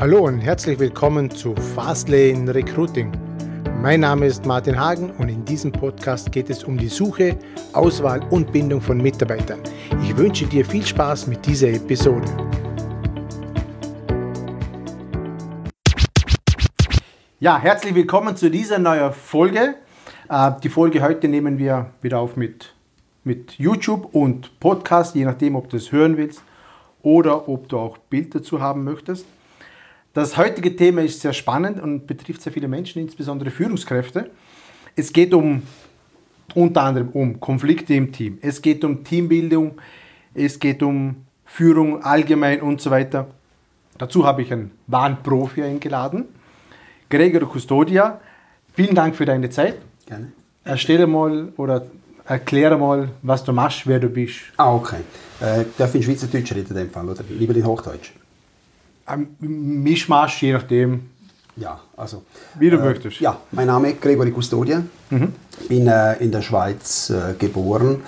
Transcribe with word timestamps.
Hallo 0.00 0.20
und 0.20 0.38
herzlich 0.38 0.78
willkommen 0.78 1.30
zu 1.30 1.54
Fastlane 1.54 2.54
Recruiting. 2.54 3.12
Mein 3.82 4.00
Name 4.00 4.24
ist 4.24 4.46
Martin 4.46 4.80
Hagen 4.80 5.10
und 5.10 5.28
in 5.28 5.44
diesem 5.44 5.70
Podcast 5.72 6.32
geht 6.32 6.48
es 6.48 6.64
um 6.64 6.78
die 6.78 6.88
Suche, 6.88 7.36
Auswahl 7.74 8.22
und 8.30 8.50
Bindung 8.50 8.80
von 8.80 8.96
Mitarbeitern. 8.96 9.60
Ich 10.02 10.16
wünsche 10.16 10.46
dir 10.46 10.64
viel 10.64 10.86
Spaß 10.86 11.26
mit 11.26 11.44
dieser 11.44 11.68
Episode. 11.68 12.26
Ja, 17.38 17.58
herzlich 17.58 17.94
willkommen 17.94 18.34
zu 18.36 18.50
dieser 18.50 18.78
neuen 18.78 19.12
Folge. 19.12 19.74
Äh, 20.30 20.52
die 20.62 20.70
Folge 20.70 21.02
heute 21.02 21.28
nehmen 21.28 21.58
wir 21.58 21.90
wieder 22.00 22.20
auf 22.20 22.36
mit, 22.38 22.72
mit 23.22 23.58
YouTube 23.58 24.14
und 24.14 24.58
Podcast, 24.60 25.14
je 25.14 25.26
nachdem, 25.26 25.56
ob 25.56 25.68
du 25.68 25.76
es 25.76 25.92
hören 25.92 26.16
willst 26.16 26.42
oder 27.02 27.50
ob 27.50 27.68
du 27.68 27.76
auch 27.78 27.98
Bild 27.98 28.34
dazu 28.34 28.62
haben 28.62 28.82
möchtest. 28.82 29.26
Das 30.12 30.36
heutige 30.36 30.74
Thema 30.74 31.02
ist 31.02 31.20
sehr 31.20 31.32
spannend 31.32 31.80
und 31.80 32.06
betrifft 32.06 32.42
sehr 32.42 32.52
viele 32.52 32.66
Menschen, 32.66 33.00
insbesondere 33.00 33.50
Führungskräfte. 33.50 34.30
Es 34.96 35.12
geht 35.12 35.32
um 35.32 35.62
unter 36.54 36.82
anderem 36.82 37.10
um 37.10 37.38
Konflikte 37.38 37.94
im 37.94 38.10
Team. 38.10 38.38
Es 38.42 38.60
geht 38.60 38.82
um 38.82 39.04
Teambildung, 39.04 39.80
es 40.34 40.58
geht 40.58 40.82
um 40.82 41.16
Führung 41.44 42.02
allgemein 42.02 42.60
und 42.60 42.80
so 42.80 42.90
weiter. 42.90 43.28
Dazu 43.98 44.26
habe 44.26 44.42
ich 44.42 44.52
einen 44.52 44.72
wahren 44.88 45.18
Profi 45.22 45.62
eingeladen. 45.62 46.24
Gregor 47.08 47.48
Custodia, 47.48 48.20
vielen 48.74 48.96
Dank 48.96 49.14
für 49.14 49.26
deine 49.26 49.48
Zeit. 49.50 49.76
Gerne. 50.06 50.32
Erstelle 50.64 51.06
mal 51.06 51.52
oder 51.56 51.86
erkläre 52.24 52.76
mal, 52.78 53.10
was 53.22 53.44
du 53.44 53.52
machst, 53.52 53.86
wer 53.86 54.00
du 54.00 54.08
bist. 54.08 54.40
Ah, 54.56 54.74
okay. 54.74 55.00
Äh, 55.40 55.64
darf 55.78 55.94
ich 55.94 56.00
in 56.00 56.02
Schweizerdeutsch 56.02 56.52
reden 56.52 56.70
in 56.70 56.76
dem 56.76 56.90
Fall 56.90 57.08
oder 57.08 57.22
lieber 57.28 57.54
in 57.54 57.64
Hochdeutsch? 57.64 58.12
Ein 59.10 59.26
Mischmasch, 59.40 60.40
je 60.42 60.52
nachdem, 60.52 61.00
Ja, 61.56 61.80
also. 61.96 62.22
wie 62.60 62.70
du 62.70 62.78
möchtest. 62.78 63.18
Ja, 63.20 63.38
mein 63.50 63.66
Name 63.66 63.90
ist 63.90 64.00
Gregory 64.00 64.30
Custodia. 64.32 64.84
Bin 65.68 65.88
äh, 65.88 66.14
in 66.22 66.30
der 66.30 66.42
Schweiz 66.42 67.10
äh, 67.10 67.34
geboren. 67.36 68.02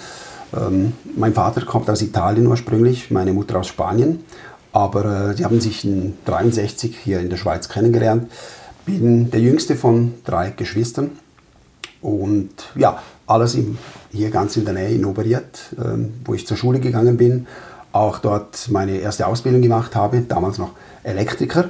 Ähm, 0.57 0.93
mein 1.17 1.35
Vater 1.35 1.63
kommt 1.65 1.91
aus 1.91 2.03
Italien 2.03 2.47
ursprünglich, 2.47 3.11
meine 3.11 3.33
Mutter 3.33 3.59
aus 3.59 3.67
Spanien. 3.67 4.21
Aber 4.73 5.31
äh, 5.31 5.37
sie 5.37 5.45
haben 5.45 5.61
sich 5.61 5.85
in 5.85 6.15
63 6.25 6.97
hier 6.97 7.19
in 7.19 7.31
der 7.31 7.37
Schweiz 7.37 7.69
kennengelernt. 7.69 8.31
Bin 8.87 9.29
der 9.33 9.41
jüngste 9.41 9.75
von 9.75 10.15
drei 10.25 10.51
Geschwistern. 10.51 11.11
Und 12.01 12.51
ja, 12.77 13.03
alles 13.27 13.55
im, 13.57 13.77
hier 14.13 14.31
ganz 14.31 14.57
in 14.57 14.65
der 14.65 14.75
Nähe 14.75 14.91
in 14.95 15.05
Oberiet, 15.05 15.75
ähm, 15.85 16.15
wo 16.25 16.35
ich 16.35 16.47
zur 16.47 16.57
Schule 16.57 16.79
gegangen 16.79 17.17
bin. 17.17 17.47
Auch 17.93 18.19
dort 18.19 18.71
meine 18.71 18.99
erste 18.99 19.27
Ausbildung 19.27 19.63
gemacht 19.63 19.95
habe, 19.95 20.23
damals 20.23 20.59
noch 20.59 20.71
Elektriker. 21.03 21.69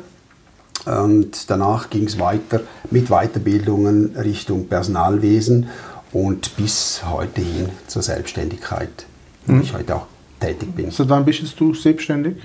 Und 0.87 1.51
danach 1.51 1.91
ging 1.91 2.05
es 2.05 2.19
weiter 2.19 2.61
mit 2.91 3.09
Weiterbildungen 3.09 4.17
Richtung 4.17 4.67
Personalwesen 4.67 5.69
und 6.13 6.57
bis 6.57 7.03
heute 7.05 7.41
hin 7.41 7.69
zur 7.87 8.03
Selbstständigkeit, 8.03 9.07
wo 9.47 9.61
ich 9.61 9.75
heute 9.75 9.97
auch 9.97 10.07
tätig 10.41 10.75
bin. 10.75 10.91
Seit 10.91 11.09
wann 11.09 11.25
bist 11.25 11.59
du 11.59 11.75
selbstständig? 11.75 12.37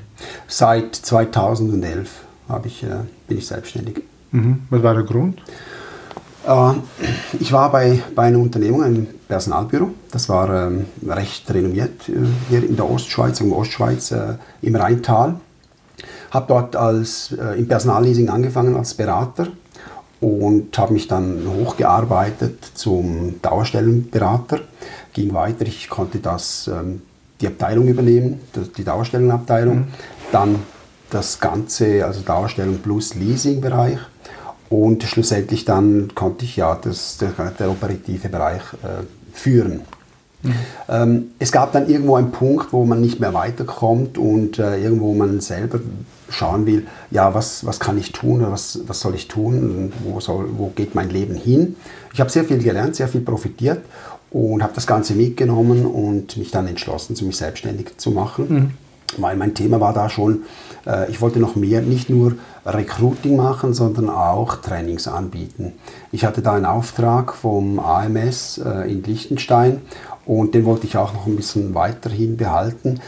Seit 0.48 0.96
2011 0.96 2.10
habe 2.48 2.68
ich, 2.68 2.84
äh, 2.84 2.88
bin 3.28 3.40
ich 3.40 3.48
selbstständig. 3.48 4.04
Mhm. 4.32 4.62
Was 4.70 4.84
war 4.84 4.94
der 4.94 5.04
Grund? 5.04 5.42
Äh, 6.48 6.74
Ich 7.40 7.52
war 7.52 7.72
bei, 7.72 8.02
bei 8.16 8.24
einer 8.24 8.40
Unternehmung, 8.40 8.84
einem 8.84 9.08
Personalbüro. 9.28 9.90
Das 10.12 10.30
war 10.30 10.68
ähm, 10.68 10.86
recht 11.06 11.52
renommiert 11.54 12.08
äh, 12.08 12.14
hier 12.50 12.64
in 12.64 12.76
der 12.76 12.90
Ostschweiz, 12.90 13.42
in 13.42 13.50
der 13.50 13.58
Ostschweiz, 13.58 14.12
äh, 14.12 14.36
im 14.62 14.76
Rheintal. 14.76 15.36
Habe 16.32 16.46
dort 16.48 16.76
als, 16.76 17.32
im 17.32 17.68
Personalleasing 17.70 18.30
angefangen 18.30 18.76
als 18.76 18.94
Berater 18.94 19.48
und 20.20 20.78
habe 20.78 20.92
mich 20.94 21.08
dann 21.08 21.42
hochgearbeitet 21.48 22.66
zum 22.74 23.42
Dauerstellenberater. 23.42 24.60
Ging 25.14 25.34
weiter, 25.34 25.66
ich 25.66 25.90
konnte 25.90 26.20
das, 26.20 26.68
ähm, 26.68 27.02
die 27.40 27.48
Abteilung 27.48 27.88
übernehmen, 27.88 28.42
die 28.78 28.84
Dauerstellenabteilung. 28.84 29.88
Dann 30.34 30.60
das 31.10 31.40
Ganze, 31.40 32.06
also 32.06 32.22
Dauerstellung 32.22 32.80
plus 32.80 33.16
Leasingbereich. 33.16 34.00
Und 34.70 35.04
schlussendlich 35.04 35.66
dann 35.66 36.12
konnte 36.14 36.46
ich 36.46 36.58
ja 36.58 36.76
das, 36.76 37.18
der, 37.18 37.32
der 37.58 37.70
operative 37.72 38.30
Bereich 38.30 38.62
äh, 38.84 39.04
führen. 39.34 39.82
Ähm, 40.88 41.32
es 41.40 41.52
gab 41.52 41.72
dann 41.74 41.90
irgendwo 41.90 42.16
einen 42.16 42.32
Punkt, 42.32 42.72
wo 42.72 42.86
man 42.86 43.02
nicht 43.02 43.20
mehr 43.20 43.34
weiterkommt 43.34 44.18
und 44.18 44.60
äh, 44.60 44.82
irgendwo 44.82 45.14
man 45.14 45.42
selber 45.42 45.80
schauen 46.30 46.66
will, 46.66 46.88
ja, 47.10 47.34
was, 47.34 47.66
was 47.66 47.80
kann 47.80 47.98
ich 47.98 48.12
tun 48.12 48.42
oder 48.42 48.52
was, 48.52 48.80
was 48.86 49.00
soll 49.00 49.16
ich 49.16 49.28
tun 49.28 49.92
wo, 50.04 50.20
soll, 50.20 50.48
wo 50.58 50.72
geht 50.76 50.94
mein 50.94 51.10
Leben 51.10 51.36
hin. 51.36 51.76
Ich 52.14 52.20
habe 52.20 52.30
sehr 52.30 52.44
viel 52.44 52.60
gelernt, 52.60 52.96
sehr 52.96 53.08
viel 53.08 53.22
profitiert 53.22 53.80
und 54.30 54.62
habe 54.62 54.74
das 54.76 54.86
Ganze 54.86 55.14
mitgenommen 55.14 55.86
und 55.86 56.38
mich 56.38 56.52
dann 56.52 56.68
entschlossen, 56.68 57.16
mich 57.26 57.38
selbstständig 57.38 57.98
zu 57.98 58.12
machen. 58.12 58.48
Weil 58.50 58.68
mein 59.18 59.54
Thema 59.54 59.80
war 59.80 59.94
da 59.94 60.10
schon, 60.10 60.44
äh, 60.86 61.10
ich 61.10 61.22
wollte 61.22 61.40
noch 61.40 61.56
mehr, 61.56 61.82
nicht 61.82 62.10
nur 62.10 62.34
Recruiting 62.66 63.38
machen, 63.38 63.74
sondern 63.74 64.10
auch 64.10 64.58
Trainings 64.58 65.08
anbieten. 65.08 65.74
Ich 66.12 66.26
hatte 66.26 66.42
da 66.42 66.54
einen 66.54 66.66
Auftrag 66.66 67.34
vom 67.34 67.80
AMS 67.80 68.60
äh, 68.60 68.92
in 68.92 69.04
Liechtenstein 69.04 69.82
und 70.26 70.54
den 70.54 70.66
wollte 70.66 70.86
ich 70.86 70.98
auch 70.98 71.14
noch 71.14 71.26
ein 71.26 71.36
bisschen 71.36 71.74
weiterhin 71.74 72.38
behalten. 72.38 73.00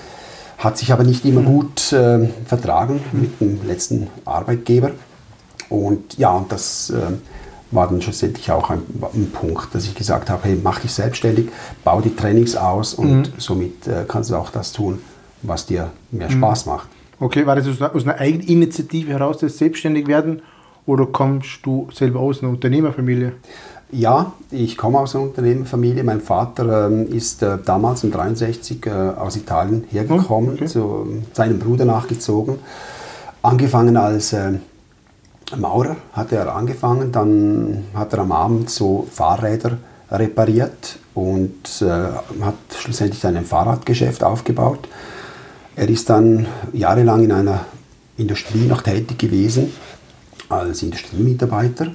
Hat 0.58 0.78
sich 0.78 0.92
aber 0.92 1.04
nicht 1.04 1.26
immer 1.26 1.42
gut 1.42 1.92
äh, 1.94 2.28
vertragen 2.46 3.02
mit 3.12 3.40
dem 3.40 3.66
letzten 3.66 4.08
Arbeitgeber. 4.26 4.92
Und 5.70 6.18
ja, 6.18 6.32
und 6.32 6.52
das 6.52 6.90
äh, 6.90 6.96
war 7.72 7.88
dann 7.88 8.02
schlussendlich 8.02 8.52
auch 8.52 8.70
ein, 8.70 8.82
ein 9.14 9.32
Punkt, 9.32 9.74
dass 9.74 9.86
ich 9.86 9.96
gesagt 9.96 10.30
habe, 10.30 10.44
hey, 10.46 10.60
mach 10.62 10.80
dich 10.80 10.92
selbstständig, 10.92 11.50
bau 11.84 12.02
die 12.02 12.16
Trainings 12.16 12.56
aus 12.56 12.94
und 12.94 13.32
somit 13.38 13.88
äh, 13.88 14.06
kannst 14.08 14.32
du 14.32 14.36
auch 14.36 14.50
das 14.50 14.72
tun, 14.72 15.00
was 15.42 15.66
dir 15.66 15.92
mehr 16.12 16.30
Spaß 16.30 16.66
macht. 16.66 16.88
Okay, 17.20 17.46
war 17.46 17.56
das 17.56 17.68
aus 17.68 17.82
einer, 17.82 17.96
aus 17.96 18.04
einer 18.04 18.18
Eigeninitiative 18.18 19.12
heraus, 19.12 19.40
das 19.40 19.58
selbstständig 19.58 20.08
werden 20.08 20.42
oder 20.86 21.06
kommst 21.06 21.60
du 21.64 21.88
selber 21.94 22.20
aus 22.20 22.42
einer 22.42 22.52
Unternehmerfamilie? 22.52 23.34
Ja, 23.92 24.34
ich 24.52 24.78
komme 24.78 25.00
aus 25.00 25.16
einer 25.16 25.26
Unternehmerfamilie. 25.26 26.04
Mein 26.04 26.22
Vater 26.22 26.88
ähm, 26.88 27.08
ist 27.12 27.42
äh, 27.42 27.58
damals 27.66 28.04
in 28.04 28.12
63 28.12 28.86
äh, 28.86 28.90
aus 28.90 29.36
Italien 29.36 29.86
hergekommen, 29.90 30.52
Oh, 30.52 30.54
okay. 30.54 30.68
zu 30.68 31.24
seinem 31.34 31.60
Bruder 31.60 31.86
nachgezogen. 31.86 32.60
Angefangen 33.42 33.98
als 33.98 34.34
äh, 34.34 34.54
Maurer 35.58 35.96
hat 36.14 36.32
er 36.32 36.56
angefangen, 36.56 37.12
dann 37.12 37.86
hat 37.96 38.14
er 38.14 38.20
am 38.20 38.32
Abend 38.32 38.70
so 38.70 39.08
Fahrräder 39.12 39.78
repariert 40.12 41.00
und 41.16 41.82
äh, 41.82 41.86
hat 42.44 42.56
schlussendlich 42.78 43.26
ein 43.26 43.44
Fahrradgeschäft 43.44 44.24
aufgebaut. 44.24 44.88
Er 45.80 45.88
ist 45.88 46.10
dann 46.10 46.46
jahrelang 46.74 47.24
in 47.24 47.32
einer 47.32 47.62
Industrie 48.18 48.66
noch 48.66 48.82
tätig 48.82 49.18
gewesen 49.18 49.72
als 50.50 50.84
Industriemitarbeiter 50.84 51.94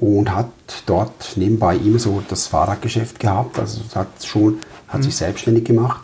und 0.00 0.34
hat 0.34 0.50
dort 0.86 1.36
nebenbei 1.36 1.76
immer 1.76 2.00
so 2.00 2.20
das 2.28 2.48
Fahrradgeschäft 2.48 3.20
gehabt, 3.20 3.60
also 3.60 3.82
hat 3.94 4.08
schon 4.24 4.58
hat 4.88 5.04
sich 5.04 5.14
selbstständig 5.14 5.62
gemacht. 5.62 6.02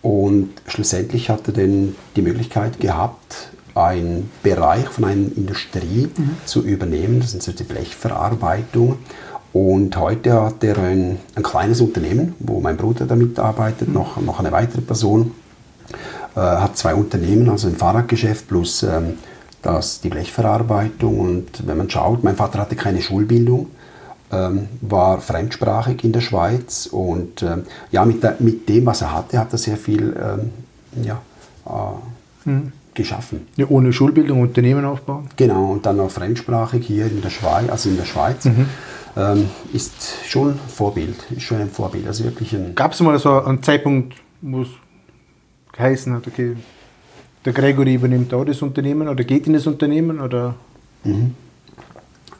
Und 0.00 0.50
schlussendlich 0.68 1.28
hat 1.28 1.48
er 1.48 1.54
dann 1.54 1.96
die 2.14 2.22
Möglichkeit 2.22 2.78
gehabt, 2.78 3.48
einen 3.74 4.30
Bereich 4.44 4.86
von 4.86 5.06
einer 5.06 5.36
Industrie 5.36 6.08
zu 6.44 6.62
übernehmen, 6.62 7.18
das 7.18 7.32
sind 7.32 7.42
so 7.42 7.50
die 7.50 7.64
Blechverarbeitung. 7.64 8.98
Und 9.52 9.96
heute 9.96 10.40
hat 10.40 10.62
er 10.62 10.78
ein, 10.78 11.18
ein 11.34 11.42
kleines 11.42 11.80
Unternehmen, 11.80 12.36
wo 12.38 12.60
mein 12.60 12.76
Bruder 12.76 13.06
damit 13.06 13.40
arbeitet, 13.40 13.92
noch, 13.92 14.20
noch 14.20 14.38
eine 14.38 14.52
weitere 14.52 14.82
Person 14.82 15.32
äh, 16.36 16.40
hat 16.40 16.76
zwei 16.76 16.94
Unternehmen, 16.94 17.48
also 17.48 17.68
ein 17.68 17.76
Fahrradgeschäft 17.76 18.48
plus 18.48 18.82
ähm, 18.82 19.18
das, 19.62 20.00
die 20.00 20.08
Blechverarbeitung. 20.08 21.20
Und 21.20 21.66
wenn 21.66 21.76
man 21.76 21.88
schaut, 21.90 22.24
mein 22.24 22.36
Vater 22.36 22.58
hatte 22.58 22.76
keine 22.76 23.02
Schulbildung, 23.02 23.68
ähm, 24.32 24.68
war 24.80 25.20
fremdsprachig 25.20 26.04
in 26.04 26.12
der 26.12 26.20
Schweiz 26.20 26.86
und 26.86 27.42
ähm, 27.42 27.64
ja, 27.90 28.04
mit, 28.04 28.22
der, 28.22 28.36
mit 28.40 28.68
dem, 28.68 28.86
was 28.86 29.02
er 29.02 29.12
hatte, 29.12 29.38
hat 29.38 29.52
er 29.52 29.58
sehr 29.58 29.76
viel 29.76 30.14
ja, 31.02 31.20
äh, 31.66 32.50
geschaffen. 32.94 33.46
Ja, 33.56 33.66
ohne 33.68 33.92
Schulbildung 33.92 34.40
Unternehmen 34.40 34.84
aufbauen? 34.84 35.28
Genau, 35.36 35.72
und 35.72 35.86
dann 35.86 35.96
noch 35.96 36.10
fremdsprachig 36.10 36.86
hier 36.86 37.06
in 37.06 37.20
der 37.20 37.30
Schweiz, 37.30 37.68
also 37.70 37.88
in 37.88 37.96
der 37.96 38.04
Schweiz, 38.04 38.46
ähm, 39.16 39.48
ist 39.72 39.92
schon 40.26 40.58
Vorbild, 40.68 41.16
ist 41.30 41.42
schon 41.42 41.60
ein 41.60 41.70
Vorbild, 41.70 42.06
also 42.06 42.24
wirklich 42.24 42.52
ein... 42.54 42.74
Gab 42.74 42.92
es 42.92 43.00
mal 43.00 43.18
so 43.18 43.42
einen 43.42 43.62
Zeitpunkt, 43.62 44.14
wo 44.40 44.62
es 44.62 44.68
geheißen 45.76 46.14
hat, 46.14 46.26
okay, 46.26 46.56
der 47.44 47.52
Gregory 47.52 47.94
übernimmt 47.94 48.32
da 48.32 48.44
das 48.44 48.62
Unternehmen 48.62 49.08
oder 49.08 49.24
geht 49.24 49.46
in 49.46 49.52
das 49.52 49.66
Unternehmen 49.66 50.20
oder 50.20 50.54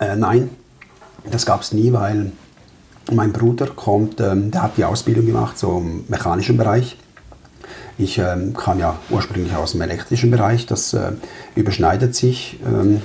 Äh, 0.00 0.16
nein, 0.16 0.50
das 1.31 1.46
gab 1.46 1.60
es 1.60 1.72
nie, 1.72 1.92
weil 1.92 2.32
mein 3.12 3.32
Bruder 3.32 3.66
kommt, 3.66 4.20
ähm, 4.20 4.50
der 4.50 4.62
hat 4.62 4.76
die 4.76 4.84
Ausbildung 4.84 5.26
gemacht, 5.26 5.58
so 5.58 5.78
im 5.78 6.04
mechanischen 6.08 6.56
Bereich. 6.56 6.96
Ich 7.96 8.19
ähm, 8.19 8.54
kam 8.54 8.78
ja 8.78 8.98
ursprünglich 9.10 9.54
aus 9.54 9.72
dem 9.72 9.82
elektrischen 9.82 10.31
Bereich, 10.31 10.66
das 10.66 10.94
äh, 10.94 11.12
überschneidet 11.54 12.14
sich 12.14 12.58
ähm, 12.66 13.02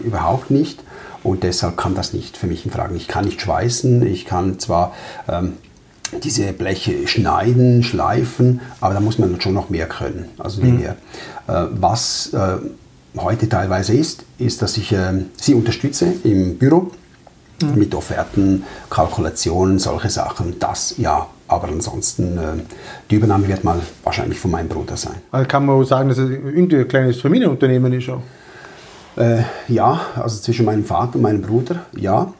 überhaupt 0.00 0.50
nicht 0.50 0.84
und 1.24 1.42
deshalb 1.42 1.76
kann 1.76 1.94
das 1.94 2.12
nicht 2.12 2.36
für 2.36 2.46
mich 2.46 2.64
in 2.64 2.70
Frage. 2.70 2.94
Ich 2.94 3.08
kann 3.08 3.24
nicht 3.24 3.40
schweißen, 3.40 4.06
ich 4.06 4.26
kann 4.26 4.58
zwar 4.60 4.94
ähm, 5.28 5.54
diese 6.22 6.52
Bleche 6.52 7.06
schneiden, 7.06 7.82
schleifen, 7.82 8.60
aber 8.80 8.94
da 8.94 9.00
muss 9.00 9.18
man 9.18 9.40
schon 9.40 9.54
noch 9.54 9.70
mehr 9.70 9.86
können. 9.86 10.26
Also 10.38 10.62
mhm. 10.62 10.78
mehr. 10.78 10.96
Äh, 11.46 11.66
was 11.72 12.32
äh, 12.32 12.56
heute 13.16 13.48
teilweise 13.48 13.94
ist, 13.94 14.24
ist, 14.38 14.62
dass 14.62 14.76
ich 14.76 14.92
äh, 14.92 15.24
sie 15.36 15.54
unterstütze 15.54 16.12
im 16.24 16.58
Büro 16.58 16.90
mhm. 17.62 17.78
mit 17.78 17.94
Offerten, 17.94 18.64
Kalkulationen, 18.90 19.78
solche 19.78 20.10
Sachen. 20.10 20.58
Das 20.58 20.94
ja, 20.98 21.26
aber 21.48 21.68
ansonsten, 21.68 22.38
äh, 22.38 22.40
die 23.10 23.16
Übernahme 23.16 23.48
wird 23.48 23.64
mal 23.64 23.80
wahrscheinlich 24.04 24.38
von 24.38 24.50
meinem 24.50 24.68
Bruder 24.68 24.96
sein. 24.96 25.16
Also 25.30 25.48
kann 25.48 25.66
man 25.66 25.76
auch 25.76 25.84
sagen, 25.84 26.08
dass 26.08 26.18
es 26.18 26.30
ein 26.30 26.88
kleines 26.88 27.20
Familienunternehmen 27.20 27.92
ist 27.92 28.08
auch? 28.10 28.22
Äh, 29.16 29.42
ja, 29.68 30.00
also 30.14 30.40
zwischen 30.40 30.64
meinem 30.64 30.84
Vater 30.84 31.16
und 31.16 31.22
meinem 31.22 31.42
Bruder, 31.42 31.86
ja. 31.96 32.32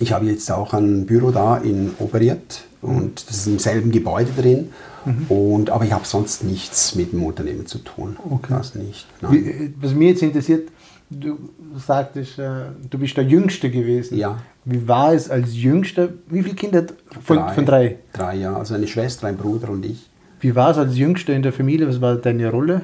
Ich 0.00 0.12
habe 0.12 0.26
jetzt 0.26 0.50
auch 0.50 0.74
ein 0.74 1.06
Büro 1.06 1.30
da 1.30 1.56
in 1.58 1.90
Oberiet 1.98 2.67
und 2.82 3.28
das 3.28 3.38
ist 3.38 3.46
im 3.46 3.58
selben 3.58 3.90
Gebäude 3.90 4.30
drin. 4.36 4.70
Mhm. 5.04 5.26
Und, 5.28 5.70
aber 5.70 5.84
ich 5.84 5.92
habe 5.92 6.04
sonst 6.04 6.44
nichts 6.44 6.94
mit 6.94 7.12
dem 7.12 7.22
Unternehmen 7.22 7.66
zu 7.66 7.78
tun. 7.78 8.16
Okay. 8.30 8.54
Das 8.56 8.74
nicht. 8.74 9.06
Wie, 9.30 9.72
was 9.80 9.92
mich 9.92 10.08
jetzt 10.10 10.22
interessiert, 10.22 10.68
du 11.10 11.38
sagtest, 11.76 12.38
äh, 12.38 12.66
du 12.88 12.98
bist 12.98 13.16
der 13.16 13.24
Jüngste 13.24 13.70
gewesen. 13.70 14.16
Ja. 14.16 14.38
Wie 14.64 14.86
war 14.86 15.12
es 15.14 15.30
als 15.30 15.54
Jüngster? 15.54 16.10
Wie 16.28 16.42
viele 16.42 16.54
Kinder 16.54 16.84
von 17.22 17.38
drei? 17.38 17.54
Von 17.54 17.66
drei, 17.66 17.96
drei 18.12 18.36
ja. 18.36 18.56
Also 18.56 18.74
eine 18.74 18.86
Schwester, 18.86 19.26
ein 19.26 19.36
Bruder 19.36 19.70
und 19.70 19.84
ich. 19.84 20.08
Wie 20.40 20.54
war 20.54 20.70
es 20.70 20.78
als 20.78 20.96
Jüngster 20.96 21.34
in 21.34 21.42
der 21.42 21.52
Familie? 21.52 21.88
Was 21.88 22.00
war 22.00 22.16
deine 22.16 22.50
Rolle? 22.50 22.82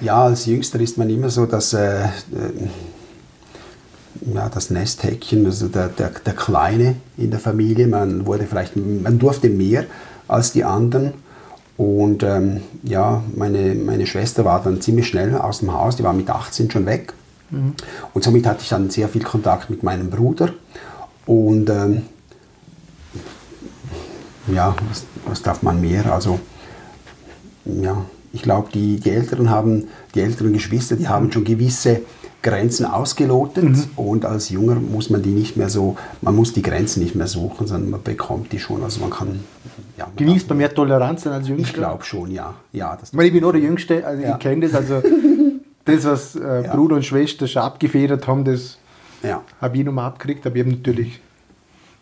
Ja, 0.00 0.24
als 0.24 0.46
Jüngster 0.46 0.80
ist 0.80 0.98
man 0.98 1.08
immer 1.10 1.28
so, 1.28 1.46
dass 1.46 1.72
äh, 1.72 2.08
ja, 4.26 4.48
das 4.48 4.70
Nesthäkchen, 4.70 5.46
also 5.46 5.68
der, 5.68 5.88
der, 5.88 6.10
der 6.10 6.34
Kleine 6.34 6.96
in 7.16 7.30
der 7.30 7.40
Familie. 7.40 7.86
Man 7.86 8.26
wurde 8.26 8.46
vielleicht, 8.46 8.76
man 8.76 9.18
durfte 9.18 9.48
mehr 9.48 9.84
als 10.28 10.52
die 10.52 10.64
anderen. 10.64 11.14
Und 11.76 12.22
ähm, 12.22 12.60
ja, 12.82 13.22
meine, 13.34 13.74
meine 13.74 14.06
Schwester 14.06 14.44
war 14.44 14.62
dann 14.62 14.80
ziemlich 14.80 15.08
schnell 15.08 15.36
aus 15.36 15.60
dem 15.60 15.72
Haus, 15.72 15.96
die 15.96 16.04
war 16.04 16.12
mit 16.12 16.28
18 16.30 16.70
schon 16.70 16.86
weg. 16.86 17.12
Mhm. 17.50 17.74
Und 18.12 18.22
somit 18.22 18.46
hatte 18.46 18.62
ich 18.62 18.68
dann 18.68 18.90
sehr 18.90 19.08
viel 19.08 19.22
Kontakt 19.22 19.70
mit 19.70 19.82
meinem 19.82 20.10
Bruder. 20.10 20.50
Und 21.26 21.70
ähm, 21.70 22.02
ja, 24.52 24.74
was, 24.88 25.04
was, 25.26 25.42
darf 25.42 25.62
man 25.62 25.80
mehr? 25.80 26.12
Also, 26.12 26.40
ja, 27.64 28.04
ich 28.32 28.42
glaube, 28.42 28.68
die, 28.72 29.00
die 29.00 29.10
Älteren 29.10 29.50
haben, 29.50 29.88
die 30.14 30.20
älteren 30.20 30.52
Geschwister, 30.52 30.96
die 30.96 31.08
haben 31.08 31.32
schon 31.32 31.44
gewisse 31.44 32.00
Grenzen 32.42 32.86
ausgelotet 32.86 33.64
mhm. 33.64 33.84
und 33.96 34.24
als 34.24 34.50
Junger 34.50 34.74
muss 34.74 35.10
man 35.10 35.22
die 35.22 35.30
nicht 35.30 35.56
mehr 35.56 35.68
so, 35.68 35.96
man 36.20 36.34
muss 36.34 36.52
die 36.52 36.62
Grenzen 36.62 37.00
nicht 37.00 37.14
mehr 37.14 37.28
suchen, 37.28 37.68
sondern 37.68 37.90
man 37.90 38.02
bekommt 38.02 38.52
die 38.52 38.58
schon. 38.58 38.82
Also 38.82 39.00
man 39.00 39.10
kann. 39.10 39.40
Ja, 39.96 40.06
man 40.06 40.16
Genießt 40.16 40.48
man 40.48 40.58
mehr 40.58 40.74
Toleranz 40.74 41.26
als 41.26 41.46
Jüngster? 41.48 41.68
Ich 41.68 41.74
glaube 41.74 42.04
schon, 42.04 42.32
ja. 42.32 42.54
ja 42.72 42.96
das 42.96 43.10
ich, 43.10 43.14
meine, 43.14 43.28
ich 43.28 43.32
bin 43.32 43.42
nur 43.42 43.52
der 43.52 43.62
Jüngste, 43.62 44.04
also 44.04 44.22
ja. 44.22 44.32
ich 44.32 44.38
kenne 44.40 44.66
das. 44.68 44.74
Also 44.74 45.02
das, 45.84 46.04
was 46.04 46.36
äh, 46.36 46.64
ja. 46.64 46.74
Bruder 46.74 46.96
und 46.96 47.04
Schwester 47.04 47.46
schon 47.46 47.62
abgefedert 47.62 48.26
haben, 48.26 48.44
das 48.44 48.78
ja. 49.22 49.42
habe 49.60 49.78
ich 49.78 49.84
nochmal 49.84 50.08
abgekriegt, 50.08 50.44
aber 50.44 50.56
ich 50.56 50.62
habe 50.62 50.74
natürlich 50.74 51.20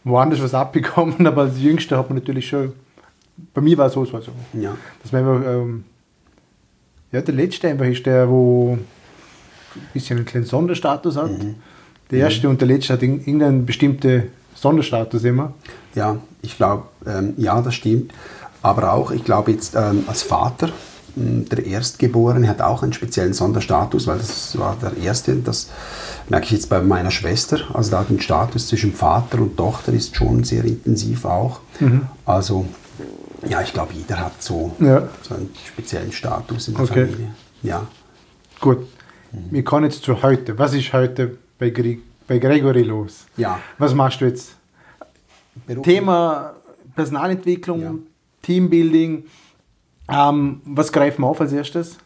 woanders 0.04 0.42
was 0.42 0.54
abbekommen, 0.54 1.26
aber 1.26 1.42
als 1.42 1.60
Jüngster 1.60 1.98
hat 1.98 2.08
man 2.08 2.18
natürlich 2.18 2.48
schon, 2.48 2.72
bei 3.52 3.60
mir 3.60 3.76
war 3.76 3.88
es 3.88 3.92
so, 3.92 4.06
so. 4.06 4.20
Ja. 4.54 4.74
Dass 5.02 5.12
man 5.12 5.26
einfach, 5.26 5.46
ähm, 5.46 5.84
ja, 7.12 7.20
der 7.20 7.34
Letzte 7.34 7.68
einfach 7.68 7.86
ist 7.86 8.06
der, 8.06 8.28
wo 8.28 8.78
bisschen 9.92 10.18
einen 10.18 10.26
kleinen 10.26 10.46
Sonderstatus 10.46 11.16
hat. 11.16 11.30
Mhm. 11.30 11.56
Der 12.10 12.20
erste 12.20 12.46
mhm. 12.46 12.52
und 12.52 12.60
der 12.60 12.68
letzte 12.68 12.94
hat 12.94 13.02
irgendeinen 13.02 13.66
bestimmten 13.66 14.24
Sonderstatus 14.54 15.24
immer. 15.24 15.52
Ja, 15.94 16.18
ich 16.42 16.56
glaube, 16.56 16.84
ähm, 17.06 17.34
ja, 17.36 17.60
das 17.62 17.74
stimmt. 17.74 18.12
Aber 18.62 18.92
auch, 18.92 19.10
ich 19.10 19.24
glaube 19.24 19.52
jetzt 19.52 19.74
ähm, 19.74 20.04
als 20.06 20.22
Vater, 20.22 20.70
der 21.16 21.66
Erstgeborene 21.66 22.48
hat 22.48 22.60
auch 22.60 22.82
einen 22.82 22.92
speziellen 22.92 23.32
Sonderstatus, 23.32 24.06
weil 24.06 24.18
das 24.18 24.56
war 24.58 24.76
der 24.80 24.96
Erste. 24.96 25.34
Das 25.36 25.70
merke 26.28 26.46
ich 26.46 26.52
jetzt 26.52 26.68
bei 26.68 26.80
meiner 26.80 27.10
Schwester. 27.10 27.58
Also 27.72 27.90
da 27.90 28.04
den 28.04 28.20
Status 28.20 28.68
zwischen 28.68 28.92
Vater 28.92 29.40
und 29.40 29.56
Tochter 29.56 29.92
ist 29.92 30.14
schon 30.14 30.44
sehr 30.44 30.64
intensiv 30.64 31.24
auch. 31.24 31.60
Mhm. 31.80 32.02
Also 32.24 32.66
ja, 33.48 33.62
ich 33.62 33.72
glaube, 33.72 33.92
jeder 33.94 34.18
hat 34.18 34.42
so, 34.42 34.72
ja. 34.78 35.08
so 35.22 35.34
einen 35.34 35.50
speziellen 35.66 36.12
Status 36.12 36.68
in 36.68 36.74
der 36.74 36.84
okay. 36.84 37.06
Familie. 37.06 37.28
Ja. 37.62 37.86
Gut. 38.60 38.86
Wir 39.32 39.64
kommen 39.64 39.84
jetzt 39.84 40.02
zu 40.02 40.22
heute. 40.22 40.58
Was 40.58 40.74
ist 40.74 40.92
heute 40.92 41.38
bei, 41.58 41.70
Gre 41.70 41.98
bei 42.26 42.38
Gregory 42.38 42.82
los? 42.82 43.26
Ja. 43.36 43.60
Was 43.78 43.94
machst 43.94 44.20
du 44.20 44.26
jetzt? 44.26 44.56
Beruf. 45.66 45.84
Thema 45.84 46.54
Personalentwicklung, 46.94 47.80
ja. 47.80 47.94
Teambuilding. 48.42 49.24
Ähm, 50.08 50.60
was 50.64 50.90
greifen 50.90 51.22
wir 51.22 51.28
auf 51.28 51.40
als 51.40 51.52
erstes? 51.52 51.96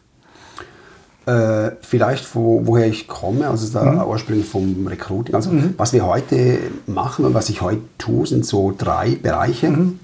Äh, 1.25 1.71
vielleicht 1.81 2.35
wo, 2.35 2.61
woher 2.65 2.85
ich 2.85 3.07
komme, 3.07 3.47
also 3.47 3.73
da 3.73 3.83
mhm. 3.83 4.01
ursprünglich 4.03 4.47
vom 4.47 4.85
Recruiting. 4.85 5.33
Also 5.33 5.49
mhm. 5.49 5.73
was 5.77 5.93
wir 5.93 6.05
heute 6.05 6.59
machen 6.85 7.25
und 7.25 7.33
was 7.33 7.49
ich 7.49 7.61
heute 7.61 7.81
tue, 7.97 8.27
sind 8.27 8.45
so 8.45 8.73
drei 8.77 9.15
Bereiche. 9.15 9.69
Mhm. 9.69 9.99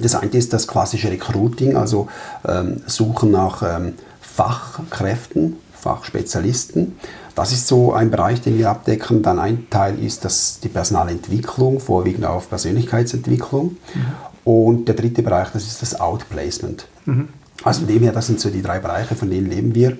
Das 0.00 0.16
eine 0.16 0.32
ist 0.32 0.52
das 0.52 0.66
klassische 0.66 1.08
Recruiting, 1.08 1.76
also 1.76 2.08
ähm, 2.48 2.82
Suchen 2.86 3.30
nach 3.30 3.62
ähm, 3.62 3.94
Fachkräften 4.20 5.56
Fachspezialisten. 5.84 6.96
Das 7.34 7.52
ist 7.52 7.68
so 7.68 7.92
ein 7.92 8.10
Bereich, 8.10 8.40
den 8.40 8.58
wir 8.58 8.70
abdecken. 8.70 9.22
Dann 9.22 9.38
ein 9.38 9.68
Teil 9.68 9.98
ist 9.98 10.24
das 10.24 10.60
die 10.60 10.68
Personalentwicklung, 10.68 11.78
vorwiegend 11.78 12.24
auf 12.24 12.48
Persönlichkeitsentwicklung. 12.48 13.76
Mhm. 13.94 14.06
Und 14.44 14.88
der 14.88 14.94
dritte 14.94 15.22
Bereich, 15.22 15.50
das 15.52 15.66
ist 15.66 15.82
das 15.82 16.00
Outplacement. 16.00 16.86
Mhm. 17.04 17.28
Also 17.62 17.80
von 17.80 17.88
dem 17.88 18.02
her, 18.02 18.12
das 18.12 18.26
sind 18.26 18.40
so 18.40 18.50
die 18.50 18.62
drei 18.62 18.78
Bereiche, 18.78 19.14
von 19.14 19.30
denen 19.30 19.50
leben 19.50 19.74
wir. 19.74 19.96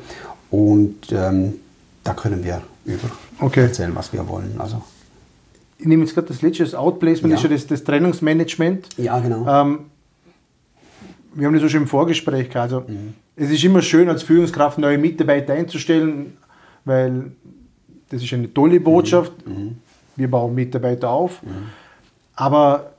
Und 0.50 1.12
ähm, 1.12 1.54
da 2.02 2.14
können 2.14 2.44
wir 2.44 2.62
über 2.84 3.08
okay. 3.40 3.62
erzählen, 3.62 3.94
was 3.94 4.12
wir 4.12 4.26
wollen. 4.28 4.54
Also, 4.58 4.82
ich 5.78 5.86
nehme 5.86 6.04
jetzt 6.04 6.14
gerade 6.14 6.28
das 6.28 6.40
letzte, 6.40 6.64
das 6.64 6.74
Outplacement 6.74 7.30
ja. 7.32 7.36
ist 7.36 7.42
ja 7.42 7.48
das, 7.50 7.66
das 7.66 7.84
Trennungsmanagement. 7.84 8.88
Ja, 8.96 9.18
genau. 9.18 9.46
Ähm, 9.48 9.78
wir 11.34 11.46
haben 11.46 11.58
das 11.58 11.70
schon 11.70 11.82
im 11.82 11.88
Vorgespräch 11.88 12.50
gehabt. 12.50 12.72
Also, 12.72 12.80
mhm 12.86 13.14
es 13.36 13.50
ist 13.50 13.64
immer 13.64 13.82
schön, 13.82 14.08
als 14.08 14.22
Führungskraft 14.22 14.78
neue 14.78 14.98
Mitarbeiter 14.98 15.54
einzustellen, 15.54 16.36
weil 16.84 17.32
das 18.08 18.22
ist 18.22 18.32
eine 18.32 18.52
tolle 18.52 18.80
Botschaft. 18.80 19.32
Mhm. 19.46 19.76
Wir 20.16 20.30
bauen 20.30 20.54
Mitarbeiter 20.54 21.10
auf. 21.10 21.42
Mhm. 21.42 21.48
Aber 22.36 22.92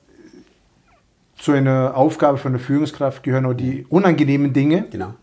zu 1.38 1.51
einer 1.51 1.95
Aufgabe 1.95 2.38
von 2.38 2.53
der 2.53 2.62
Führungskraft 2.62 3.24
gehören 3.24 3.45
auch 3.45 3.53
die 3.53 3.86
unangenehmen 3.89 4.51
Dinge. 4.51 4.86
Genau. 4.91 5.13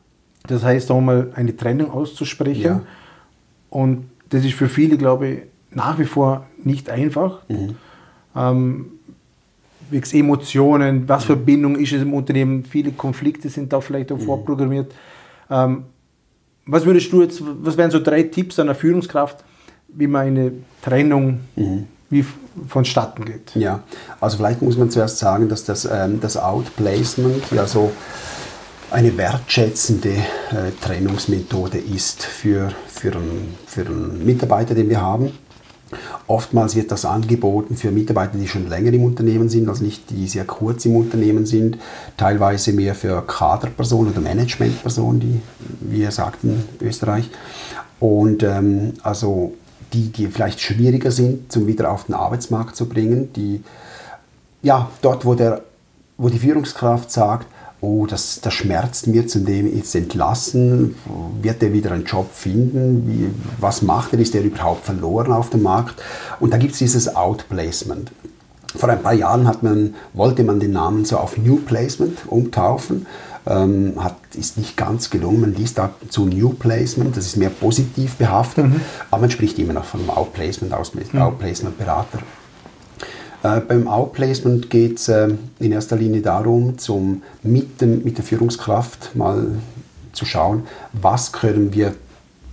Das 0.47 0.65
heißt 0.65 0.91
auch 0.91 1.01
mal 1.01 1.31
eine 1.35 1.57
Trennung 1.57 1.91
auszusprechen. 1.91 2.63
Ja. 2.63 2.83
Und 3.71 4.09
das 4.31 4.45
ist 4.45 4.55
für 4.55 4.69
viele, 4.69 4.97
glaube 4.97 5.29
ich, 5.29 5.39
nach 5.71 5.99
wie 5.99 6.05
vor 6.05 6.47
nicht 6.63 6.89
einfach. 6.91 7.41
Mhm. 7.49 7.77
Ähm, 8.35 8.87
wegen 9.93 10.19
Emotionen, 10.19 11.09
was 11.09 11.25
für 11.25 11.37
Bindung 11.37 11.77
ist 11.77 11.93
es 11.93 12.03
im 12.03 12.15
Unternehmen, 12.15 12.65
viele 12.65 12.93
Konflikte 12.93 13.49
sind 13.49 13.73
da 13.73 13.81
vielleicht 13.81 14.11
auch 14.11 14.19
vorprogrammiert. 14.19 14.93
Ähm, 15.51 15.85
was 16.65 16.85
würdest 16.85 17.13
du 17.13 17.23
jetzt, 17.23 17.43
was 17.43 17.77
wären 17.77 17.91
so 17.91 18.01
drei 18.01 18.23
Tipps 18.23 18.59
einer 18.59 18.75
Führungskraft, 18.75 19.45
wie 19.89 20.07
man 20.07 20.27
eine 20.27 20.53
Trennung 20.81 21.41
mhm. 21.57 21.87
wie 22.09 22.25
vonstatten 22.69 23.25
geht? 23.25 23.55
Ja, 23.55 23.83
also 24.21 24.39
vielleicht 24.39 24.63
muss 24.63 24.79
man 24.79 24.91
zuerst 24.91 25.19
sagen, 25.19 25.49
dass 25.49 25.65
das, 25.65 25.85
ähm, 25.85 26.21
das 26.21 26.37
Outplacement 26.37 27.51
ja 27.51 27.67
so 27.67 27.93
eine 28.91 29.17
wertschätzende 29.17 30.11
äh, 30.11 30.71
Trennungsmethode 30.81 31.79
ist 31.79 32.23
für, 32.25 32.73
für, 32.87 33.13
einen, 33.13 33.55
für 33.67 33.87
einen 33.87 34.25
Mitarbeiter, 34.25 34.75
den 34.75 34.89
wir 34.89 35.01
haben. 35.01 35.33
Oftmals 36.27 36.77
wird 36.77 36.91
das 36.91 37.05
angeboten 37.05 37.77
für 37.77 37.91
Mitarbeiter, 37.91 38.39
die 38.39 38.49
schon 38.49 38.69
länger 38.69 38.93
im 38.93 39.05
Unternehmen 39.05 39.49
sind, 39.49 39.69
also 39.69 39.85
nicht 39.85 40.11
die 40.11 40.27
sehr 40.27 40.45
kurz 40.45 40.85
im 40.85 40.97
Unternehmen 40.97 41.47
sind, 41.47 41.79
teilweise 42.17 42.73
mehr 42.73 42.95
für 42.95 43.23
Kaderpersonen 43.23 44.13
oder 44.13 44.21
Managementpersonen, 44.21 45.21
die, 45.21 45.41
wie 45.81 46.03
ihr 46.03 46.11
sagt 46.11 46.45
in 46.45 46.63
Österreich. 46.81 47.31
Und 48.01 48.43
ähm, 48.43 48.95
also 49.03 49.55
die, 49.93 50.11
die 50.11 50.29
vielleicht 50.29 50.61
schwieriger 50.61 51.11
sind, 51.11 51.53
zum 51.53 51.67
wieder 51.67 51.91
auf 51.91 52.05
den 52.05 52.15
Arbeitsmarkt 52.15 52.77
zu 52.77 52.89
bringen, 52.89 53.33
die 53.35 53.63
ja 54.63 54.91
dort, 55.03 55.25
wo, 55.25 55.35
der, 55.35 55.63
wo 56.17 56.29
die 56.29 56.39
Führungskraft 56.39 57.11
sagt, 57.11 57.47
oh, 57.83 58.07
das, 58.07 58.41
das 58.41 58.55
schmerzt 58.55 59.09
mir, 59.09 59.27
zu 59.27 59.41
dem 59.41 59.77
jetzt 59.77 59.95
entlassen, 59.95 60.95
wird 61.43 61.63
er 61.63 61.73
wieder 61.73 61.91
einen 61.91 62.05
Job 62.05 62.33
finden, 62.33 63.09
Wie, 63.09 63.29
was 63.61 63.83
macht 63.83 64.13
er, 64.13 64.21
ist 64.21 64.35
er 64.35 64.43
überhaupt 64.43 64.87
verloren 64.87 65.33
auf 65.33 65.51
dem 65.51 65.63
Markt? 65.63 66.01
Und 66.41 66.53
da 66.53 66.59
gibt 66.59 66.73
es 66.73 66.79
dieses 66.79 67.15
Outplacement. 67.15 68.13
Vor 68.75 68.89
ein 68.89 69.03
paar 69.03 69.13
Jahren 69.13 69.47
hat 69.49 69.63
man, 69.63 69.95
wollte 70.15 70.45
man 70.45 70.61
den 70.61 70.73
Namen 70.73 71.05
so 71.05 71.19
auf 71.19 71.37
New 71.37 71.57
Placement 71.57 72.21
umtaufen. 72.29 73.07
ähm, 73.47 73.95
hat, 73.99 74.17
ist 74.35 74.57
nicht 74.57 74.77
ganz 74.77 75.11
gelungen. 75.11 75.41
Man 75.41 75.55
liest 75.55 75.77
da 75.77 75.91
zu 76.09 76.27
New 76.27 76.51
Placement, 76.51 77.17
das 77.17 77.27
ist 77.27 77.37
mehr 77.37 77.51
positiv 77.51 78.15
behaftet, 78.15 78.67
mhm. 78.67 78.81
aber 79.11 79.23
man 79.23 79.31
spricht 79.31 79.59
immer 79.59 79.73
noch 79.73 79.85
von 79.85 80.09
Outplacement, 80.09 80.73
mhm. 81.13 81.21
Outplacement-Berater. 81.21 82.21
Äh, 83.43 83.61
beim 83.61 83.89
Outplacement 83.89 84.71
geht 84.71 84.99
es 84.99 85.09
äh, 85.09 85.29
in 85.59 85.73
erster 85.73 85.97
Linie 85.97 86.21
darum, 86.21 86.79
zum, 86.79 87.23
mit, 87.43 87.81
dem, 87.81 88.05
mit 88.05 88.19
der 88.19 88.25
Führungskraft 88.25 89.17
mal 89.17 89.47
zu 90.13 90.25
schauen, 90.25 90.65
was 90.93 91.33
können 91.33 91.75
wir 91.75 91.95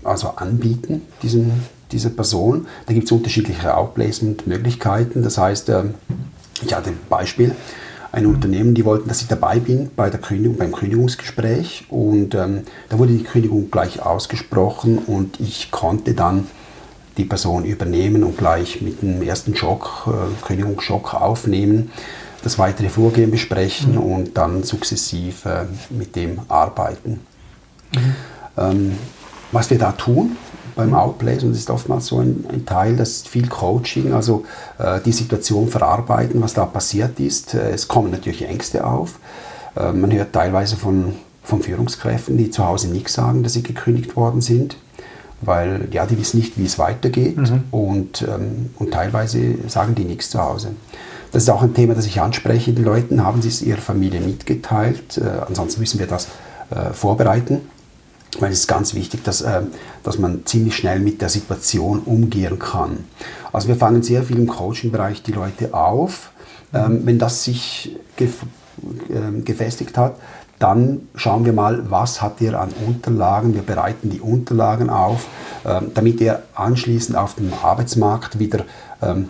also 0.03 0.29
anbieten, 0.29 1.01
diesem, 1.21 1.51
dieser 1.91 2.09
Person. 2.09 2.67
Da 2.87 2.93
gibt 2.93 3.05
es 3.05 3.11
unterschiedliche 3.11 3.75
Outplacement-Möglichkeiten. 3.75 5.21
Das 5.23 5.37
heißt, 5.37 5.69
äh, 5.69 5.83
ich 6.61 6.73
hatte 6.73 6.89
ein 6.89 6.99
Beispiel, 7.09 7.55
ein 8.11 8.25
Unternehmen, 8.25 8.73
die 8.73 8.85
wollten, 8.85 9.07
dass 9.07 9.21
ich 9.21 9.27
dabei 9.27 9.59
bin 9.59 9.91
bei 9.95 10.09
der 10.09 10.19
Kündigung, 10.19 10.57
beim 10.57 10.71
Kündigungsgespräch 10.71 11.85
und 11.89 12.33
ähm, 12.33 12.63
da 12.89 12.97
wurde 12.97 13.13
die 13.13 13.23
Kündigung 13.23 13.69
gleich 13.69 14.01
ausgesprochen 14.01 14.97
und 14.97 15.39
ich 15.39 15.69
konnte 15.69 16.15
dann 16.15 16.47
die 17.19 17.25
Person 17.25 17.65
übernehmen 17.65 18.23
und 18.23 18.37
gleich 18.37 18.81
mit 18.81 19.01
dem 19.01 19.21
ersten 19.21 19.55
Schock, 19.55 20.07
äh, 20.07 20.45
Kündigungsschock 20.45 21.13
aufnehmen, 21.13 21.91
das 22.43 22.57
weitere 22.57 22.89
Vorgehen 22.89 23.29
besprechen 23.29 23.93
mhm. 23.93 24.01
und 24.01 24.37
dann 24.37 24.63
sukzessiv 24.63 25.45
äh, 25.45 25.65
mit 25.89 26.15
dem 26.15 26.39
arbeiten. 26.47 27.19
Mhm. 27.93 28.15
Ähm, 28.57 28.97
was 29.51 29.69
wir 29.69 29.77
da 29.77 29.91
tun, 29.91 30.37
beim 30.75 30.93
Outplays 30.93 31.43
und 31.43 31.51
es 31.51 31.57
ist 31.57 31.69
oftmals 31.69 32.05
so 32.05 32.19
ein, 32.19 32.45
ein, 32.49 32.65
Teil, 32.65 32.95
das 32.95 33.09
ist 33.09 33.27
viel 33.27 33.49
Coaching, 33.49 34.13
also 34.13 34.45
äh, 34.77 35.01
die 35.01 35.11
Situation 35.11 35.67
verarbeiten, 35.67 36.41
was 36.41 36.53
da 36.53 36.65
passiert 36.65 37.19
ist. 37.19 37.53
Äh, 37.53 37.71
es 37.71 37.87
kommen 37.89 38.11
natürlich 38.11 38.47
Ängste 38.47 38.85
auf. 38.85 39.19
Äh, 39.75 39.91
man 39.91 40.11
hört 40.11 40.31
teilweise 40.31 40.77
von, 40.77 41.15
von 41.43 41.61
Führungskräften, 41.61 42.37
die 42.37 42.49
zu 42.49 42.65
Hause 42.65 42.87
nichts 42.87 43.13
sagen, 43.13 43.43
dass 43.43 43.53
sie 43.53 43.63
gekündigt 43.63 44.15
worden 44.15 44.39
sind, 44.39 44.77
weil 45.41 45.87
ja, 45.91 46.05
die 46.05 46.17
wissen 46.17 46.37
nicht, 46.37 46.57
wie 46.57 46.65
es 46.65 46.79
weitergeht 46.79 47.37
mhm. 47.37 47.63
und, 47.71 48.21
ähm, 48.23 48.71
und 48.77 48.91
teilweise 48.91 49.55
sagen 49.67 49.95
die 49.95 50.03
nichts 50.03 50.29
zu 50.29 50.41
Hause. 50.41 50.71
Das 51.31 51.43
ist 51.43 51.49
auch 51.49 51.61
ein 51.61 51.73
Thema, 51.73 51.93
das 51.93 52.05
ich 52.05 52.19
anspreche. 52.19 52.73
Die 52.73 52.81
Leute 52.81 53.23
haben 53.23 53.41
sie 53.41 53.49
es 53.49 53.61
ihrer 53.61 53.81
Familie 53.81 54.19
mitgeteilt. 54.19 55.17
Äh, 55.17 55.45
ansonsten 55.47 55.79
müssen 55.79 55.99
wir 55.99 56.07
das 56.07 56.27
äh, 56.71 56.91
vorbereiten 56.91 57.61
weil 58.37 58.51
es 58.51 58.59
ist 58.59 58.67
ganz 58.67 58.93
wichtig, 58.93 59.23
dass, 59.23 59.41
äh, 59.41 59.61
dass 60.03 60.19
man 60.19 60.45
ziemlich 60.45 60.75
schnell 60.75 60.99
mit 60.99 61.21
der 61.21 61.29
Situation 61.29 61.99
umgehen 61.99 62.59
kann. 62.59 63.05
Also 63.51 63.67
wir 63.67 63.75
fangen 63.75 64.03
sehr 64.03 64.23
viel 64.23 64.37
im 64.37 64.47
Coaching-Bereich 64.47 65.23
die 65.23 65.31
Leute 65.31 65.73
auf. 65.73 66.31
Ähm, 66.73 67.01
wenn 67.05 67.17
das 67.17 67.43
sich 67.43 67.95
gef 68.15 68.43
äh, 69.09 69.41
gefestigt 69.41 69.97
hat, 69.97 70.15
dann 70.59 71.07
schauen 71.15 71.45
wir 71.45 71.53
mal, 71.53 71.89
was 71.89 72.21
hat 72.21 72.41
er 72.41 72.59
an 72.59 72.69
Unterlagen. 72.85 73.55
Wir 73.55 73.61
bereiten 73.61 74.09
die 74.09 74.19
Unterlagen 74.19 74.89
auf, 74.89 75.25
äh, 75.63 75.81
damit 75.93 76.21
er 76.21 76.43
anschließend 76.53 77.17
auf 77.17 77.35
dem 77.35 77.51
Arbeitsmarkt 77.63 78.39
wieder 78.39 78.65
ähm, 79.01 79.29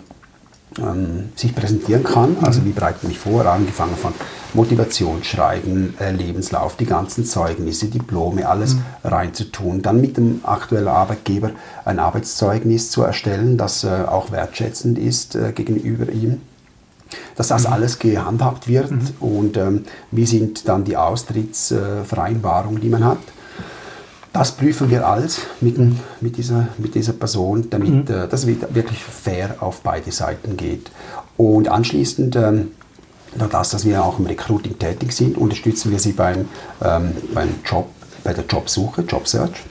ähm, 0.78 1.30
sich 1.36 1.54
präsentieren 1.54 2.04
kann. 2.04 2.36
Also 2.42 2.64
wie 2.64 2.70
bereite 2.70 2.98
ich 3.02 3.08
mich 3.08 3.18
vor, 3.18 3.46
angefangen 3.46 3.96
von 3.96 4.12
Motivationsschreiben, 4.54 5.94
äh, 6.00 6.12
Lebenslauf, 6.12 6.76
die 6.76 6.86
ganzen 6.86 7.24
Zeugnisse, 7.24 7.86
Diplome, 7.86 8.48
alles 8.48 8.74
mhm. 8.74 8.82
reinzutun. 9.04 9.82
Dann 9.82 10.00
mit 10.00 10.16
dem 10.16 10.40
aktuellen 10.44 10.88
Arbeitgeber 10.88 11.50
ein 11.84 11.98
Arbeitszeugnis 11.98 12.90
zu 12.90 13.02
erstellen, 13.02 13.56
das 13.56 13.84
äh, 13.84 14.04
auch 14.06 14.32
wertschätzend 14.32 14.98
ist 14.98 15.36
äh, 15.36 15.52
gegenüber 15.52 16.10
ihm. 16.10 16.40
Dass 17.36 17.48
das 17.48 17.66
mhm. 17.66 17.72
alles 17.72 17.98
gehandhabt 17.98 18.68
wird 18.68 18.90
mhm. 18.90 19.00
und 19.20 19.56
ähm, 19.56 19.84
wie 20.10 20.26
sind 20.26 20.68
dann 20.68 20.84
die 20.84 20.96
Austrittsvereinbarungen, 20.96 22.80
die 22.80 22.88
man 22.88 23.04
hat. 23.04 23.18
Das 24.32 24.52
prüfen 24.52 24.90
wir 24.90 25.06
alles 25.08 25.40
mit, 25.60 25.76
mit, 26.20 26.36
dieser, 26.36 26.68
mit 26.78 26.94
dieser 26.94 27.12
Person, 27.12 27.68
damit 27.68 28.08
mhm. 28.08 28.14
äh, 28.14 28.28
das 28.28 28.46
wirklich 28.46 29.02
fair 29.02 29.56
auf 29.60 29.80
beide 29.80 30.12
Seiten 30.12 30.56
geht. 30.56 30.90
Und 31.36 31.68
anschließend 31.68 32.36
ähm, 32.36 32.70
das, 33.50 33.70
dass 33.70 33.84
wir 33.84 34.04
auch 34.04 34.18
im 34.18 34.26
Recruiting 34.26 34.78
tätig 34.78 35.12
sind, 35.12 35.36
unterstützen 35.36 35.90
wir 35.90 35.98
sie 35.98 36.12
beim, 36.12 36.48
ähm, 36.82 37.12
beim 37.34 37.48
Job, 37.64 37.88
bei 38.24 38.32
der 38.32 38.44
Jobsuche, 38.44 39.02
Jobsearch. 39.02 39.62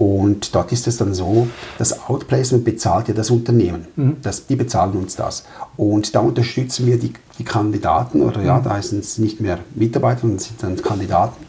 Und 0.00 0.54
dort 0.54 0.72
ist 0.72 0.86
es 0.86 0.96
dann 0.96 1.12
so, 1.12 1.46
das 1.76 2.08
Outplacement 2.08 2.64
bezahlt 2.64 3.08
ja 3.08 3.14
das 3.14 3.28
Unternehmen. 3.28 3.86
Mhm. 3.96 4.16
Das, 4.22 4.46
die 4.46 4.56
bezahlen 4.56 4.94
uns 4.94 5.14
das. 5.14 5.44
Und 5.76 6.14
da 6.14 6.20
unterstützen 6.20 6.86
wir 6.86 6.98
die, 6.98 7.12
die 7.38 7.44
Kandidaten, 7.44 8.22
oder 8.22 8.42
ja, 8.42 8.58
mhm. 8.58 8.64
da 8.64 8.70
heißen 8.70 8.98
es 8.98 9.18
nicht 9.18 9.42
mehr 9.42 9.58
Mitarbeiter, 9.74 10.22
sondern 10.22 10.38
sind 10.38 10.62
dann 10.62 10.76
Kandidaten 10.80 11.44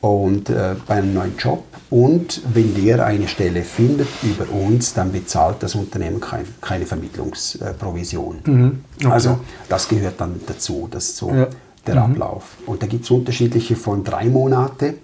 und 0.00 0.48
äh, 0.48 0.76
bei 0.86 0.94
einem 0.94 1.12
neuen 1.12 1.36
Job. 1.36 1.62
Und 1.90 2.40
wenn 2.54 2.74
der 2.74 3.04
eine 3.04 3.28
Stelle 3.28 3.62
findet 3.62 4.08
über 4.22 4.50
uns, 4.50 4.94
dann 4.94 5.12
bezahlt 5.12 5.56
das 5.62 5.74
Unternehmen 5.74 6.20
kein, 6.20 6.46
keine 6.62 6.86
Vermittlungsprovision. 6.86 8.38
Mhm. 8.46 8.80
Okay. 8.96 9.12
Also 9.12 9.40
das 9.68 9.88
gehört 9.88 10.18
dann 10.22 10.40
dazu, 10.46 10.88
das 10.90 11.04
ist 11.04 11.16
so 11.18 11.30
ja. 11.30 11.48
der 11.86 11.96
mhm. 11.96 12.12
Ablauf. 12.12 12.44
Und 12.64 12.82
da 12.82 12.86
gibt 12.86 13.04
es 13.04 13.10
unterschiedliche 13.10 13.76
von 13.76 14.04
drei 14.04 14.24
Monate. 14.24 14.94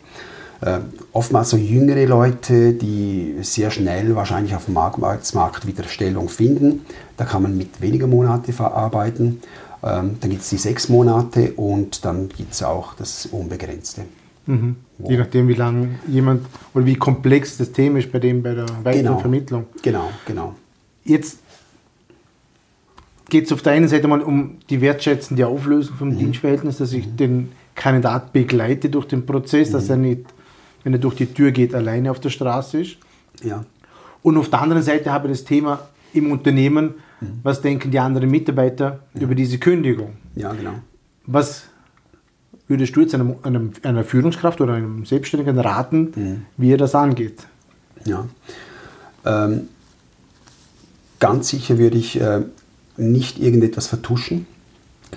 Äh, 0.64 0.80
oftmals 1.12 1.50
so 1.50 1.59
jüngere 1.59 2.06
Leute, 2.06 2.73
die 2.73 3.35
sehr 3.42 3.71
schnell 3.71 4.16
wahrscheinlich 4.16 4.54
auf 4.54 4.64
dem 4.64 4.78
Arbeitsmarkt 4.78 5.66
wieder 5.66 5.85
Stellung 5.85 6.30
finden. 6.30 6.87
Da 7.18 7.26
kann 7.26 7.42
man 7.42 7.54
mit 7.54 7.83
weniger 7.83 8.06
Monate 8.06 8.54
verarbeiten. 8.54 9.42
Ähm, 9.83 10.16
dann 10.21 10.30
gibt 10.30 10.40
es 10.40 10.49
die 10.49 10.56
sechs 10.56 10.88
Monate 10.88 11.52
und 11.52 12.06
dann 12.06 12.30
gibt 12.30 12.54
es 12.54 12.62
auch 12.62 12.94
das 12.94 13.26
Unbegrenzte. 13.26 14.02
Mhm. 14.47 14.76
Je 15.06 15.18
nachdem, 15.18 15.49
wie 15.49 15.54
lang 15.54 15.99
jemand 16.06 16.47
oder 16.73 16.87
wie 16.87 16.94
komplex 16.94 17.59
das 17.59 17.73
Thema 17.73 17.99
ist 17.99 18.11
bei 18.11 18.18
dem 18.18 18.42
bei 18.42 18.54
der 18.54 18.66
weiteren 18.85 19.04
genau. 19.04 19.18
Vermittlung. 19.18 19.66
Genau, 19.83 20.09
genau. 20.25 20.54
Jetzt 21.04 21.40
geht 23.28 23.44
es 23.44 23.52
auf 23.52 23.61
der 23.61 23.75
einen 23.75 23.88
Seite 23.88 24.09
mal 24.09 24.23
um 24.23 24.56
die 24.71 24.80
wertschätzende 24.80 25.47
Auflösung 25.47 25.97
vom 25.97 26.09
mhm. 26.09 26.18
Dienstverhältnis, 26.18 26.78
dass 26.78 26.94
ich 26.94 27.06
mhm. 27.06 27.16
den 27.18 27.52
Kandidat 27.75 28.33
begleite 28.33 28.88
durch 28.88 29.06
den 29.06 29.26
Prozess, 29.26 29.68
mhm. 29.68 29.73
dass 29.73 29.90
er 29.90 29.97
nicht, 29.97 30.25
wenn 30.85 30.93
er 30.93 30.99
durch 30.99 31.17
die 31.17 31.26
Tür 31.26 31.50
geht, 31.50 31.75
alleine 31.75 32.11
auf 32.11 32.21
der 32.21 32.31
Straße 32.31 32.83
ist. 32.83 32.97
Ja. 33.43 33.64
Und 34.23 34.37
auf 34.38 34.49
der 34.49 34.61
anderen 34.62 34.83
Seite 34.83 35.12
habe 35.12 35.29
ich 35.29 35.38
das 35.38 35.45
Thema 35.45 35.81
im 36.12 36.31
Unternehmen, 36.31 36.95
mhm. 37.21 37.41
was 37.43 37.61
denken 37.61 37.91
die 37.91 37.99
anderen 37.99 38.31
Mitarbeiter 38.31 39.00
über 39.14 39.35
diese 39.35 39.59
Kündigung. 39.59 40.14
Ja, 40.37 40.53
genau. 40.53 40.75
Was 41.26 41.64
würdest 42.69 42.95
du 42.97 43.00
jetzt 43.00 43.14
einem, 43.14 43.37
einem, 43.43 43.73
einer 43.83 44.05
Führungskraft 44.05 44.61
oder 44.61 44.75
einem 44.75 45.05
Selbstständigen 45.05 45.59
raten, 45.59 46.12
mhm. 46.14 46.47
wie 46.57 46.73
er 46.73 46.79
das 46.79 46.95
angeht? 46.95 47.47
Ja. 48.05 48.26
Ähm, 49.25 49.69
ganz 51.19 51.49
sicher 51.49 51.79
würde 51.79 51.99
ich 51.99 52.21
äh, 52.21 52.43
nicht 52.97 53.38
irgendetwas 53.38 53.87
vertuschen. 53.87 54.47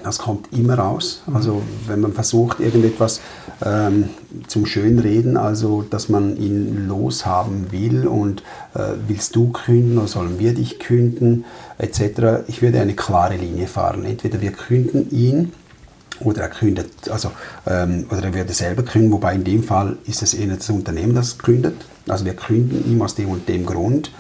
Das 0.04 0.20
kommt 0.20 0.54
immer 0.54 0.76
raus. 0.76 1.24
Also 1.34 1.62
wenn 1.88 2.02
man 2.02 2.14
versucht, 2.14 2.60
irgendetwas 2.60 3.22
ähm, 3.66 4.10
zum 4.48 4.66
Schönreden, 4.66 5.38
also 5.38 5.82
dass 5.82 6.10
man 6.10 6.38
ihn 6.38 6.88
loshaben 6.88 7.72
will 7.72 8.08
und 8.08 8.42
äh, 8.74 8.94
willst 9.08 9.36
du 9.36 9.50
künden 9.50 9.98
oder 9.98 10.08
sollen 10.08 10.40
wir 10.40 10.54
dich 10.54 10.80
künden, 10.80 11.46
etc. 11.78 12.44
Ich 12.48 12.62
würde 12.62 12.80
eine 12.80 12.94
klare 12.94 13.36
Linie 13.36 13.68
fahren. 13.68 14.06
Entweder 14.06 14.42
wir 14.42 14.52
künden 14.52 15.10
ihn 15.12 15.52
oder 16.20 16.44
er 16.44 16.50
kündet, 16.50 17.10
also, 17.10 17.32
ähm, 17.68 18.08
oder 18.10 18.24
er 18.24 18.34
würde 18.34 18.54
selber 18.54 18.84
künden, 18.84 19.12
wobei 19.12 19.36
in 19.36 19.44
dem 19.44 19.64
Fall 19.64 19.98
ist 20.06 20.24
es 20.24 20.34
eher 20.34 20.56
das 20.56 20.70
Unternehmen, 20.70 21.14
das 21.14 21.38
kündet. 21.38 21.76
Also 22.08 22.26
wir 22.26 22.36
künden 22.36 22.90
ihm 22.90 23.02
aus 23.02 23.16
dem 23.16 23.30
und 23.30 23.48
dem 23.48 23.66
Grund. 23.66 24.12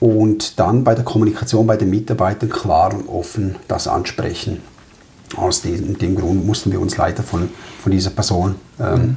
Und 0.00 0.58
dann 0.58 0.82
bei 0.82 0.96
der 0.96 1.04
Kommunikation 1.04 1.66
bei 1.66 1.76
den 1.76 1.90
Mitarbeitern 1.90 2.50
klar 2.50 2.92
und 2.92 3.08
offen 3.08 3.54
das 3.68 3.86
ansprechen. 3.86 4.60
Aus 5.36 5.62
dem, 5.62 5.98
dem 5.98 6.16
Grund 6.16 6.46
mussten 6.46 6.72
wir 6.72 6.80
uns 6.80 6.96
leider 6.96 7.22
von, 7.22 7.48
von 7.82 7.92
dieser 7.92 8.10
Person 8.10 8.56
ähm, 8.80 9.16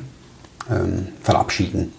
ähm, 0.69 1.07
verabschieden. 1.22 1.93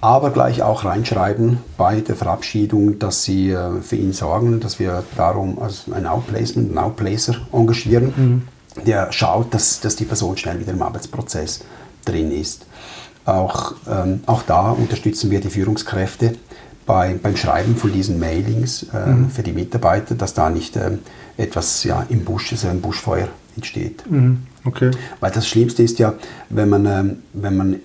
Aber 0.00 0.30
gleich 0.30 0.62
auch 0.62 0.84
reinschreiben 0.84 1.58
bei 1.76 2.00
der 2.00 2.16
Verabschiedung, 2.16 2.98
dass 2.98 3.22
sie 3.24 3.50
äh, 3.50 3.82
für 3.82 3.96
ihn 3.96 4.12
sorgen, 4.12 4.60
dass 4.60 4.78
wir 4.78 5.04
darum 5.16 5.58
also 5.60 5.92
ein 5.92 6.06
Outplacement, 6.06 6.70
einen 6.70 6.78
Outplacer 6.78 7.36
engagieren. 7.52 8.14
Mhm 8.16 8.42
der 8.86 9.12
schaut, 9.12 9.52
dass, 9.54 9.80
dass 9.80 9.96
die 9.96 10.04
Person 10.04 10.36
schnell 10.36 10.60
wieder 10.60 10.72
im 10.72 10.82
Arbeitsprozess 10.82 11.60
drin 12.04 12.30
ist. 12.30 12.66
Auch, 13.24 13.74
ähm, 13.88 14.20
auch 14.26 14.42
da 14.42 14.70
unterstützen 14.70 15.30
wir 15.30 15.40
die 15.40 15.50
Führungskräfte 15.50 16.34
bei, 16.90 17.14
beim 17.22 17.36
Schreiben 17.36 17.76
von 17.76 17.92
diesen 17.92 18.18
Mailings 18.18 18.82
äh, 18.92 19.10
mhm. 19.10 19.30
für 19.30 19.44
die 19.44 19.52
Mitarbeiter, 19.52 20.16
dass 20.16 20.34
da 20.34 20.50
nicht 20.50 20.74
äh, 20.74 20.90
etwas 21.36 21.84
ja, 21.84 22.04
im 22.08 22.24
Busch, 22.24 22.50
also 22.50 22.66
ein 22.66 22.80
Buschfeuer 22.80 23.28
entsteht. 23.54 24.10
Mhm. 24.10 24.38
Okay. 24.64 24.90
Weil 25.20 25.30
das 25.30 25.46
Schlimmste 25.46 25.84
ist 25.84 26.00
ja, 26.00 26.14
wenn 26.48 26.68
man, 26.68 26.86
ähm, 26.86 27.18
wenn 27.32 27.56
man, 27.56 27.76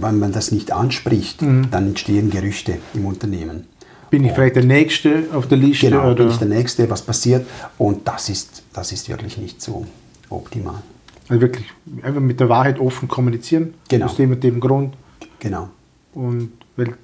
wenn 0.00 0.18
man 0.20 0.30
das 0.30 0.52
nicht 0.52 0.70
anspricht, 0.70 1.42
mhm. 1.42 1.72
dann 1.72 1.88
entstehen 1.88 2.30
Gerüchte 2.30 2.78
im 2.94 3.06
Unternehmen. 3.06 3.66
Bin 4.10 4.24
ich 4.24 4.30
vielleicht 4.30 4.54
der 4.54 4.64
Nächste 4.64 5.24
auf 5.32 5.48
der 5.48 5.58
Liste? 5.58 5.90
Genau, 5.90 6.12
oder? 6.12 6.14
bin 6.14 6.28
ich 6.28 6.38
der 6.38 6.48
Nächste, 6.48 6.88
was 6.88 7.02
passiert. 7.02 7.44
Und 7.78 8.06
das 8.06 8.28
ist, 8.28 8.62
das 8.72 8.92
ist 8.92 9.08
wirklich 9.08 9.38
nicht 9.38 9.60
so 9.60 9.84
optimal. 10.30 10.82
Also 11.28 11.42
wirklich 11.42 11.66
einfach 12.00 12.20
mit 12.20 12.38
der 12.38 12.48
Wahrheit 12.48 12.78
offen 12.78 13.08
kommunizieren. 13.08 13.74
Genau. 13.88 14.06
Aus 14.06 14.16
dem 14.16 14.30
und 14.30 14.44
dem 14.44 14.60
Grund. 14.60 14.94
Genau. 15.40 15.68
Und 16.14 16.52
weil 16.76 16.94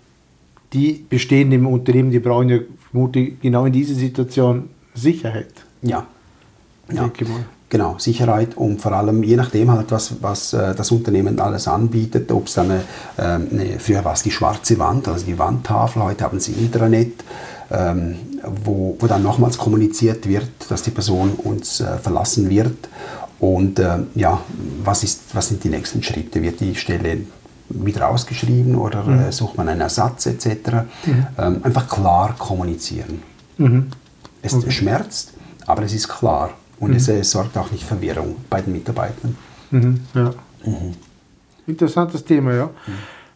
die 0.73 1.05
bestehenden 1.09 1.61
im 1.61 1.67
Unternehmen, 1.67 2.11
die 2.11 2.19
brauchen 2.19 2.49
ja 2.49 2.59
vermutlich 2.91 3.41
genau 3.41 3.67
in 3.67 3.73
dieser 3.73 3.95
Situation 3.95 4.71
Sicherheit. 4.95 5.53
Ja. 5.83 6.07
ja. 6.91 7.03
denke 7.03 7.25
ich 7.25 7.31
mal. 7.31 7.45
Genau, 7.69 7.97
Sicherheit 7.97 8.55
und 8.55 8.83
vor 8.83 8.93
allem 8.93 9.23
je 9.23 9.35
nachdem 9.35 9.71
halt, 9.71 9.91
was, 9.91 10.17
was 10.21 10.53
äh, 10.53 10.75
das 10.75 10.91
Unternehmen 10.91 11.41
alles 11.41 11.67
anbietet, 11.67 12.31
ob 12.31 12.47
es 12.47 12.59
eine, 12.59 12.83
äh, 13.17 13.23
eine, 13.23 13.79
früher 13.79 14.05
war 14.05 14.13
es 14.13 14.23
die 14.23 14.31
schwarze 14.31 14.79
Wand, 14.79 15.09
also 15.09 15.25
die 15.25 15.39
Wandtafel, 15.39 16.03
heute 16.03 16.25
haben 16.25 16.39
sie 16.39 16.53
Intranet, 16.53 17.25
ähm, 17.71 18.17
wo, 18.63 18.95
wo 18.99 19.07
dann 19.07 19.23
nochmals 19.23 19.57
kommuniziert 19.57 20.29
wird, 20.29 20.51
dass 20.69 20.83
die 20.83 20.91
Person 20.91 21.31
uns 21.31 21.81
äh, 21.81 21.97
verlassen 21.97 22.51
wird 22.51 22.91
und 23.41 23.79
äh, 23.79 24.01
ja, 24.17 24.43
was, 24.85 25.03
ist, 25.03 25.23
was 25.33 25.49
sind 25.49 25.65
die 25.65 25.71
nächsten 25.71 26.03
Schritte, 26.03 26.43
wird 26.43 26.61
die 26.61 26.75
Stelle 26.75 27.23
wieder 27.75 28.09
ausgeschrieben 28.09 28.75
oder 28.77 29.05
Mhm. 29.05 29.19
äh, 29.21 29.33
sucht 29.33 29.57
man 29.57 29.69
einen 29.69 29.81
Ersatz 29.81 30.27
etc. 30.27 30.47
Ähm, 31.39 31.61
einfach 31.63 31.89
klar 31.89 32.35
kommunizieren. 32.39 33.23
Mhm. 33.59 33.89
Es 34.43 34.57
schmerzt, 34.73 35.35
aber 35.67 35.83
es 35.83 35.93
ist 35.93 36.09
klar 36.09 36.51
und 36.81 36.95
es 36.95 37.09
äh, 37.09 37.23
sorgt 37.23 37.57
auch 37.57 37.71
nicht 37.71 37.85
Verwirrung 37.85 38.37
bei 38.51 38.61
den 38.61 38.73
Mitarbeitern. 38.73 39.37
Mhm. 39.71 40.01
Ja. 40.15 40.35
Interessantes 41.67 42.25
Thema, 42.25 42.53
ja. 42.55 42.71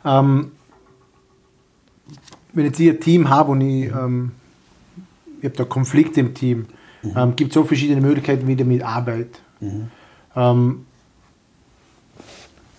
Ähm, 0.04 0.52
wenn 2.52 2.64
jetzt 2.64 2.80
ich 2.80 2.90
ein 2.90 3.00
Team 3.00 3.28
habe 3.28 3.52
und 3.52 3.60
ich, 3.60 3.86
ähm, 3.92 4.32
ich 5.38 5.44
habe 5.44 5.56
da 5.56 5.64
Konflikte 5.64 6.20
im 6.20 6.34
Team, 6.34 6.66
ähm, 7.14 7.36
gibt 7.36 7.50
es 7.50 7.54
so 7.54 7.64
verschiedene 7.64 8.00
Möglichkeiten 8.00 8.46
wieder 8.48 8.64
mit 8.64 8.82
Arbeit. 8.82 9.40
Ähm, 10.34 10.85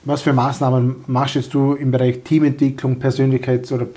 was 0.08 0.22
für 0.22 0.34
Maßnahmen 0.34 0.96
machst 1.08 1.36
jetzt 1.36 1.54
du 1.54 1.74
im 1.74 1.92
Bereich 1.92 2.22
Teamentwicklung, 2.24 2.96
Persönlichkeits- 2.96 3.74
oder 3.74 3.88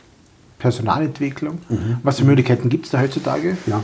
Personalentwicklung? 0.59 1.59
Was 2.03 2.19
für 2.19 2.25
Möglichkeiten 2.25 2.69
gibt 2.69 2.87
es 2.87 2.91
da 2.91 3.01
heutzutage? 3.01 3.57
Ja. 3.67 3.83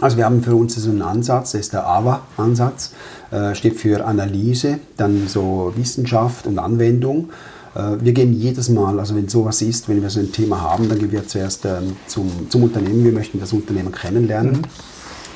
Also 0.00 0.16
wir 0.16 0.24
haben 0.24 0.42
für 0.42 0.54
uns 0.54 0.76
so 0.76 0.88
einen 0.88 1.02
Ansatz, 1.02 1.52
das 1.52 1.60
ist 1.60 1.72
der 1.74 1.86
AWA-Ansatz, 1.86 2.94
äh, 3.32 3.54
steht 3.54 3.76
für 3.78 4.06
Analyse, 4.06 4.78
dann 4.96 5.28
so 5.28 5.74
Wissenschaft 5.76 6.46
und 6.46 6.58
Anwendung. 6.58 7.30
Äh, 7.74 7.96
wir 8.00 8.12
gehen 8.12 8.32
jedes 8.32 8.70
Mal, 8.70 8.98
also 8.98 9.14
wenn 9.14 9.28
sowas 9.28 9.60
ist, 9.60 9.88
wenn 9.88 10.00
wir 10.00 10.08
so 10.08 10.20
ein 10.20 10.32
Thema 10.32 10.60
haben, 10.62 10.88
dann 10.88 10.98
gehen 10.98 11.12
wir 11.12 11.26
zuerst 11.26 11.66
ähm, 11.66 11.96
zum, 12.06 12.48
zum 12.48 12.62
Unternehmen, 12.62 13.04
wir 13.04 13.12
möchten 13.12 13.40
das 13.40 13.52
Unternehmen 13.52 13.92
kennenlernen. 13.92 14.62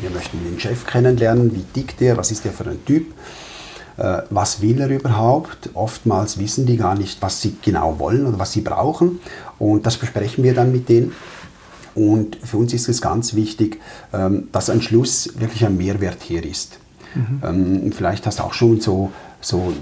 Wir 0.01 0.11
möchten 0.11 0.39
den 0.43 0.59
Chef 0.59 0.87
kennenlernen, 0.87 1.55
wie 1.55 1.65
tickt 1.79 2.01
der, 2.01 2.17
was 2.17 2.31
ist 2.31 2.45
der 2.45 2.53
für 2.53 2.65
ein 2.65 2.83
Typ, 2.87 3.07
was 3.97 4.61
will 4.61 4.81
er 4.81 4.89
überhaupt. 4.89 5.71
Oftmals 5.75 6.39
wissen 6.39 6.67
die 6.67 6.77
gar 6.77 6.97
nicht, 6.97 7.23
was 7.23 7.41
sie 7.41 7.57
genau 7.63 7.99
wollen 7.99 8.27
oder 8.27 8.39
was 8.39 8.53
sie 8.53 8.61
brauchen. 8.61 9.21
Und 9.59 9.87
das 9.87 9.97
besprechen 9.97 10.43
wir 10.43 10.55
dann 10.55 10.73
mit 10.73 10.89
denen. 10.89 11.13
Und 11.95 12.37
für 12.43 12.57
uns 12.57 12.73
ist 12.73 12.89
es 12.89 13.01
ganz 13.01 13.35
wichtig, 13.35 13.81
ähm, 14.13 14.49
dass 14.53 14.69
am 14.69 14.81
Schluss 14.81 15.39
wirklich 15.39 15.65
ein 15.65 15.77
Mehrwert 15.77 16.23
hier 16.23 16.45
ist. 16.45 16.79
Ähm, 17.45 17.93
vielleicht 17.93 18.27
hast 18.27 18.41
du 18.41 18.43
auch 18.43 18.55
schon 18.55 18.81
so, 18.81 19.13
so 19.41 19.73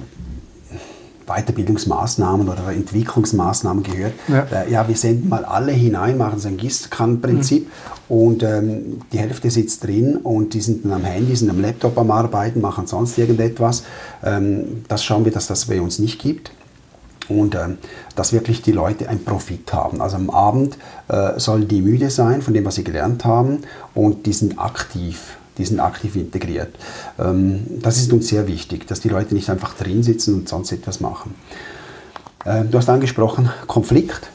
Weiterbildungsmaßnahmen 1.32 2.48
oder 2.48 2.72
Entwicklungsmaßnahmen 2.72 3.82
gehört. 3.82 4.14
Ja. 4.28 4.46
Äh, 4.52 4.70
ja, 4.70 4.86
wir 4.88 4.96
senden 4.96 5.28
mal 5.28 5.44
alle 5.44 5.72
hinein, 5.72 6.18
machen 6.18 6.38
so 6.38 6.48
ein 6.48 6.56
Gießkannenprinzip 6.56 7.70
und 8.08 8.42
ähm, 8.42 9.00
die 9.12 9.18
Hälfte 9.18 9.50
sitzt 9.50 9.84
drin 9.84 10.16
und 10.16 10.54
die 10.54 10.60
sind 10.60 10.84
dann 10.84 10.92
am 10.92 11.04
Handy, 11.04 11.34
sind 11.34 11.50
am 11.50 11.60
Laptop 11.60 11.96
am 11.98 12.10
Arbeiten, 12.10 12.60
machen 12.60 12.86
sonst 12.86 13.16
irgendetwas. 13.18 13.84
Ähm, 14.22 14.84
das 14.88 15.04
schauen 15.04 15.24
wir, 15.24 15.32
dass 15.32 15.46
das 15.46 15.66
bei 15.66 15.80
uns 15.80 15.98
nicht 15.98 16.20
gibt 16.20 16.52
und 17.28 17.54
ähm, 17.54 17.78
dass 18.16 18.32
wirklich 18.32 18.62
die 18.62 18.72
Leute 18.72 19.08
einen 19.08 19.24
Profit 19.24 19.72
haben. 19.72 20.00
Also 20.00 20.16
am 20.16 20.30
Abend 20.30 20.76
äh, 21.08 21.38
sollen 21.38 21.68
die 21.68 21.80
müde 21.80 22.10
sein 22.10 22.42
von 22.42 22.54
dem, 22.54 22.64
was 22.64 22.76
sie 22.76 22.84
gelernt 22.84 23.24
haben 23.24 23.62
und 23.94 24.26
die 24.26 24.32
sind 24.32 24.58
aktiv. 24.58 25.36
Die 25.58 25.64
sind 25.64 25.80
aktiv 25.80 26.16
integriert. 26.16 26.74
Ähm, 27.18 27.66
das 27.82 27.98
ist 27.98 28.12
uns 28.12 28.28
sehr 28.28 28.46
wichtig, 28.48 28.86
dass 28.86 29.00
die 29.00 29.08
Leute 29.08 29.34
nicht 29.34 29.50
einfach 29.50 29.74
drin 29.74 30.02
sitzen 30.02 30.34
und 30.34 30.48
sonst 30.48 30.72
etwas 30.72 31.00
machen. 31.00 31.34
Ähm, 32.46 32.70
du 32.70 32.78
hast 32.78 32.88
angesprochen, 32.88 33.50
Konflikt. 33.66 34.30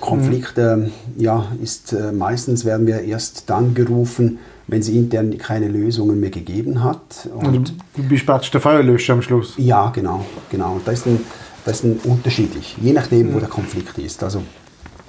Konflikt 0.00 0.56
ähm, 0.56 0.92
ja, 1.18 1.46
ist 1.62 1.92
äh, 1.92 2.12
meistens 2.12 2.64
werden 2.64 2.86
wir 2.86 3.02
erst 3.02 3.50
dann 3.50 3.74
gerufen, 3.74 4.38
wenn 4.66 4.80
es 4.80 4.88
intern 4.88 5.36
keine 5.36 5.68
Lösungen 5.68 6.20
mehr 6.20 6.30
gegeben 6.30 6.82
hat. 6.82 7.28
Und 7.34 7.46
Und 7.46 7.74
du 7.96 8.02
bist 8.04 8.24
praktisch 8.24 8.50
der 8.50 8.60
Feuerlöscher 8.60 9.14
am 9.14 9.22
Schluss. 9.22 9.54
ja, 9.58 9.90
genau, 9.90 10.24
genau. 10.48 10.80
Das 10.84 11.00
ist 11.00 11.06
ein, 11.06 11.20
das 11.64 11.78
ist 11.78 11.84
ein 11.84 12.00
unterschiedlich, 12.04 12.76
je 12.80 12.92
nachdem, 12.92 13.34
wo 13.34 13.40
der 13.40 13.48
Konflikt 13.48 13.98
ist. 13.98 14.22
Also 14.22 14.42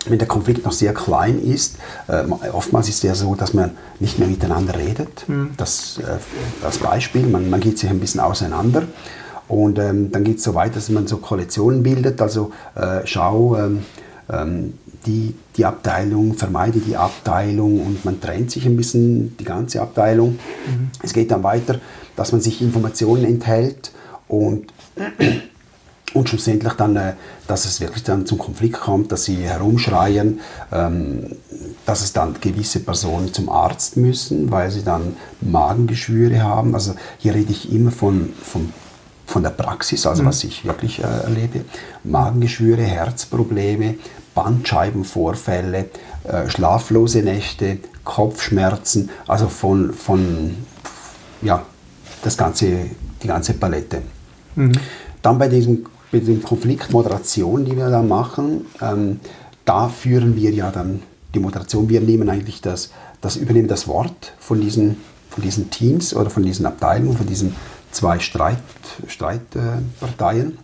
wenn 0.10 0.20
der 0.20 0.28
Konflikt 0.28 0.66
noch 0.66 0.72
sehr 0.72 0.94
klein 0.94 1.42
ist, 1.44 1.78
äh, 2.08 2.24
oftmals 2.52 2.90
ist 2.90 2.96
es 2.98 3.04
ja 3.04 3.16
so, 3.16 3.36
dass 3.36 3.54
man 3.54 3.72
nicht 4.00 4.20
mehr 4.20 4.28
miteinander 4.28 4.76
redet. 4.76 5.26
Das 5.58 6.00
äh, 6.00 6.66
als 6.66 6.78
Beispiel, 6.80 7.26
man, 7.28 7.50
man 7.50 7.60
geht 7.60 7.78
sich 7.78 7.90
ein 7.90 8.00
bisschen 8.00 8.20
auseinander. 8.20 8.84
Und 9.48 9.80
ähm, 9.80 10.12
dann 10.12 10.24
geht 10.24 10.38
es 10.38 10.44
so 10.44 10.56
weit, 10.56 10.76
dass 10.76 10.90
man 10.90 11.08
so 11.08 11.18
Koalitionen 11.18 11.84
bildet. 11.84 12.22
Also 12.22 12.52
äh, 12.76 13.02
schau, 13.04 13.58
ähm, 13.58 13.84
ähm, 14.32 14.74
die, 15.06 15.36
die 15.58 15.66
Abteilung, 15.66 16.36
vermeide 16.36 16.80
die 16.80 16.96
Abteilung 16.96 17.86
und 17.86 18.06
man 18.06 18.22
trennt 18.22 18.52
sich 18.52 18.66
ein 18.66 18.78
bisschen, 18.78 19.36
die 19.38 19.44
ganze 19.44 19.82
Abteilung. 19.82 20.40
Es 21.02 21.12
geht 21.12 21.32
dann 21.32 21.44
weiter, 21.44 21.80
dass 22.16 22.32
man 22.32 22.40
sich 22.40 22.62
Informationen 22.62 23.26
enthält 23.26 23.92
und 24.28 24.68
und 26.14 26.30
schlussendlich 26.30 26.74
dann, 26.74 26.96
äh, 26.96 27.14
dass 27.48 27.66
es 27.66 27.80
wirklich 27.80 28.04
dann 28.04 28.26
zum 28.26 28.38
Konflikt 28.38 28.80
kommt, 28.80 29.12
dass 29.12 29.26
sie 29.26 29.38
herumschreien, 29.38 30.40
ähm, 30.72 31.36
dass 31.86 32.02
es 32.02 32.14
dann 32.14 32.36
gewisse 32.40 32.80
Personen 32.80 33.34
zum 33.34 33.50
Arzt 33.50 33.98
müssen, 33.98 34.52
weil 34.52 34.72
sie 34.72 34.84
dann 34.84 35.16
Magengeschwüre 35.42 36.44
haben. 36.44 36.76
Also 36.76 36.96
hier 37.18 37.34
rede 37.34 37.52
ich 37.52 37.72
immer 37.72 37.92
von, 37.92 38.34
von, 38.42 38.74
von 39.26 39.44
der 39.44 39.52
Praxis, 39.52 40.06
also 40.06 40.26
was 40.26 40.44
ich 40.44 40.66
wirklich 40.66 41.00
äh, 41.00 41.04
erlebe. 41.04 41.62
Magengeschwüre, 42.04 42.84
Herzprobleme, 42.84 43.96
Bandscheibenvorfälle, 44.36 45.90
äh, 46.24 46.50
schlaflose 46.50 47.20
Nächte, 47.20 47.80
Kopfschmerzen, 48.04 49.10
also 49.28 49.48
von, 49.48 49.94
von 49.94 50.56
ja, 51.42 51.64
das 52.24 52.38
ganze, 52.38 52.86
die 53.22 53.28
ganze 53.28 53.54
Palette. 53.54 54.02
Dann 55.22 55.38
bei 55.38 55.48
diesem, 55.48 55.86
bei 56.12 56.20
diesem 56.20 56.44
Konflikt 56.44 56.92
Moderation, 56.92 57.66
die 57.66 57.76
wir 57.76 57.90
da 57.90 58.02
machen, 58.02 58.66
ähm, 58.82 59.20
da 59.66 59.88
führen 59.90 60.36
wir 60.36 60.52
ja 60.52 60.72
dann 60.72 61.02
die 61.34 61.40
Moderation. 61.40 61.90
Wir 61.90 62.02
nehmen 62.02 62.30
eigentlich 62.30 62.62
das, 62.62 62.92
das 63.22 63.38
übernehmen 63.38 63.68
das 63.68 63.88
Wort 63.88 64.34
von 64.40 64.60
diesen, 64.60 64.98
von 65.30 65.44
diesen 65.44 65.70
Teams 65.70 66.14
oder 66.14 66.30
von 66.30 66.44
diesen 66.44 66.66
Abteilungen, 66.66 67.16
von 67.16 67.28
diesen 67.28 67.56
zwei 67.92 68.20
Streit, 68.20 68.58
Streitparteien 69.08 70.58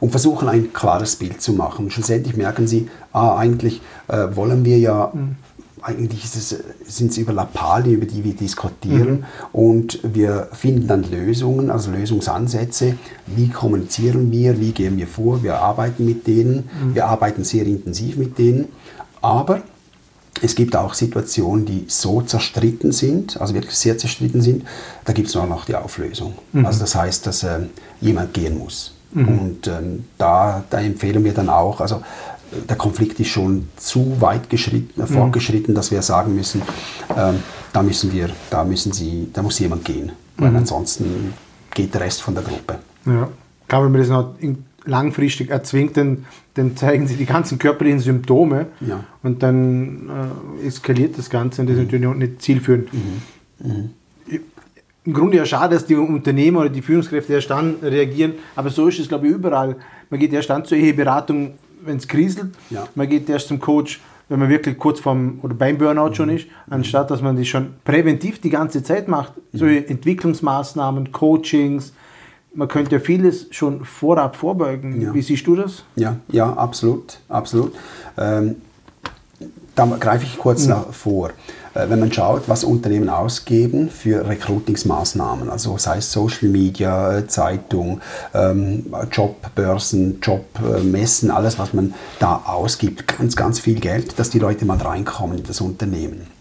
und 0.00 0.10
versuchen 0.10 0.48
ein 0.48 0.72
klares 0.72 1.16
Bild 1.16 1.42
zu 1.42 1.52
machen. 1.52 1.90
Schlussendlich 1.90 2.36
merken 2.36 2.66
sie, 2.66 2.88
ah, 3.12 3.36
eigentlich 3.36 3.80
äh, 4.08 4.34
wollen 4.34 4.64
wir 4.64 4.78
ja, 4.78 5.12
eigentlich 5.82 6.28
sind 6.28 7.10
es 7.10 7.18
über 7.18 7.32
Lappalien, 7.32 7.96
über 7.96 8.06
die 8.06 8.24
wir 8.24 8.34
diskutieren. 8.34 9.24
Und 9.52 10.00
wir 10.02 10.48
finden 10.52 10.86
dann 10.86 11.10
Lösungen, 11.10 11.70
also 11.70 11.90
Lösungsansätze. 11.90 12.96
Wie 13.26 13.48
kommunizieren 13.48 14.30
wir, 14.30 14.60
wie 14.60 14.72
gehen 14.72 14.96
wir 14.96 15.06
vor, 15.06 15.42
wir 15.42 15.58
arbeiten 15.58 16.04
mit 16.04 16.26
denen, 16.26 16.68
wir 16.94 17.06
arbeiten 17.06 17.44
sehr 17.44 17.66
intensiv 17.66 18.16
mit 18.16 18.38
denen, 18.38 18.66
aber 19.20 19.62
es 20.40 20.54
gibt 20.54 20.76
auch 20.76 20.94
Situationen, 20.94 21.66
die 21.66 21.84
so 21.88 22.22
zerstritten 22.22 22.92
sind, 22.92 23.40
also 23.40 23.54
wirklich 23.54 23.74
sehr 23.74 23.98
zerstritten 23.98 24.40
sind, 24.40 24.64
da 25.04 25.12
gibt 25.12 25.28
es 25.28 25.34
nur 25.34 25.46
noch 25.46 25.64
die 25.64 25.74
Auflösung. 25.74 26.34
Also 26.64 26.80
das 26.80 26.94
heißt, 26.94 27.26
dass 27.26 27.42
ähm, 27.42 27.70
jemand 28.00 28.34
gehen 28.34 28.56
muss. 28.56 28.94
Und 29.14 29.66
ähm, 29.66 30.04
da, 30.18 30.64
da 30.68 30.80
empfehlen 30.80 31.24
wir 31.24 31.32
dann 31.32 31.48
auch, 31.48 31.80
also 31.80 31.96
äh, 31.96 32.00
der 32.68 32.76
Konflikt 32.76 33.20
ist 33.20 33.28
schon 33.28 33.68
zu 33.76 34.20
weit 34.20 34.48
geschritten, 34.50 35.00
äh, 35.00 35.06
fortgeschritten, 35.06 35.74
dass 35.74 35.90
wir 35.90 36.02
sagen 36.02 36.34
müssen, 36.34 36.62
ähm, 37.16 37.36
da 37.72 37.82
müssen 37.82 38.12
wir, 38.12 38.30
da 38.50 38.64
müssen 38.64 38.92
sie, 38.92 39.28
da 39.32 39.42
muss 39.42 39.58
jemand 39.58 39.84
gehen, 39.84 40.12
weil 40.36 40.54
ansonsten 40.56 41.34
geht 41.74 41.92
der 41.94 42.00
Rest 42.02 42.22
von 42.22 42.34
der 42.34 42.42
Gruppe. 42.44 42.78
Ja. 43.06 43.28
Kann 43.68 43.82
man 43.82 43.92
mir 43.92 43.98
das 43.98 44.08
noch 44.08 44.34
langfristig 44.84 45.50
erzwingt, 45.50 45.96
dann, 45.98 46.24
dann 46.54 46.76
zeigen 46.76 47.06
sie 47.06 47.16
die 47.16 47.26
ganzen 47.26 47.58
körperlichen 47.58 48.00
Symptome 48.00 48.66
Ja. 48.80 49.04
und 49.22 49.42
dann 49.42 50.08
äh, 50.62 50.66
eskaliert 50.66 51.18
das 51.18 51.28
Ganze 51.28 51.60
und 51.60 51.68
das 51.68 51.76
ist 51.76 51.84
natürlich 51.84 52.06
auch 52.06 52.14
nicht 52.14 52.40
zielführend. 52.40 52.88
Ich- 54.26 54.40
Im 55.04 55.12
Grunde 55.14 55.38
ja 55.38 55.46
schade, 55.46 55.74
dass 55.74 55.86
die 55.86 55.94
Unternehmer 55.94 56.60
oder 56.60 56.68
die 56.68 56.82
Führungskräfte 56.82 57.32
erst 57.32 57.48
dann 57.50 57.76
reagieren, 57.82 58.32
aber 58.56 58.68
so 58.70 58.88
ist 58.88 58.98
es, 58.98 59.08
glaube 59.08 59.26
ich, 59.26 59.32
überall. 59.32 59.76
Man 60.10 60.20
geht 60.20 60.32
erst 60.34 60.50
dann 60.50 60.64
zur 60.66 60.76
Eheberatung, 60.78 61.52
wenn 61.88 61.96
es 61.96 62.06
kriselt. 62.06 62.50
Ja. 62.70 62.86
Man 62.94 63.08
geht 63.08 63.28
erst 63.28 63.48
zum 63.48 63.58
Coach, 63.58 64.00
wenn 64.28 64.38
man 64.38 64.48
wirklich 64.48 64.78
kurz 64.78 65.00
vorm 65.00 65.40
oder 65.42 65.54
beim 65.54 65.76
Burnout 65.78 66.14
schon 66.14 66.28
ist, 66.28 66.46
anstatt 66.70 67.10
dass 67.10 67.20
man 67.22 67.36
das 67.36 67.48
schon 67.48 67.74
präventiv 67.84 68.40
die 68.40 68.50
ganze 68.50 68.82
Zeit 68.82 69.08
macht. 69.08 69.32
So 69.52 69.64
Entwicklungsmaßnahmen, 69.66 71.12
Coachings, 71.12 71.92
man 72.54 72.68
könnte 72.68 72.96
ja 72.96 73.00
vieles 73.00 73.46
schon 73.50 73.84
vorab 73.84 74.36
vorbeugen. 74.36 75.00
Ja. 75.00 75.14
Wie 75.14 75.22
siehst 75.22 75.46
du 75.46 75.56
das? 75.56 75.84
Ja, 75.96 76.16
ja, 76.28 76.52
absolut, 76.52 77.18
absolut. 77.28 77.72
Ähm, 78.16 78.56
da 79.74 79.86
greife 79.98 80.24
ich 80.24 80.38
kurz 80.38 80.64
Mhm. 80.64 80.70
nach 80.70 80.92
vor. 80.92 81.30
Äh, 81.78 81.88
Wenn 81.88 82.00
man 82.00 82.12
schaut, 82.12 82.48
was 82.48 82.64
Unternehmen 82.64 83.08
ausgeben 83.08 83.88
für 83.88 84.26
Recruitingsmaßnahmen, 84.26 85.48
also 85.48 85.78
sei 85.78 85.98
es 85.98 86.12
Social 86.12 86.48
Media, 86.48 87.18
äh, 87.18 87.26
Zeitung, 87.26 88.00
ähm, 88.34 88.86
Jobbörsen, 89.12 90.20
Jobmessen, 90.20 91.30
alles, 91.30 91.58
was 91.58 91.72
man 91.72 91.94
da 92.18 92.42
ausgibt, 92.44 93.06
ganz, 93.06 93.36
ganz 93.36 93.60
viel 93.60 93.78
Geld, 93.80 94.18
dass 94.18 94.30
die 94.30 94.38
Leute 94.38 94.64
mal 94.64 94.78
reinkommen 94.78 95.38
in 95.38 95.44
das 95.44 95.60
Unternehmen. 95.60 96.37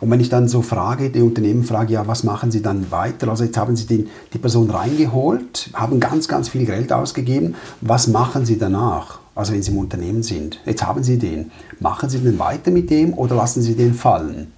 Und 0.00 0.10
wenn 0.10 0.20
ich 0.20 0.30
dann 0.30 0.48
so 0.48 0.62
frage, 0.62 1.10
die 1.10 1.20
Unternehmen 1.20 1.64
frage, 1.64 1.92
ja, 1.92 2.06
was 2.06 2.24
machen 2.24 2.50
sie 2.50 2.62
dann 2.62 2.90
weiter? 2.90 3.28
Also 3.28 3.44
jetzt 3.44 3.56
haben 3.56 3.76
sie 3.76 3.86
den, 3.86 4.08
die 4.32 4.38
Person 4.38 4.70
reingeholt, 4.70 5.70
haben 5.74 6.00
ganz, 6.00 6.26
ganz 6.26 6.48
viel 6.48 6.64
Geld 6.64 6.92
ausgegeben. 6.92 7.54
Was 7.82 8.06
machen 8.06 8.46
sie 8.46 8.58
danach? 8.58 9.18
Also 9.34 9.52
wenn 9.52 9.62
sie 9.62 9.70
im 9.70 9.78
Unternehmen 9.78 10.22
sind. 10.22 10.58
Jetzt 10.64 10.86
haben 10.86 11.02
sie 11.02 11.18
den. 11.18 11.50
Machen 11.78 12.08
sie 12.08 12.18
den 12.18 12.38
weiter 12.38 12.70
mit 12.70 12.90
dem 12.90 13.14
oder 13.14 13.34
lassen 13.36 13.62
sie 13.62 13.74
den 13.74 13.94
fallen? 13.94 14.52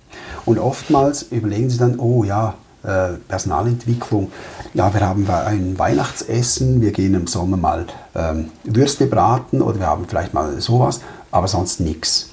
Und 0.45 0.59
oftmals 0.59 1.23
überlegen 1.31 1.71
sie 1.71 1.79
dann, 1.79 1.99
oh 1.99 2.25
ja, 2.25 2.55
äh, 2.85 3.15
Personalentwicklung, 3.29 4.33
ja, 4.75 4.93
wir 4.93 5.01
haben 5.01 5.29
ein 5.29 5.79
Weihnachtsessen, 5.79 6.81
wir 6.81 6.93
gehen 6.93 7.15
im 7.15 7.27
Sommer 7.27 7.57
mal 7.57 7.87
ähm, 8.15 8.51
Würste 8.65 9.07
braten 9.07 9.63
oder 9.63 9.79
wir 9.79 9.87
haben 9.87 10.07
vielleicht 10.09 10.35
mal 10.35 10.61
sowas, 10.61 11.01
aber 11.31 11.49
sonst 11.49 11.81
nichts. 11.81 12.31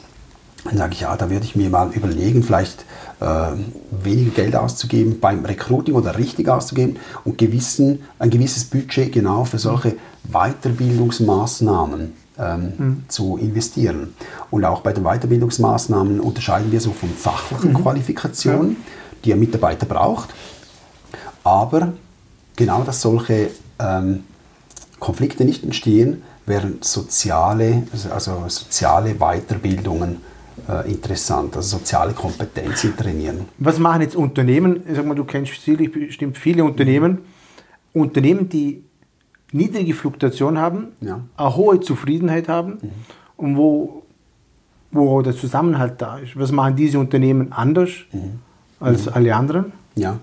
Dann 0.65 0.77
sage 0.77 0.93
ich, 0.93 1.01
ja, 1.01 1.15
da 1.15 1.29
würde 1.29 1.45
ich 1.45 1.55
mir 1.55 1.69
mal 1.69 1.91
überlegen, 1.93 2.43
vielleicht 2.43 2.85
weniger 3.19 4.31
Geld 4.31 4.55
auszugeben 4.55 5.19
beim 5.19 5.43
Recruiting 5.43 5.95
oder 5.95 6.17
richtig 6.17 6.47
auszugeben 6.47 6.97
und 7.25 7.37
gewissen, 7.37 8.03
ein 8.17 8.29
gewisses 8.29 8.65
Budget 8.65 9.11
genau 9.11 9.43
für 9.43 9.59
solche 9.59 9.97
Weiterbildungsmaßnahmen 10.31 12.13
ähm, 12.37 13.03
zu 13.09 13.37
investieren. 13.37 14.15
Und 14.51 14.63
auch 14.63 14.81
bei 14.81 14.93
den 14.93 15.03
Weiterbildungsmaßnahmen 15.03 16.19
unterscheiden 16.19 16.71
wir 16.71 16.79
so 16.79 16.91
von 16.91 17.09
fachlichen 17.09 17.73
Qualifikationen, 17.73 18.77
die 19.25 19.33
ein 19.33 19.39
Mitarbeiter 19.39 19.85
braucht, 19.85 20.29
aber 21.43 21.93
genau, 22.55 22.83
dass 22.83 23.01
solche 23.01 23.51
ähm, 23.79 24.23
Konflikte 24.99 25.45
nicht 25.45 25.63
entstehen, 25.63 26.23
wären 26.45 26.77
soziale, 26.81 27.83
also 28.13 28.43
soziale 28.47 29.15
Weiterbildungen 29.15 30.17
äh, 30.67 30.89
interessant, 30.91 31.55
also 31.55 31.77
soziale 31.77 32.13
Kompetenzen 32.13 32.95
trainieren. 32.97 33.45
Was 33.57 33.79
machen 33.79 34.01
jetzt 34.01 34.15
Unternehmen? 34.15 34.81
Ich 34.87 34.95
sag 34.95 35.05
mal, 35.05 35.15
du 35.15 35.23
kennst 35.23 35.53
sicherlich 35.63 35.91
bestimmt 35.91 36.37
viele 36.37 36.63
Unternehmen. 36.63 37.19
Unternehmen, 37.93 38.49
die 38.49 38.83
niedrige 39.51 39.93
Fluktuation 39.93 40.57
haben, 40.57 40.89
Ja. 41.01 41.21
eine 41.37 41.55
hohe 41.55 41.79
Zufriedenheit 41.79 42.47
haben 42.47 42.77
und 43.37 43.57
wo, 43.57 44.03
wo 44.91 45.21
der 45.21 45.35
Zusammenhalt 45.35 45.95
da 46.01 46.17
ist. 46.19 46.37
Was 46.37 46.51
machen 46.51 46.75
diese 46.75 46.99
Unternehmen 46.99 47.51
anders 47.51 47.89
als 48.79 49.07
alle 49.07 49.35
anderen? 49.35 49.73
Ja, 49.95 50.19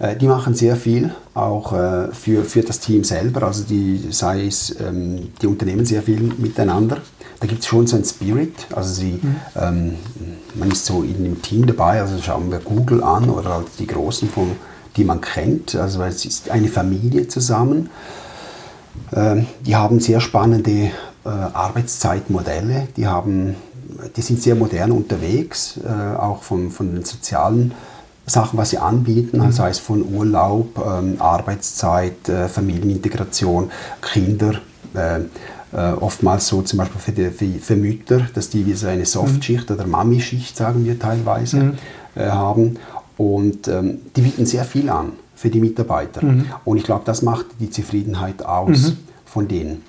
äh, 0.00 0.16
die 0.16 0.26
machen 0.26 0.54
sehr 0.54 0.76
viel 0.76 1.12
auch 1.34 1.72
äh, 1.72 2.08
für, 2.12 2.42
für 2.44 2.62
das 2.62 2.80
Team 2.80 3.04
selber, 3.04 3.44
also 3.44 3.64
die, 3.64 3.98
sei 4.10 4.46
es, 4.46 4.76
ähm, 4.80 5.28
die 5.40 5.46
Unternehmen 5.46 5.84
sehr 5.84 6.02
viel 6.02 6.20
miteinander. 6.38 6.98
Da 7.40 7.46
gibt 7.46 7.60
es 7.60 7.66
schon 7.66 7.86
so 7.86 7.96
einen 7.96 8.04
Spirit, 8.04 8.66
also 8.74 8.92
sie, 8.92 9.20
ähm, 9.54 9.94
man 10.54 10.70
ist 10.72 10.86
so 10.86 11.02
in 11.02 11.22
dem 11.22 11.40
Team 11.40 11.66
dabei, 11.66 12.00
also 12.00 12.20
schauen 12.20 12.50
wir 12.50 12.58
Google 12.58 13.02
an 13.02 13.30
oder 13.30 13.54
halt 13.54 13.66
die 13.78 13.86
Großen, 13.86 14.28
von, 14.28 14.56
die 14.96 15.04
man 15.04 15.20
kennt, 15.20 15.76
also 15.76 16.02
es 16.02 16.24
ist 16.24 16.50
eine 16.50 16.68
Familie 16.68 17.28
zusammen. 17.28 17.90
Ähm, 19.12 19.46
die 19.64 19.76
haben 19.76 20.00
sehr 20.00 20.20
spannende 20.20 20.90
äh, 21.24 21.28
Arbeitszeitmodelle, 21.28 22.88
die, 22.96 23.06
haben, 23.06 23.54
die 24.16 24.22
sind 24.22 24.42
sehr 24.42 24.56
modern 24.56 24.90
unterwegs, 24.90 25.78
äh, 25.78 26.16
auch 26.16 26.42
von, 26.42 26.72
von 26.72 26.92
den 26.92 27.04
sozialen 27.04 27.72
Sachen, 28.26 28.58
was 28.58 28.70
sie 28.70 28.78
anbieten, 28.78 29.40
also 29.40 29.58
sei 29.58 29.70
es 29.70 29.78
von 29.78 30.02
Urlaub, 30.12 30.76
ähm, 30.84 31.16
Arbeitszeit, 31.20 32.28
äh, 32.28 32.48
Familienintegration, 32.48 33.70
Kinder. 34.02 34.54
Äh, 34.94 35.20
äh, 35.72 35.92
oftmals 35.92 36.48
so 36.48 36.62
zum 36.62 36.78
Beispiel 36.78 37.00
für, 37.00 37.12
die, 37.12 37.30
für, 37.30 37.46
für 37.60 37.76
Mütter, 37.76 38.26
dass 38.34 38.50
die 38.50 38.66
wie 38.66 38.74
so 38.74 38.86
eine 38.86 39.04
Softschicht 39.04 39.70
oder 39.70 39.86
Mami-Schicht, 39.86 40.56
sagen 40.56 40.84
wir 40.84 40.98
teilweise, 40.98 41.74
äh, 42.14 42.28
haben. 42.28 42.76
Und 43.16 43.68
ähm, 43.68 43.98
die 44.14 44.22
bieten 44.22 44.46
sehr 44.46 44.64
viel 44.64 44.88
an 44.88 45.12
für 45.34 45.50
die 45.50 45.60
Mitarbeiter. 45.60 46.20
Und 46.64 46.76
ich 46.76 46.84
glaube, 46.84 47.02
das 47.04 47.22
macht 47.22 47.46
die 47.60 47.70
Zufriedenheit 47.70 48.44
aus 48.44 48.94
von 49.24 49.46
denen. 49.46 49.82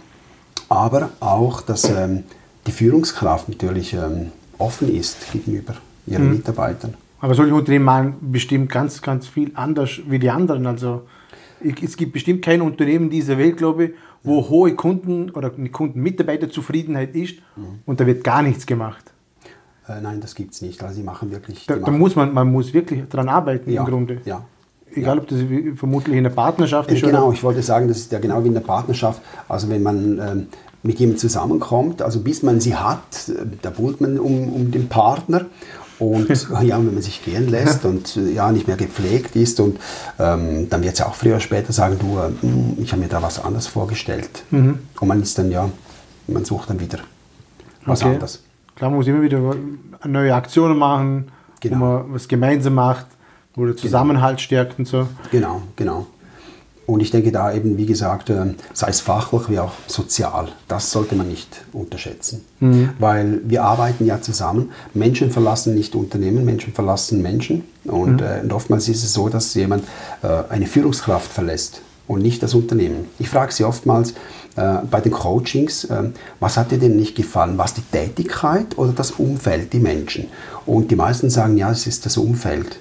Aber 0.67 1.09
auch, 1.19 1.61
dass 1.61 1.89
ähm, 1.89 2.23
die 2.67 2.71
Führungskraft 2.71 3.49
natürlich 3.49 3.93
ähm, 3.93 4.31
offen 4.59 4.93
ist 4.93 5.31
gegenüber 5.31 5.73
ihren 6.05 6.31
Mitarbeitern. 6.31 6.93
Aber 7.21 7.33
solche 7.33 7.53
Unternehmen 7.53 7.85
machen 7.85 8.15
bestimmt 8.21 8.71
ganz, 8.71 9.01
ganz 9.01 9.27
viel 9.27 9.51
anders 9.55 9.99
wie 10.07 10.19
die 10.19 10.29
anderen. 10.29 10.67
Also 10.67 11.07
es 11.61 11.97
gibt 11.97 12.13
bestimmt 12.13 12.43
kein 12.43 12.61
Unternehmen 12.61 13.09
dieser 13.09 13.37
Welt, 13.37 13.57
glaube 13.57 13.85
ich, 13.85 13.91
wo 14.23 14.49
hohe 14.49 14.75
Kunden- 14.75 15.29
oder 15.31 15.49
Kunden-Mitarbeiterzufriedenheit 15.49 17.15
ist 17.15 17.35
und 17.85 17.99
da 17.99 18.05
wird 18.05 18.23
gar 18.23 18.41
nichts 18.41 18.65
gemacht. 18.65 19.11
Äh, 19.87 20.01
nein, 20.01 20.21
das 20.21 20.35
gibt 20.35 20.53
es 20.53 20.61
nicht. 20.61 20.83
Also 20.83 20.95
die 20.95 21.03
machen 21.03 21.31
wirklich. 21.31 21.65
Da, 21.65 21.77
da 21.77 21.91
muss 21.91 22.15
man, 22.15 22.33
man 22.33 22.51
muss 22.51 22.73
wirklich 22.73 23.07
dran 23.09 23.27
arbeiten 23.27 23.71
ja, 23.71 23.81
im 23.81 23.87
Grunde. 23.87 24.21
Ja. 24.25 24.43
Egal, 24.93 25.19
ob 25.19 25.27
das 25.27 25.39
vermutlich 25.75 26.17
in 26.17 26.23
der 26.23 26.31
Partnerschaft 26.31 26.89
Äh, 26.89 26.95
ist 26.95 27.03
Genau, 27.03 27.27
oder 27.27 27.33
ich 27.33 27.43
wollte 27.43 27.61
sagen, 27.61 27.87
das 27.87 27.97
ist 27.97 28.11
ja 28.11 28.19
genau 28.19 28.43
wie 28.43 28.47
in 28.47 28.53
der 28.53 28.61
Partnerschaft. 28.61 29.21
Also 29.47 29.69
wenn 29.69 29.83
man 29.83 30.19
ähm, 30.19 30.47
mit 30.81 30.99
jemandem 30.99 31.19
zusammenkommt, 31.19 32.01
also 32.01 32.21
bis 32.21 32.41
man 32.43 32.59
sie 32.59 32.75
hat, 32.75 33.29
äh, 33.29 33.45
da 33.61 33.69
buhlt 33.69 34.01
man 34.01 34.19
um, 34.19 34.51
um 34.51 34.71
den 34.71 34.87
Partner. 34.87 35.45
Und 35.99 36.29
ja, 36.63 36.77
wenn 36.77 36.93
man 36.93 37.01
sich 37.01 37.23
gehen 37.23 37.49
lässt 37.49 37.83
und 37.85 38.15
äh, 38.17 38.31
ja 38.31 38.51
nicht 38.51 38.67
mehr 38.67 38.77
gepflegt 38.77 39.35
ist 39.35 39.59
und 39.59 39.79
ähm, 40.17 40.69
dann 40.69 40.81
wird 40.81 40.93
es 40.93 40.99
ja 40.99 41.07
auch 41.07 41.15
früher 41.15 41.33
oder 41.33 41.39
später 41.41 41.73
sagen, 41.73 41.97
du, 41.99 42.17
äh, 42.17 42.29
hm, 42.41 42.77
ich 42.77 42.91
habe 42.91 43.01
mir 43.01 43.09
da 43.09 43.21
was 43.21 43.43
anderes 43.43 43.67
vorgestellt. 43.67 44.43
Mhm. 44.51 44.79
Und 44.99 45.07
man 45.07 45.21
ist 45.21 45.37
dann 45.37 45.51
ja, 45.51 45.69
man 46.27 46.45
sucht 46.45 46.69
dann 46.69 46.79
wieder 46.79 46.99
was 47.85 48.01
Okay. 48.01 48.13
anderes. 48.13 48.43
Klar, 48.75 48.91
man 48.91 48.97
muss 48.99 49.07
immer 49.07 49.21
wieder 49.21 49.41
neue 50.05 50.33
Aktionen 50.33 50.77
machen, 50.77 51.31
Genau. 51.59 51.75
wo 51.75 51.79
man 51.79 52.13
was 52.13 52.27
gemeinsam 52.27 52.75
macht, 52.75 53.05
wo 53.55 53.65
der 53.65 53.75
Zusammenhalt 53.75 54.39
stärkt 54.39 54.79
und 54.79 54.87
so. 54.87 55.07
Genau, 55.31 55.61
genau. 55.75 56.07
Und 56.89 57.01
ich 57.01 57.11
denke 57.11 57.31
da 57.31 57.53
eben, 57.53 57.77
wie 57.77 57.85
gesagt, 57.85 58.31
äh, 58.31 58.55
sei 58.73 58.89
es 58.89 58.99
fachlich 58.99 59.47
wie 59.47 59.59
auch 59.59 59.73
sozial, 59.85 60.47
das 60.67 60.89
sollte 60.89 61.15
man 61.15 61.27
nicht 61.27 61.63
unterschätzen. 61.71 62.43
Weil 62.97 63.41
wir 63.43 63.63
arbeiten 63.63 64.07
ja 64.07 64.19
zusammen. 64.21 64.71
Menschen 64.95 65.29
verlassen 65.29 65.75
nicht 65.75 65.93
Unternehmen, 65.93 66.43
Menschen 66.45 66.73
verlassen 66.73 67.21
Menschen. 67.21 67.63
Und, 67.85 68.21
äh, 68.21 68.39
und 68.41 68.51
oftmals 68.53 68.89
ist 68.89 69.03
es 69.03 69.13
so, 69.13 69.29
dass 69.29 69.53
jemand 69.53 69.83
äh, 70.23 70.27
eine 70.49 70.65
Führungskraft 70.65 71.31
verlässt 71.31 71.81
und 72.07 72.23
nicht 72.23 72.41
das 72.41 72.55
Unternehmen. 72.55 73.05
Ich 73.19 73.29
frage 73.29 73.53
sie 73.53 73.65
oftmals 73.65 74.13
äh, 74.55 74.79
bei 74.89 74.99
den 74.99 75.11
Coachings, 75.11 75.83
äh, 75.83 76.05
was 76.39 76.57
hat 76.57 76.71
dir 76.71 76.79
denn 76.79 76.95
nicht 76.95 77.15
gefallen? 77.15 77.59
Was 77.59 77.75
die 77.75 77.83
Tätigkeit 77.83 78.79
oder 78.79 78.93
das 78.93 79.11
Umfeld, 79.11 79.73
die 79.73 79.79
Menschen? 79.79 80.25
Und 80.65 80.89
die 80.89 80.95
meisten 80.95 81.29
sagen, 81.29 81.55
ja, 81.55 81.69
es 81.69 81.85
ist 81.85 82.07
das 82.07 82.17
Umfeld 82.17 82.79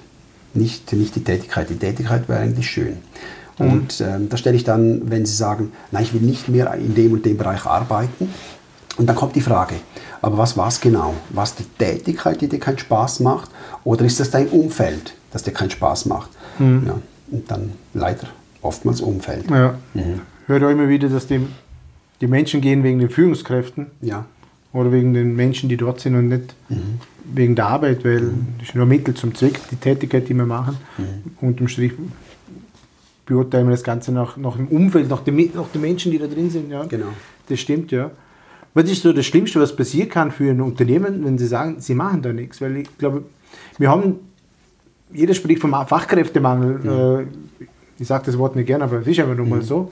nicht, 0.55 0.91
nicht 0.93 1.15
die 1.15 1.23
Tätigkeit. 1.23 1.69
Die 1.69 1.75
Tätigkeit 1.75 2.27
wäre 2.27 2.39
eigentlich 2.39 2.67
schön. 2.67 2.97
Und 3.59 4.01
ähm, 4.01 4.29
da 4.29 4.37
stelle 4.37 4.55
ich 4.55 4.63
dann, 4.63 5.09
wenn 5.11 5.25
Sie 5.25 5.35
sagen, 5.35 5.71
nein, 5.91 6.03
ich 6.03 6.13
will 6.13 6.21
nicht 6.21 6.47
mehr 6.47 6.73
in 6.75 6.95
dem 6.95 7.13
und 7.13 7.25
dem 7.25 7.37
Bereich 7.37 7.65
arbeiten, 7.65 8.29
und 8.97 9.07
dann 9.07 9.15
kommt 9.15 9.35
die 9.35 9.41
Frage, 9.41 9.75
aber 10.21 10.37
was 10.37 10.57
war 10.57 10.67
es 10.67 10.81
genau? 10.81 11.13
War 11.29 11.45
es 11.45 11.55
die 11.55 11.63
Tätigkeit, 11.63 12.41
die 12.41 12.49
dir 12.49 12.59
keinen 12.59 12.77
Spaß 12.77 13.21
macht, 13.21 13.49
oder 13.85 14.03
ist 14.03 14.19
das 14.19 14.29
dein 14.29 14.47
Umfeld, 14.47 15.13
das 15.31 15.43
dir 15.43 15.51
keinen 15.51 15.69
Spaß 15.71 16.05
macht? 16.07 16.29
Ja, 16.59 16.99
und 17.31 17.49
dann 17.49 17.71
leider 17.93 18.27
oftmals 18.61 18.99
Umfeld. 18.99 19.49
Ja. 19.49 19.75
Hört 20.47 20.63
auch 20.63 20.69
immer 20.69 20.89
wieder, 20.89 21.07
dass 21.07 21.27
die, 21.27 21.39
die 22.19 22.27
Menschen 22.27 22.59
gehen 22.59 22.83
wegen 22.83 22.99
den 22.99 23.09
Führungskräften 23.09 23.87
Ja, 24.01 24.25
oder 24.73 24.91
wegen 24.91 25.13
den 25.13 25.35
Menschen, 25.35 25.69
die 25.69 25.77
dort 25.77 26.01
sind 26.01 26.15
und 26.15 26.27
nicht 26.27 26.55
wegen 27.23 27.55
der 27.55 27.67
Arbeit, 27.67 28.03
weil 28.03 28.31
das 28.57 28.69
ist 28.69 28.75
nur 28.75 28.85
Mittel 28.85 29.13
zum 29.13 29.33
Zweck, 29.33 29.61
die 29.71 29.77
Tätigkeit, 29.77 30.27
die 30.27 30.33
wir 30.33 30.45
machen. 30.45 30.77
Unterm 31.39 31.69
Strich 31.69 31.93
beurteilen 33.29 33.67
wir 33.67 33.71
das 33.71 33.83
Ganze 33.83 34.11
nach, 34.11 34.35
nach 34.35 34.57
dem 34.57 34.67
Umfeld, 34.67 35.07
nach, 35.07 35.21
dem, 35.21 35.37
nach 35.53 35.67
den 35.69 35.81
Menschen, 35.81 36.11
die 36.11 36.17
da 36.17 36.27
drin 36.27 36.49
sind. 36.49 36.69
Ja. 36.71 36.83
Genau. 36.83 37.13
Das 37.47 37.59
stimmt, 37.59 37.91
ja. 37.91 38.11
Was 38.73 38.89
ist 38.89 39.03
so 39.03 39.13
das 39.13 39.25
Schlimmste, 39.25 39.59
was 39.59 39.75
passieren 39.75 40.09
kann 40.09 40.31
für 40.31 40.49
ein 40.49 40.61
Unternehmen, 40.61 41.23
wenn 41.23 41.37
sie 41.37 41.47
sagen, 41.47 41.79
sie 41.79 41.95
machen 41.95 42.21
da 42.21 42.33
nichts? 42.33 42.59
Weil 42.59 42.77
ich 42.77 42.97
glaube, 42.97 43.23
wir 43.77 43.89
haben, 43.89 44.15
jeder 45.13 45.33
spricht 45.33 45.61
vom 45.61 45.71
Fachkräftemangel. 45.71 47.27
Äh, 47.61 47.63
ich 48.01 48.07
sage 48.07 48.25
das 48.25 48.37
Wort 48.37 48.55
nicht 48.55 48.65
gerne, 48.65 48.83
aber 48.85 48.99
es 48.99 49.07
ist 49.07 49.19
aber 49.19 49.35
nun 49.35 49.49
mal 49.49 49.61
so. 49.61 49.91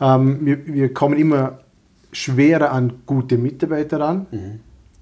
Ähm, 0.00 0.38
wir, 0.42 0.66
wir 0.66 0.94
kommen 0.94 1.16
immer 1.16 1.58
schwerer 2.12 2.72
an 2.72 2.92
gute 3.06 3.36
Mitarbeiter 3.38 4.00
ran. 4.00 4.26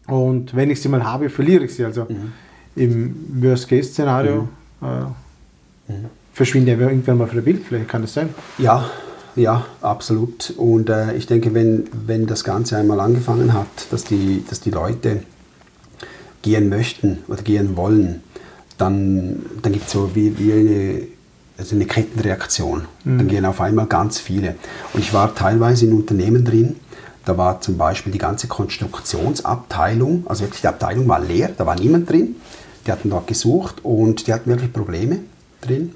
Und 0.07 0.55
wenn 0.55 0.71
ich 0.71 0.81
sie 0.81 0.89
mal 0.89 1.05
habe, 1.05 1.31
verliere 1.31 1.65
ich 1.65 1.75
sie. 1.75 1.85
Also 1.85 2.07
im 2.75 3.15
Worst-Case-Szenario 3.41 4.49
äh, 4.83 5.93
verschwindet 6.33 6.81
ja 6.81 6.89
irgendwann 6.89 7.19
mal 7.19 7.27
von 7.27 7.37
der 7.37 7.43
Bildfläche, 7.43 7.85
kann 7.85 8.03
das 8.03 8.15
sein? 8.15 8.31
Ja, 8.59 8.91
ja, 9.37 9.65
absolut. 9.81 10.53
Und 10.57 10.91
äh, 10.91 11.15
ich 11.15 11.27
denke, 11.27 11.55
wenn, 11.55 11.85
wenn 12.07 12.27
das 12.27 12.45
Ganze 12.45 12.77
einmal 12.77 13.01
angefangen 13.01 13.53
hat, 13.53 13.67
dass 13.91 14.05
die, 14.05 14.45
dass 14.49 14.61
die 14.61 14.71
Leute 14.71 15.23
gehen 16.43 16.69
möchten 16.69 17.19
oder 17.29 17.43
gehen 17.43 17.77
wollen, 17.77 18.23
dann, 18.77 19.43
dann 19.63 19.73
gibt 19.73 19.87
es 19.87 19.93
so 19.93 20.15
wie, 20.15 20.39
wie 20.39 20.53
eine, 20.53 21.03
also 21.57 21.77
eine 21.77 21.87
Kettenreaktion. 21.87 22.83
Mhm. 23.05 23.19
Dann 23.19 23.29
gehen 23.29 23.45
auf 23.45 23.61
einmal 23.61 23.87
ganz 23.87 24.19
viele. 24.19 24.57
Und 24.93 25.01
ich 25.01 25.15
war 25.15 25.35
teilweise 25.35 25.87
in 25.87 25.93
Unternehmen 25.93 26.45
drin, 26.45 26.77
da 27.25 27.39
war 27.39 27.61
zum 27.61 27.79
Beispiel 27.79 28.13
die 28.13 28.19
ganze 28.19 28.49
Konstruktionsabteilung, 28.49 30.25
also 30.27 30.43
wirklich 30.43 30.63
die 30.63 30.67
Abteilung 30.67 31.07
war 31.07 31.21
leer, 31.21 31.51
da 31.57 31.65
war 31.65 31.77
niemand 31.79 32.11
drin. 32.11 32.37
Die 32.85 32.91
hatten 32.91 33.11
dort 33.11 33.29
gesucht 33.29 33.85
und 33.85 34.27
die 34.27 34.33
hatten 34.33 34.51
wirklich 34.51 34.73
Probleme 34.73 35.21
drin. 35.61 35.95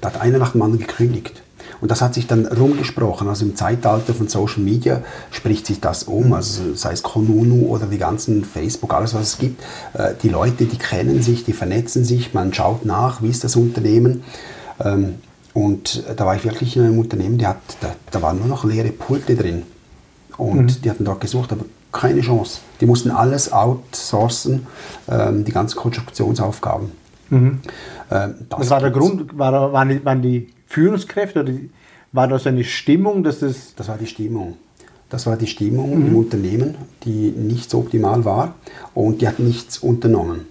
Da 0.00 0.12
hat 0.12 0.20
einer 0.20 0.38
nach 0.38 0.52
dem 0.52 0.62
anderen 0.62 0.86
gekündigt. 0.86 1.42
Und 1.80 1.90
das 1.90 2.00
hat 2.00 2.14
sich 2.14 2.26
dann 2.26 2.46
rumgesprochen. 2.46 3.28
Also 3.28 3.44
im 3.44 3.56
Zeitalter 3.56 4.14
von 4.14 4.28
Social 4.28 4.62
Media 4.62 5.02
spricht 5.30 5.66
sich 5.66 5.80
das 5.80 6.04
um. 6.04 6.32
Also 6.32 6.74
sei 6.74 6.92
es 6.92 7.02
Konunu 7.02 7.66
oder 7.66 7.86
die 7.86 7.98
ganzen 7.98 8.44
Facebook, 8.44 8.94
alles 8.94 9.14
was 9.14 9.22
es 9.22 9.38
gibt. 9.38 9.62
Äh, 9.92 10.14
die 10.22 10.28
Leute, 10.28 10.64
die 10.64 10.78
kennen 10.78 11.22
sich, 11.22 11.44
die 11.44 11.52
vernetzen 11.52 12.04
sich, 12.04 12.32
man 12.32 12.54
schaut 12.54 12.84
nach, 12.84 13.22
wie 13.22 13.28
ist 13.28 13.44
das 13.44 13.56
Unternehmen. 13.56 14.22
Ähm, 14.82 15.16
und 15.52 16.02
da 16.16 16.26
war 16.26 16.34
ich 16.36 16.44
wirklich 16.44 16.76
in 16.76 16.84
einem 16.84 16.98
Unternehmen, 16.98 17.38
die 17.38 17.46
hat, 17.46 17.58
da, 17.80 17.94
da 18.10 18.22
waren 18.22 18.38
nur 18.38 18.48
noch 18.48 18.64
leere 18.64 18.90
Pulte 18.90 19.36
drin. 19.36 19.62
Und 20.36 20.62
mhm. 20.62 20.82
die 20.82 20.90
hatten 20.90 21.04
dort 21.04 21.20
gesucht, 21.20 21.52
aber 21.52 21.64
keine 21.92 22.20
Chance. 22.22 22.58
Die 22.80 22.86
mussten 22.86 23.10
alles 23.10 23.52
outsourcen, 23.52 24.66
ähm, 25.08 25.44
die 25.44 25.52
ganzen 25.52 25.76
Konstruktionsaufgaben. 25.76 26.90
Mhm. 27.34 27.60
Ähm, 28.10 28.34
Was 28.50 28.70
war 28.70 28.80
der 28.80 28.90
Grund? 28.90 29.36
War, 29.38 29.72
waren, 29.72 29.88
die, 29.88 30.04
waren 30.04 30.22
die 30.22 30.48
Führungskräfte 30.66 31.40
oder 31.40 31.52
war 32.12 32.28
das 32.28 32.46
eine 32.46 32.64
Stimmung, 32.64 33.24
dass 33.24 33.40
das... 33.40 33.74
Das 33.74 33.88
war 33.88 33.98
die 33.98 34.06
Stimmung. 34.06 34.56
Das 35.10 35.26
war 35.26 35.36
die 35.36 35.46
Stimmung 35.46 35.98
mhm. 35.98 36.06
im 36.06 36.16
Unternehmen, 36.16 36.74
die 37.04 37.30
nicht 37.30 37.70
so 37.70 37.78
optimal 37.78 38.24
war 38.24 38.54
und 38.94 39.20
die 39.20 39.28
hat 39.28 39.38
nichts 39.38 39.78
unternommen. 39.78 40.46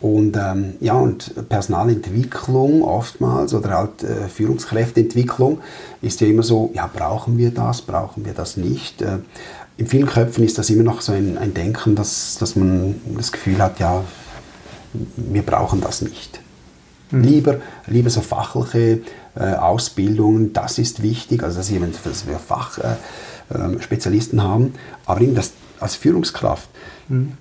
Und 0.00 0.36
ähm, 0.36 0.74
ja, 0.80 0.94
und 0.94 1.48
Personalentwicklung 1.48 2.82
oftmals 2.82 3.52
oder 3.52 3.76
halt 3.76 4.02
äh, 4.02 4.28
Führungskräfteentwicklung 4.28 5.58
ist 6.00 6.22
ja 6.22 6.26
immer 6.26 6.42
so, 6.42 6.70
ja, 6.74 6.90
brauchen 6.92 7.36
wir 7.36 7.50
das, 7.50 7.82
brauchen 7.82 8.24
wir 8.24 8.32
das 8.32 8.56
nicht. 8.56 9.02
Äh, 9.02 9.18
in 9.76 9.86
vielen 9.86 10.06
Köpfen 10.06 10.44
ist 10.44 10.56
das 10.56 10.70
immer 10.70 10.84
noch 10.84 11.02
so 11.02 11.12
ein, 11.12 11.36
ein 11.36 11.52
Denken, 11.52 11.96
dass, 11.96 12.38
dass 12.38 12.56
man 12.56 12.94
das 13.16 13.30
Gefühl 13.30 13.58
hat, 13.58 13.78
ja, 13.78 14.02
wir 14.92 15.42
brauchen 15.42 15.80
das 15.80 16.02
nicht. 16.02 16.40
Mhm. 17.10 17.22
Lieber, 17.22 17.56
lieber 17.86 18.10
so 18.10 18.20
fachliche 18.20 19.00
äh, 19.36 19.54
Ausbildungen, 19.54 20.52
das 20.52 20.78
ist 20.78 21.02
wichtig, 21.02 21.42
also 21.42 21.58
dass, 21.58 21.70
jemand, 21.70 21.94
dass 22.04 22.26
wir 22.26 22.38
Fachspezialisten 22.38 24.38
äh, 24.38 24.42
ähm, 24.42 24.48
haben, 24.48 24.74
aber 25.06 25.20
eben 25.20 25.34
das, 25.34 25.52
als 25.80 25.96
Führungskraft 25.96 26.68
mhm. 27.08 27.32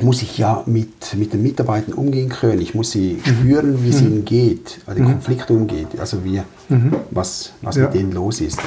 muss 0.00 0.22
ich 0.22 0.38
ja 0.38 0.62
mit, 0.66 1.14
mit 1.14 1.32
den 1.32 1.42
Mitarbeitern 1.42 1.94
umgehen 1.94 2.28
können, 2.28 2.60
ich 2.60 2.74
muss 2.74 2.90
sie 2.90 3.20
mhm. 3.24 3.28
spüren, 3.28 3.84
wie 3.84 3.90
es 3.90 4.00
mhm. 4.00 4.06
ihnen 4.06 4.24
geht, 4.24 4.80
wie 4.86 4.94
der 4.94 5.04
mhm. 5.04 5.12
Konflikt 5.12 5.50
umgeht, 5.50 5.98
also 5.98 6.24
wie, 6.24 6.42
mhm. 6.68 6.96
was, 7.10 7.52
was 7.62 7.76
ja. 7.76 7.84
mit 7.84 7.94
denen 7.94 8.12
los 8.12 8.40
ist. 8.40 8.58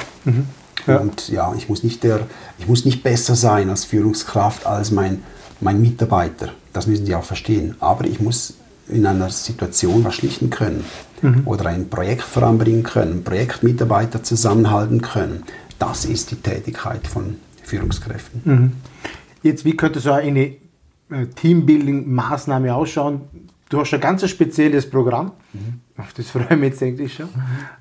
Ja. 0.86 0.96
Und 0.96 1.28
ja, 1.28 1.54
ich 1.56 1.68
muss, 1.68 1.84
nicht 1.84 2.02
der, 2.02 2.20
ich 2.58 2.66
muss 2.66 2.84
nicht 2.84 3.02
besser 3.02 3.34
sein 3.34 3.70
als 3.70 3.84
Führungskraft 3.84 4.66
als 4.66 4.90
mein, 4.90 5.22
mein 5.62 5.80
Mitarbeiter. 5.80 6.50
Das 6.72 6.86
müssen 6.86 7.06
Sie 7.06 7.14
auch 7.14 7.24
verstehen. 7.24 7.76
Aber 7.80 8.04
ich 8.04 8.20
muss 8.20 8.54
in 8.88 9.06
einer 9.06 9.30
Situation 9.30 10.04
was 10.04 10.14
schlichten 10.14 10.50
können 10.50 10.84
mhm. 11.22 11.42
oder 11.46 11.66
ein 11.66 11.88
Projekt 11.88 12.22
voranbringen 12.22 12.82
können, 12.82 13.24
Projektmitarbeiter 13.24 14.22
zusammenhalten 14.22 15.00
können. 15.00 15.44
Das 15.78 16.04
ist 16.04 16.30
die 16.30 16.36
Tätigkeit 16.36 17.06
von 17.06 17.36
Führungskräften. 17.62 18.42
Mhm. 18.44 18.72
Jetzt, 19.42 19.64
wie 19.64 19.76
könnte 19.76 20.00
so 20.00 20.12
eine 20.12 20.40
äh, 20.40 21.26
Teambuilding-Maßnahme 21.34 22.72
ausschauen? 22.74 23.22
Du 23.68 23.80
hast 23.80 23.94
ein 23.94 24.00
ganz 24.00 24.28
spezielles 24.28 24.88
Programm, 24.88 25.32
mhm. 25.52 25.80
auf 25.96 26.12
das 26.12 26.28
freue 26.28 26.46
ich 26.50 26.56
mich 26.56 26.70
jetzt 26.70 26.82
eigentlich 26.82 27.14
schon, 27.14 27.26
mhm. 27.26 27.32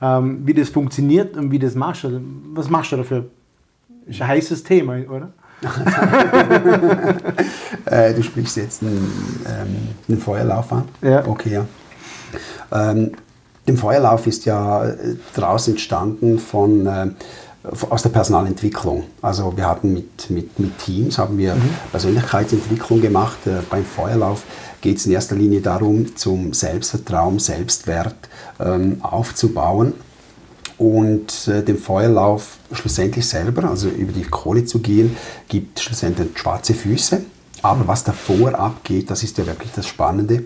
ähm, 0.01 0.41
wie 0.45 0.53
das 0.53 0.69
funktioniert 0.69 1.35
und 1.35 1.51
wie 1.51 1.59
das 1.59 1.75
machst. 1.75 2.05
Also, 2.05 2.21
was 2.53 2.69
machst 2.69 2.93
du 2.93 2.97
dafür? 2.97 3.25
Das 4.05 4.15
ist 4.15 4.21
ein 4.21 4.27
heißes 4.29 4.63
Thema, 4.63 4.97
oder? 5.09 5.33
äh, 7.85 8.13
du 8.13 8.23
sprichst 8.23 8.57
jetzt 8.57 8.81
einen, 8.81 9.45
ähm, 9.47 9.89
einen 10.07 10.17
Feuerlauf 10.19 10.73
an? 10.73 10.85
Ja. 11.01 11.27
Okay, 11.27 11.53
ja. 11.53 11.65
Ähm, 12.71 13.11
der 13.67 13.77
Feuerlauf 13.77 14.25
ist 14.27 14.45
ja 14.45 14.85
äh, 14.85 15.15
daraus 15.35 15.67
entstanden 15.67 16.39
von, 16.39 16.87
äh, 16.87 17.07
aus 17.89 18.01
der 18.01 18.09
Personalentwicklung. 18.09 19.03
Also 19.21 19.55
wir 19.55 19.67
hatten 19.67 19.93
mit, 19.93 20.31
mit, 20.31 20.59
mit 20.59 20.79
Teams 20.79 21.19
haben 21.19 21.37
wir 21.37 21.55
mhm. 21.55 21.69
Persönlichkeitsentwicklung 21.91 23.01
gemacht. 23.01 23.45
Äh, 23.45 23.59
beim 23.69 23.85
Feuerlauf 23.85 24.43
geht 24.81 24.97
es 24.97 25.05
in 25.05 25.11
erster 25.11 25.35
Linie 25.35 25.61
darum, 25.61 26.15
zum 26.15 26.53
Selbstvertrauen, 26.53 27.37
Selbstwert 27.37 28.15
ähm, 28.59 28.97
aufzubauen 29.01 29.93
und 30.81 31.47
äh, 31.47 31.61
dem 31.61 31.77
Feuerlauf 31.77 32.57
schlussendlich 32.71 33.27
selber, 33.27 33.69
also 33.69 33.87
über 33.87 34.11
die 34.11 34.23
Kohle 34.23 34.65
zu 34.65 34.79
gehen, 34.79 35.15
gibt 35.47 35.79
schlussendlich 35.79 36.29
schwarze 36.33 36.73
Füße. 36.73 37.21
Aber 37.61 37.87
was 37.87 38.03
davor 38.03 38.55
abgeht, 38.55 39.11
das 39.11 39.21
ist 39.21 39.37
ja 39.37 39.45
wirklich 39.45 39.71
das 39.75 39.85
Spannende. 39.85 40.43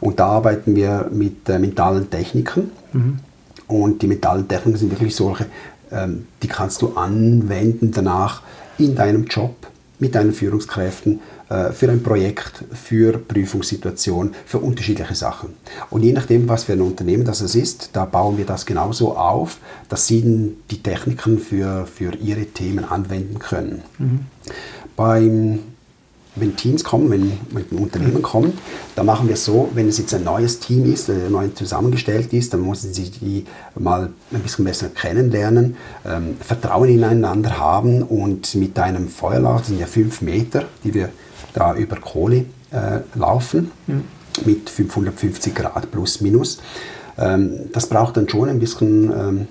Und 0.00 0.18
da 0.18 0.26
arbeiten 0.26 0.74
wir 0.74 1.08
mit 1.12 1.48
äh, 1.48 1.60
mentalen 1.60 2.10
Techniken. 2.10 2.72
Mhm. 2.92 3.20
Und 3.68 4.02
die 4.02 4.08
mentalen 4.08 4.48
Techniken 4.48 4.76
sind 4.76 4.90
wirklich 4.90 5.14
solche, 5.14 5.46
ähm, 5.92 6.26
die 6.42 6.48
kannst 6.48 6.82
du 6.82 6.94
anwenden 6.96 7.92
danach 7.92 8.42
in 8.78 8.96
deinem 8.96 9.26
Job 9.26 9.54
mit 10.00 10.16
deinen 10.16 10.32
Führungskräften 10.32 11.20
für 11.48 11.88
ein 11.88 12.02
Projekt, 12.02 12.64
für 12.72 13.18
Prüfungssituationen, 13.18 14.34
für 14.46 14.58
unterschiedliche 14.58 15.14
Sachen. 15.14 15.50
Und 15.90 16.02
je 16.02 16.12
nachdem, 16.12 16.48
was 16.48 16.64
für 16.64 16.72
ein 16.72 16.80
Unternehmen 16.80 17.24
das 17.24 17.40
ist, 17.40 17.90
da 17.92 18.04
bauen 18.04 18.36
wir 18.36 18.46
das 18.46 18.66
genauso 18.66 19.16
auf, 19.16 19.58
dass 19.88 20.06
sie 20.06 20.56
die 20.70 20.82
Techniken 20.82 21.38
für, 21.38 21.86
für 21.86 22.14
ihre 22.16 22.46
Themen 22.46 22.84
anwenden 22.84 23.38
können. 23.38 23.82
Mhm. 23.98 24.20
Beim 24.96 25.60
wenn 26.36 26.54
Teams 26.54 26.84
kommen, 26.84 27.10
wenn, 27.10 27.32
wenn 27.50 27.78
Unternehmen 27.78 28.22
kommen, 28.22 28.52
dann 28.94 29.06
machen 29.06 29.26
wir 29.26 29.34
es 29.34 29.44
so, 29.44 29.70
wenn 29.74 29.88
es 29.88 29.98
jetzt 29.98 30.14
ein 30.14 30.24
neues 30.24 30.60
Team 30.60 30.90
ist, 30.92 31.08
äh, 31.08 31.28
neu 31.30 31.48
zusammengestellt 31.48 32.32
ist, 32.32 32.52
dann 32.52 32.66
müssen 32.66 32.92
sie 32.92 33.10
die 33.10 33.46
mal 33.74 34.10
ein 34.32 34.40
bisschen 34.40 34.64
besser 34.64 34.88
kennenlernen, 34.88 35.76
ähm, 36.04 36.36
Vertrauen 36.40 36.90
ineinander 36.90 37.58
haben 37.58 38.02
und 38.02 38.54
mit 38.54 38.78
einem 38.78 39.08
Feuerlauf, 39.08 39.60
das 39.60 39.68
sind 39.68 39.80
ja 39.80 39.86
fünf 39.86 40.20
Meter, 40.20 40.64
die 40.84 40.94
wir 40.94 41.08
da 41.56 41.74
über 41.74 41.96
Kohle 41.96 42.44
äh, 42.70 43.00
laufen, 43.18 43.70
mhm. 43.86 44.04
mit 44.44 44.70
550 44.70 45.54
Grad 45.54 45.90
plus 45.90 46.20
minus. 46.20 46.60
Ähm, 47.18 47.70
das 47.72 47.88
braucht 47.88 48.16
dann 48.16 48.28
schon 48.28 48.48
ein 48.48 48.58
bisschen 48.58 49.10
ähm, 49.10 49.48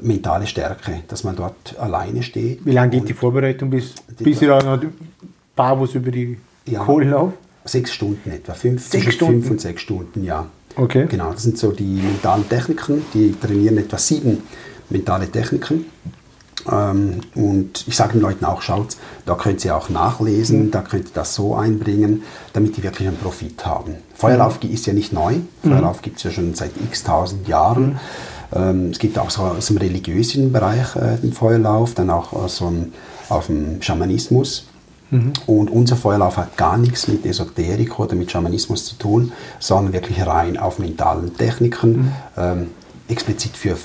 mentale 0.00 0.46
Stärke, 0.46 1.02
dass 1.08 1.24
man 1.24 1.34
dort 1.36 1.78
alleine 1.78 2.22
steht. 2.22 2.64
Wie 2.64 2.72
lange 2.72 2.90
geht 2.92 3.08
die 3.08 3.14
Vorbereitung, 3.14 3.70
bis, 3.70 3.94
bis 4.18 4.42
ihr 4.42 4.48
da 4.48 4.80
Barfuß 5.56 5.96
über 5.96 6.10
die 6.10 6.38
ja, 6.66 6.84
Kohle 6.84 7.10
laufen? 7.10 7.34
Sechs 7.64 7.92
Stunden 7.92 8.30
etwa, 8.30 8.54
fünf, 8.54 8.86
sechs 8.86 9.14
Stunden. 9.14 9.40
fünf 9.40 9.50
und 9.50 9.60
sechs 9.60 9.82
Stunden, 9.82 10.24
ja. 10.24 10.46
Okay. 10.76 11.06
Genau, 11.08 11.32
das 11.32 11.42
sind 11.42 11.58
so 11.58 11.72
die 11.72 12.00
mentalen 12.00 12.48
Techniken, 12.48 13.02
die 13.12 13.34
trainieren 13.38 13.78
etwa 13.78 13.98
sieben 13.98 14.42
mentale 14.90 15.28
Techniken. 15.30 15.86
Ähm, 16.70 17.20
und 17.34 17.86
ich 17.86 17.96
sage 17.96 18.14
den 18.14 18.22
Leuten 18.22 18.44
auch, 18.44 18.62
schaut, 18.62 18.96
da 19.26 19.34
könnt 19.34 19.64
ihr 19.64 19.76
auch 19.76 19.88
nachlesen, 19.88 20.66
mhm. 20.66 20.70
da 20.70 20.82
könnt 20.82 21.06
ihr 21.06 21.14
das 21.14 21.34
so 21.34 21.54
einbringen, 21.54 22.22
damit 22.52 22.76
die 22.76 22.82
wirklich 22.82 23.08
einen 23.08 23.18
Profit 23.18 23.64
haben. 23.66 23.96
Feuerlauf 24.14 24.62
mhm. 24.62 24.70
ist 24.70 24.86
ja 24.86 24.92
nicht 24.92 25.12
neu, 25.12 25.34
mhm. 25.34 25.44
Feuerlauf 25.70 26.02
gibt 26.02 26.18
es 26.18 26.24
ja 26.24 26.30
schon 26.30 26.54
seit 26.54 26.72
x 26.76 27.04
tausend 27.04 27.48
Jahren. 27.48 27.84
Mhm. 27.84 27.98
Ähm, 28.54 28.90
es 28.90 28.98
gibt 28.98 29.18
auch 29.18 29.30
so 29.30 29.42
aus 29.42 29.66
dem 29.66 29.76
religiösen 29.76 30.52
Bereich 30.52 30.96
äh, 30.96 31.16
den 31.16 31.32
Feuerlauf, 31.32 31.94
dann 31.94 32.10
auch 32.10 32.32
aus 32.32 32.58
dem, 32.58 32.92
auf 33.28 33.46
dem 33.46 33.82
Schamanismus. 33.82 34.66
Mhm. 35.10 35.32
Und 35.46 35.70
unser 35.70 35.96
Feuerlauf 35.96 36.36
hat 36.36 36.56
gar 36.56 36.76
nichts 36.76 37.08
mit 37.08 37.24
Esoterik 37.24 37.98
oder 37.98 38.14
mit 38.14 38.30
Schamanismus 38.30 38.84
zu 38.84 38.96
tun, 38.96 39.32
sondern 39.58 39.92
wirklich 39.92 40.24
rein 40.26 40.58
auf 40.58 40.78
mentalen 40.78 41.36
Techniken, 41.36 41.90
mhm. 41.90 42.12
ähm, 42.36 42.66
explizit 43.08 43.56
für, 43.56 43.76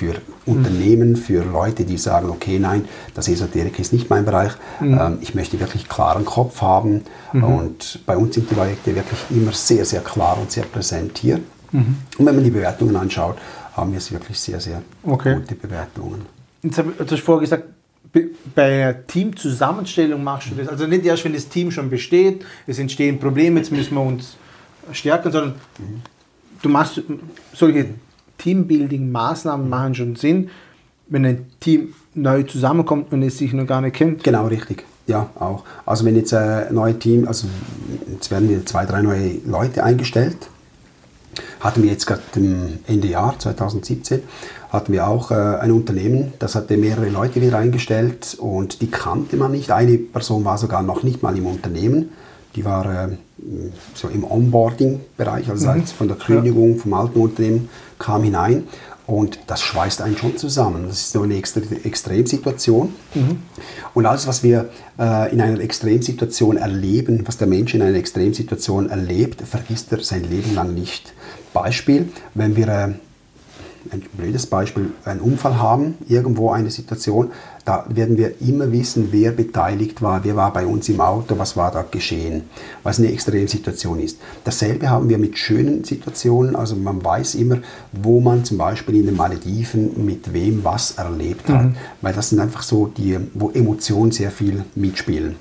für 0.00 0.14
Unternehmen, 0.46 1.14
für 1.14 1.44
Leute, 1.44 1.84
die 1.84 1.98
sagen, 1.98 2.30
okay, 2.30 2.58
nein, 2.58 2.86
das 3.14 3.28
Esoterik 3.28 3.78
ist 3.78 3.92
nicht 3.92 4.08
mein 4.08 4.24
Bereich, 4.24 4.52
mhm. 4.80 4.98
ähm, 4.98 5.18
ich 5.20 5.34
möchte 5.34 5.60
wirklich 5.60 5.90
klaren 5.90 6.24
Kopf 6.24 6.62
haben. 6.62 7.02
Mhm. 7.34 7.44
Und 7.44 8.00
bei 8.06 8.16
uns 8.16 8.34
sind 8.34 8.50
die 8.50 8.54
Projekte 8.54 8.96
wirklich 8.96 9.20
immer 9.28 9.52
sehr, 9.52 9.84
sehr 9.84 10.00
klar 10.00 10.38
und 10.40 10.50
sehr 10.50 10.64
präsent 10.64 11.18
hier. 11.18 11.40
Mhm. 11.72 11.98
Und 12.16 12.26
wenn 12.26 12.34
man 12.34 12.42
die 12.42 12.50
Bewertungen 12.50 12.96
anschaut, 12.96 13.36
haben 13.74 13.92
wir 13.92 13.98
es 13.98 14.10
wirklich 14.10 14.40
sehr, 14.40 14.58
sehr 14.58 14.80
okay. 15.04 15.34
gute 15.34 15.54
Bewertungen. 15.54 16.24
Jetzt 16.62 16.78
hast 16.78 17.10
du 17.10 17.16
vorher 17.18 17.42
gesagt, 17.42 17.64
bei 18.54 18.96
Teamzusammenstellung 19.06 20.24
machst 20.24 20.50
du 20.50 20.54
das. 20.54 20.68
Also 20.68 20.86
nicht 20.86 21.04
erst, 21.04 21.26
wenn 21.26 21.34
das 21.34 21.46
Team 21.46 21.70
schon 21.70 21.90
besteht, 21.90 22.46
es 22.66 22.78
entstehen 22.78 23.20
Probleme, 23.20 23.60
jetzt 23.60 23.70
müssen 23.70 23.94
wir 23.94 24.02
uns 24.02 24.36
stärken, 24.92 25.30
sondern 25.30 25.54
du 26.62 26.68
machst 26.70 27.02
solche 27.52 27.90
Teambuilding-Maßnahmen 28.42 29.68
machen 29.68 29.94
schon 29.94 30.16
Sinn, 30.16 30.50
wenn 31.08 31.24
ein 31.24 31.46
Team 31.60 31.94
neu 32.14 32.42
zusammenkommt 32.44 33.12
und 33.12 33.22
es 33.22 33.38
sich 33.38 33.52
noch 33.52 33.66
gar 33.66 33.80
nicht 33.80 33.96
kennt. 33.96 34.24
Genau, 34.24 34.46
richtig. 34.46 34.84
Ja, 35.06 35.30
auch. 35.38 35.64
Also 35.86 36.04
wenn 36.04 36.16
jetzt 36.16 36.32
ein 36.32 36.72
neues 36.74 36.98
Team, 36.98 37.26
also 37.26 37.48
jetzt 38.12 38.30
werden 38.30 38.48
wir 38.48 38.64
zwei, 38.66 38.86
drei 38.86 39.02
neue 39.02 39.38
Leute 39.44 39.82
eingestellt, 39.82 40.36
hatten 41.60 41.82
wir 41.82 41.90
jetzt 41.90 42.06
gerade 42.06 42.22
Ende 42.86 43.08
Jahr 43.08 43.38
2017, 43.38 44.22
hatten 44.70 44.92
wir 44.92 45.08
auch 45.08 45.30
äh, 45.30 45.34
ein 45.34 45.72
Unternehmen, 45.72 46.32
das 46.38 46.54
hatte 46.54 46.76
mehrere 46.76 47.08
Leute 47.08 47.40
wieder 47.42 47.58
eingestellt 47.58 48.36
und 48.38 48.82
die 48.82 48.90
kannte 48.90 49.36
man 49.36 49.50
nicht. 49.50 49.70
Eine 49.72 49.98
Person 49.98 50.44
war 50.44 50.58
sogar 50.58 50.82
noch 50.82 51.02
nicht 51.02 51.22
mal 51.22 51.36
im 51.36 51.46
Unternehmen. 51.46 52.10
Die 52.56 52.64
war 52.64 52.84
äh, 52.84 53.16
so 53.94 54.08
im 54.08 54.24
Onboarding-Bereich, 54.24 55.48
also 55.48 55.68
mhm. 55.68 55.86
von 55.86 56.08
der 56.08 56.16
Kündigung 56.16 56.78
vom 56.78 56.94
alten 56.94 57.20
Unternehmen 57.20 57.68
kam 57.98 58.24
hinein 58.24 58.64
und 59.10 59.40
das 59.48 59.60
schweißt 59.60 60.02
einen 60.02 60.16
schon 60.16 60.36
zusammen. 60.36 60.84
Das 60.86 60.98
ist 60.98 61.12
so 61.12 61.22
eine 61.22 61.34
Extremsituation. 61.34 62.92
Mhm. 63.14 63.42
Und 63.92 64.06
alles, 64.06 64.28
was 64.28 64.44
wir 64.44 64.70
äh, 65.00 65.32
in 65.32 65.40
einer 65.40 65.58
Extremsituation 65.60 66.56
erleben, 66.56 67.24
was 67.26 67.36
der 67.36 67.48
Mensch 67.48 67.74
in 67.74 67.82
einer 67.82 67.98
Extremsituation 67.98 68.88
erlebt, 68.88 69.42
vergisst 69.42 69.90
er 69.90 70.00
sein 70.04 70.22
Leben 70.30 70.54
lang 70.54 70.74
nicht. 70.74 71.12
Beispiel, 71.52 72.08
wenn 72.34 72.54
wir 72.54 72.68
äh, 72.68 72.92
ein 73.90 74.02
blödes 74.12 74.46
Beispiel, 74.46 74.92
einen 75.04 75.20
Unfall 75.20 75.58
haben, 75.58 75.94
irgendwo 76.08 76.50
eine 76.50 76.70
Situation, 76.70 77.32
da 77.70 77.84
werden 77.88 78.18
wir 78.18 78.40
immer 78.40 78.72
wissen, 78.72 79.10
wer 79.12 79.30
beteiligt 79.30 80.02
war, 80.02 80.24
wer 80.24 80.34
war 80.34 80.52
bei 80.52 80.66
uns 80.66 80.88
im 80.88 81.00
Auto, 81.00 81.38
was 81.38 81.56
war 81.56 81.70
da 81.70 81.84
geschehen, 81.88 82.42
was 82.82 82.98
eine 82.98 83.12
Extremsituation 83.12 84.00
ist. 84.00 84.18
Dasselbe 84.42 84.90
haben 84.90 85.08
wir 85.08 85.18
mit 85.18 85.38
schönen 85.38 85.84
Situationen, 85.84 86.56
also 86.56 86.74
man 86.74 87.04
weiß 87.04 87.36
immer, 87.36 87.58
wo 87.92 88.18
man 88.20 88.44
zum 88.44 88.58
Beispiel 88.58 88.96
in 88.96 89.06
den 89.06 89.14
Malediven 89.14 90.04
mit 90.04 90.32
wem 90.32 90.64
was 90.64 90.92
erlebt 90.98 91.48
hat, 91.48 91.66
mhm. 91.66 91.76
weil 92.00 92.12
das 92.12 92.30
sind 92.30 92.40
einfach 92.40 92.62
so 92.62 92.86
die, 92.88 93.16
wo 93.34 93.50
Emotionen 93.50 94.10
sehr 94.10 94.32
viel 94.32 94.64
mitspielen. 94.74 95.36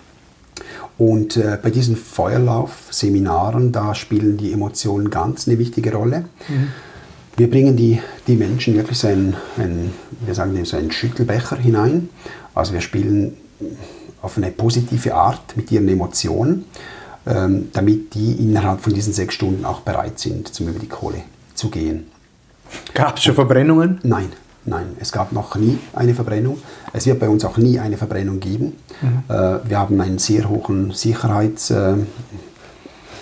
Und 0.99 1.35
äh, 1.35 1.57
bei 1.59 1.71
diesen 1.71 1.95
Feuerlaufseminaren, 1.95 3.71
da 3.71 3.95
spielen 3.95 4.37
die 4.37 4.53
Emotionen 4.53 5.09
ganz 5.09 5.47
eine 5.47 5.57
wichtige 5.57 5.93
Rolle. 5.93 6.25
Mhm. 6.47 6.67
Wir 7.39 7.49
bringen 7.49 7.77
die, 7.77 8.01
die 8.27 8.35
Menschen 8.35 8.75
wirklich 8.75 8.97
so 8.97 9.07
einen, 9.07 9.33
einen, 9.57 9.93
wir 10.25 10.35
sagen 10.35 10.53
dem 10.53 10.65
so 10.65 10.75
einen 10.75 10.91
Schüttelbecher 10.91 11.55
hinein. 11.55 12.09
Also 12.53 12.73
wir 12.73 12.81
spielen 12.81 13.37
auf 14.21 14.35
eine 14.35 14.51
positive 14.51 15.15
Art 15.15 15.55
mit 15.55 15.71
ihren 15.71 15.87
Emotionen, 15.87 16.65
ähm, 17.25 17.69
damit 17.71 18.13
die 18.13 18.33
innerhalb 18.33 18.81
von 18.81 18.93
diesen 18.93 19.13
sechs 19.13 19.35
Stunden 19.35 19.63
auch 19.63 19.79
bereit 19.79 20.19
sind, 20.19 20.53
zum 20.53 20.67
über 20.67 20.79
die 20.79 20.89
Kohle 20.89 21.21
zu 21.55 21.69
gehen. 21.69 22.07
Gab 22.93 23.15
es 23.15 23.23
schon 23.23 23.35
Verbrennungen? 23.35 24.01
Nein, 24.03 24.33
nein, 24.65 24.87
es 24.99 25.13
gab 25.13 25.31
noch 25.31 25.55
nie 25.55 25.79
eine 25.93 26.13
Verbrennung. 26.13 26.57
Es 26.91 27.05
wird 27.05 27.21
bei 27.21 27.29
uns 27.29 27.45
auch 27.45 27.55
nie 27.55 27.79
eine 27.79 27.95
Verbrennung 27.95 28.41
geben. 28.41 28.75
Mhm. 29.01 29.23
Äh, 29.29 29.69
wir 29.69 29.79
haben 29.79 30.01
einen 30.01 30.19
sehr 30.19 30.49
hohen 30.49 30.91
Sicherheits, 30.91 31.71
äh, 31.71 31.95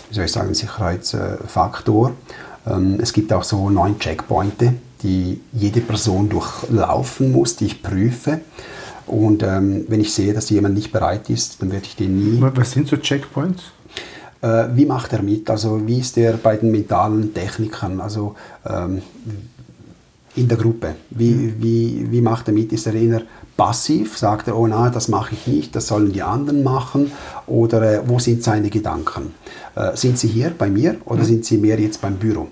wie 0.09 0.15
soll 0.15 0.25
ich 0.25 0.31
sagen, 0.31 0.55
Sicherheitsfaktor. 0.55 2.15
Es 2.99 3.13
gibt 3.13 3.31
auch 3.31 3.43
so 3.43 3.69
neun 3.69 3.97
Checkpoints, 3.99 4.65
die 5.03 5.39
jede 5.53 5.81
Person 5.81 6.29
durchlaufen 6.29 7.31
muss, 7.31 7.55
die 7.55 7.65
ich 7.65 7.83
prüfe. 7.83 8.41
Und 9.05 9.41
ähm, 9.41 9.85
wenn 9.87 10.01
ich 10.01 10.13
sehe, 10.13 10.33
dass 10.33 10.49
jemand 10.49 10.75
nicht 10.75 10.91
bereit 10.91 11.29
ist, 11.29 11.61
dann 11.61 11.71
werde 11.71 11.85
ich 11.85 11.95
den 11.95 12.17
nie. 12.17 12.41
Was 12.41 12.71
sind 12.71 12.87
so 12.87 12.97
Checkpoints? 12.97 13.63
Äh, 14.41 14.65
wie 14.73 14.85
macht 14.85 15.13
er 15.13 15.21
mit? 15.21 15.49
Also 15.49 15.87
wie 15.87 15.99
ist 15.99 16.17
er 16.17 16.33
bei 16.33 16.57
den 16.57 16.71
mentalen 16.71 17.33
Technikern? 17.33 18.01
Also 18.01 18.35
ähm, 18.65 19.01
in 20.35 20.47
der 20.47 20.57
Gruppe. 20.57 20.95
Wie, 21.09 21.53
wie, 21.57 22.07
wie 22.11 22.21
macht 22.21 22.47
er 22.47 22.53
mit? 22.53 22.71
Ist 22.71 22.85
er 22.85 22.93
eher 22.93 23.21
passiv? 23.55 24.17
Sagt 24.17 24.47
er, 24.47 24.57
oh 24.57 24.67
nein, 24.67 24.91
das 24.91 25.07
mache 25.07 25.33
ich 25.33 25.47
nicht, 25.47 25.75
das 25.75 25.87
sollen 25.87 26.11
die 26.11 26.21
anderen 26.21 26.63
machen? 26.63 27.11
Oder 27.47 27.81
äh, 27.81 28.01
wo 28.05 28.19
sind 28.19 28.43
seine 28.43 28.69
Gedanken? 28.69 29.33
Äh, 29.75 29.95
sind 29.95 30.19
sie 30.19 30.27
hier 30.27 30.51
bei 30.55 30.69
mir 30.69 30.97
oder 31.05 31.21
mhm. 31.21 31.25
sind 31.25 31.45
sie 31.45 31.57
mehr 31.57 31.79
jetzt 31.79 32.01
beim 32.01 32.15
Büro? 32.15 32.47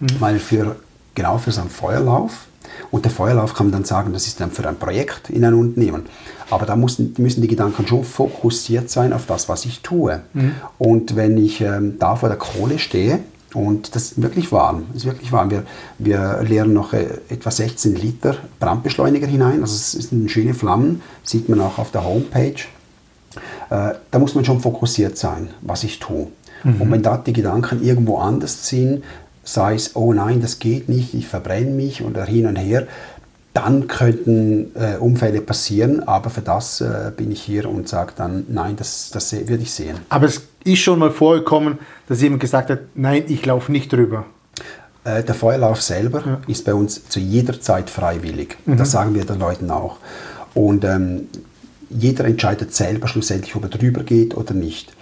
Mhm. 0.00 0.06
Weil 0.18 0.38
für, 0.38 0.76
genau 1.14 1.38
für 1.38 1.52
so 1.52 1.60
einen 1.60 1.70
Feuerlauf, 1.70 2.46
und 2.90 3.04
der 3.04 3.12
Feuerlauf 3.12 3.54
kann 3.54 3.66
man 3.66 3.72
dann 3.72 3.84
sagen, 3.84 4.12
das 4.12 4.26
ist 4.26 4.40
dann 4.40 4.50
für 4.50 4.66
ein 4.68 4.76
Projekt 4.76 5.30
in 5.30 5.44
einem 5.44 5.58
Unternehmen. 5.58 6.04
Aber 6.50 6.66
da 6.66 6.76
müssen, 6.76 7.14
müssen 7.18 7.40
die 7.40 7.48
Gedanken 7.48 7.86
schon 7.86 8.04
fokussiert 8.04 8.90
sein 8.90 9.12
auf 9.12 9.26
das, 9.26 9.48
was 9.48 9.64
ich 9.64 9.80
tue. 9.80 10.20
Mhm. 10.34 10.52
Und 10.78 11.16
wenn 11.16 11.36
ich 11.38 11.60
ähm, 11.60 11.98
da 11.98 12.16
vor 12.16 12.28
der 12.28 12.38
Kohle 12.38 12.78
stehe, 12.78 13.20
und 13.54 13.94
das 13.94 14.12
ist 14.12 14.22
wirklich 14.22 14.52
warm, 14.52 14.84
ist 14.94 15.06
wirklich 15.06 15.32
warm. 15.32 15.50
Wir, 15.50 15.62
wir 15.98 16.42
leeren 16.42 16.74
noch 16.74 16.92
äh, 16.92 17.06
etwa 17.30 17.50
16 17.50 17.94
Liter 17.94 18.36
Brandbeschleuniger 18.60 19.26
hinein. 19.26 19.62
Also 19.62 19.74
es 19.74 19.92
sind 19.92 20.30
schöne 20.30 20.52
Flammen, 20.52 21.00
sieht 21.22 21.48
man 21.48 21.60
auch 21.60 21.78
auf 21.78 21.90
der 21.90 22.04
Homepage. 22.04 22.64
Äh, 23.70 23.94
da 24.10 24.18
muss 24.18 24.34
man 24.34 24.44
schon 24.44 24.60
fokussiert 24.60 25.16
sein, 25.16 25.48
was 25.62 25.84
ich 25.84 25.98
tue. 25.98 26.28
Mhm. 26.64 26.80
Und 26.82 26.90
wenn 26.90 27.02
da 27.02 27.16
die 27.16 27.32
Gedanken 27.32 27.82
irgendwo 27.82 28.18
anders 28.18 28.68
sind, 28.68 29.04
sei 29.46 29.74
es, 29.74 29.96
oh 29.96 30.12
nein, 30.12 30.40
das 30.40 30.58
geht 30.58 30.88
nicht, 30.88 31.14
ich 31.14 31.26
verbrenne 31.26 31.70
mich 31.70 32.02
oder 32.02 32.24
hin 32.24 32.46
und 32.46 32.56
her, 32.56 32.86
dann 33.54 33.86
könnten 33.86 34.72
äh, 34.74 34.96
Unfälle 34.98 35.40
passieren, 35.40 36.06
aber 36.06 36.28
für 36.28 36.42
das 36.42 36.82
äh, 36.82 37.10
bin 37.16 37.30
ich 37.30 37.40
hier 37.40 37.70
und 37.70 37.88
sage 37.88 38.12
dann, 38.14 38.44
nein, 38.48 38.76
das, 38.76 39.10
das 39.10 39.32
würde 39.32 39.62
ich 39.62 39.72
sehen. 39.72 39.96
Aber 40.10 40.26
es 40.26 40.42
ist 40.64 40.80
schon 40.80 40.98
mal 40.98 41.10
vorgekommen, 41.10 41.78
dass 42.06 42.20
jemand 42.20 42.40
gesagt 42.40 42.68
hat, 42.68 42.80
nein, 42.94 43.24
ich 43.28 43.46
laufe 43.46 43.72
nicht 43.72 43.90
drüber. 43.90 44.26
Äh, 45.04 45.22
der 45.22 45.34
Feuerlauf 45.34 45.80
selber 45.80 46.22
ja. 46.26 46.40
ist 46.48 46.66
bei 46.66 46.74
uns 46.74 47.08
zu 47.08 47.18
jeder 47.18 47.58
Zeit 47.60 47.88
freiwillig. 47.88 48.58
Mhm. 48.66 48.76
Das 48.76 48.90
sagen 48.90 49.14
wir 49.14 49.24
den 49.24 49.38
Leuten 49.38 49.70
auch. 49.70 49.98
Und 50.52 50.84
ähm, 50.84 51.28
jeder 51.88 52.24
entscheidet 52.24 52.74
selber 52.74 53.08
schlussendlich, 53.08 53.54
ob 53.56 53.62
er 53.62 53.70
drüber 53.70 54.02
geht 54.02 54.36
oder 54.36 54.52
nicht. 54.52 54.92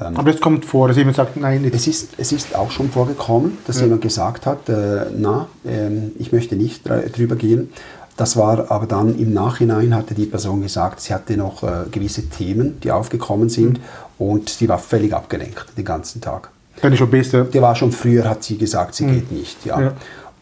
Ähm, 0.00 0.16
Aber 0.16 0.30
es 0.30 0.40
kommt 0.40 0.64
vor, 0.64 0.88
dass 0.88 0.96
jemand 0.96 1.16
sagt, 1.16 1.36
nein, 1.36 1.62
nicht. 1.62 1.74
Es 1.74 1.86
ist, 1.86 2.10
es 2.16 2.32
ist 2.32 2.54
auch 2.54 2.70
schon 2.70 2.90
vorgekommen, 2.90 3.58
dass 3.66 3.76
ja. 3.76 3.84
jemand 3.84 4.02
gesagt 4.02 4.46
hat, 4.46 4.68
äh, 4.68 5.06
na, 5.16 5.48
äh, 5.64 5.88
ich 6.18 6.32
möchte 6.32 6.56
nicht 6.56 6.88
drüber 6.88 7.36
gehen. 7.36 7.70
Das 8.16 8.36
war 8.36 8.70
aber 8.70 8.86
dann 8.86 9.18
im 9.18 9.32
Nachhinein, 9.32 9.94
hatte 9.94 10.14
die 10.14 10.26
Person 10.26 10.60
gesagt, 10.60 11.00
sie 11.00 11.14
hatte 11.14 11.38
noch 11.38 11.62
äh, 11.62 11.88
gewisse 11.90 12.28
Themen, 12.28 12.78
die 12.80 12.92
aufgekommen 12.92 13.48
sind 13.48 13.78
mhm. 13.78 13.84
und 14.26 14.50
sie 14.50 14.68
war 14.68 14.78
völlig 14.78 15.14
abgelenkt 15.14 15.66
den 15.76 15.86
ganzen 15.86 16.20
Tag. 16.20 16.50
Kann 16.80 16.92
ich 16.92 16.98
schon 16.98 17.10
besser. 17.10 17.44
Die 17.44 17.62
war 17.62 17.74
schon 17.74 17.92
früher, 17.92 18.28
hat 18.28 18.44
sie 18.44 18.58
gesagt, 18.58 18.94
sie 18.94 19.04
mhm. 19.04 19.14
geht 19.14 19.32
nicht. 19.32 19.64
Ja. 19.64 19.80
ja. 19.80 19.92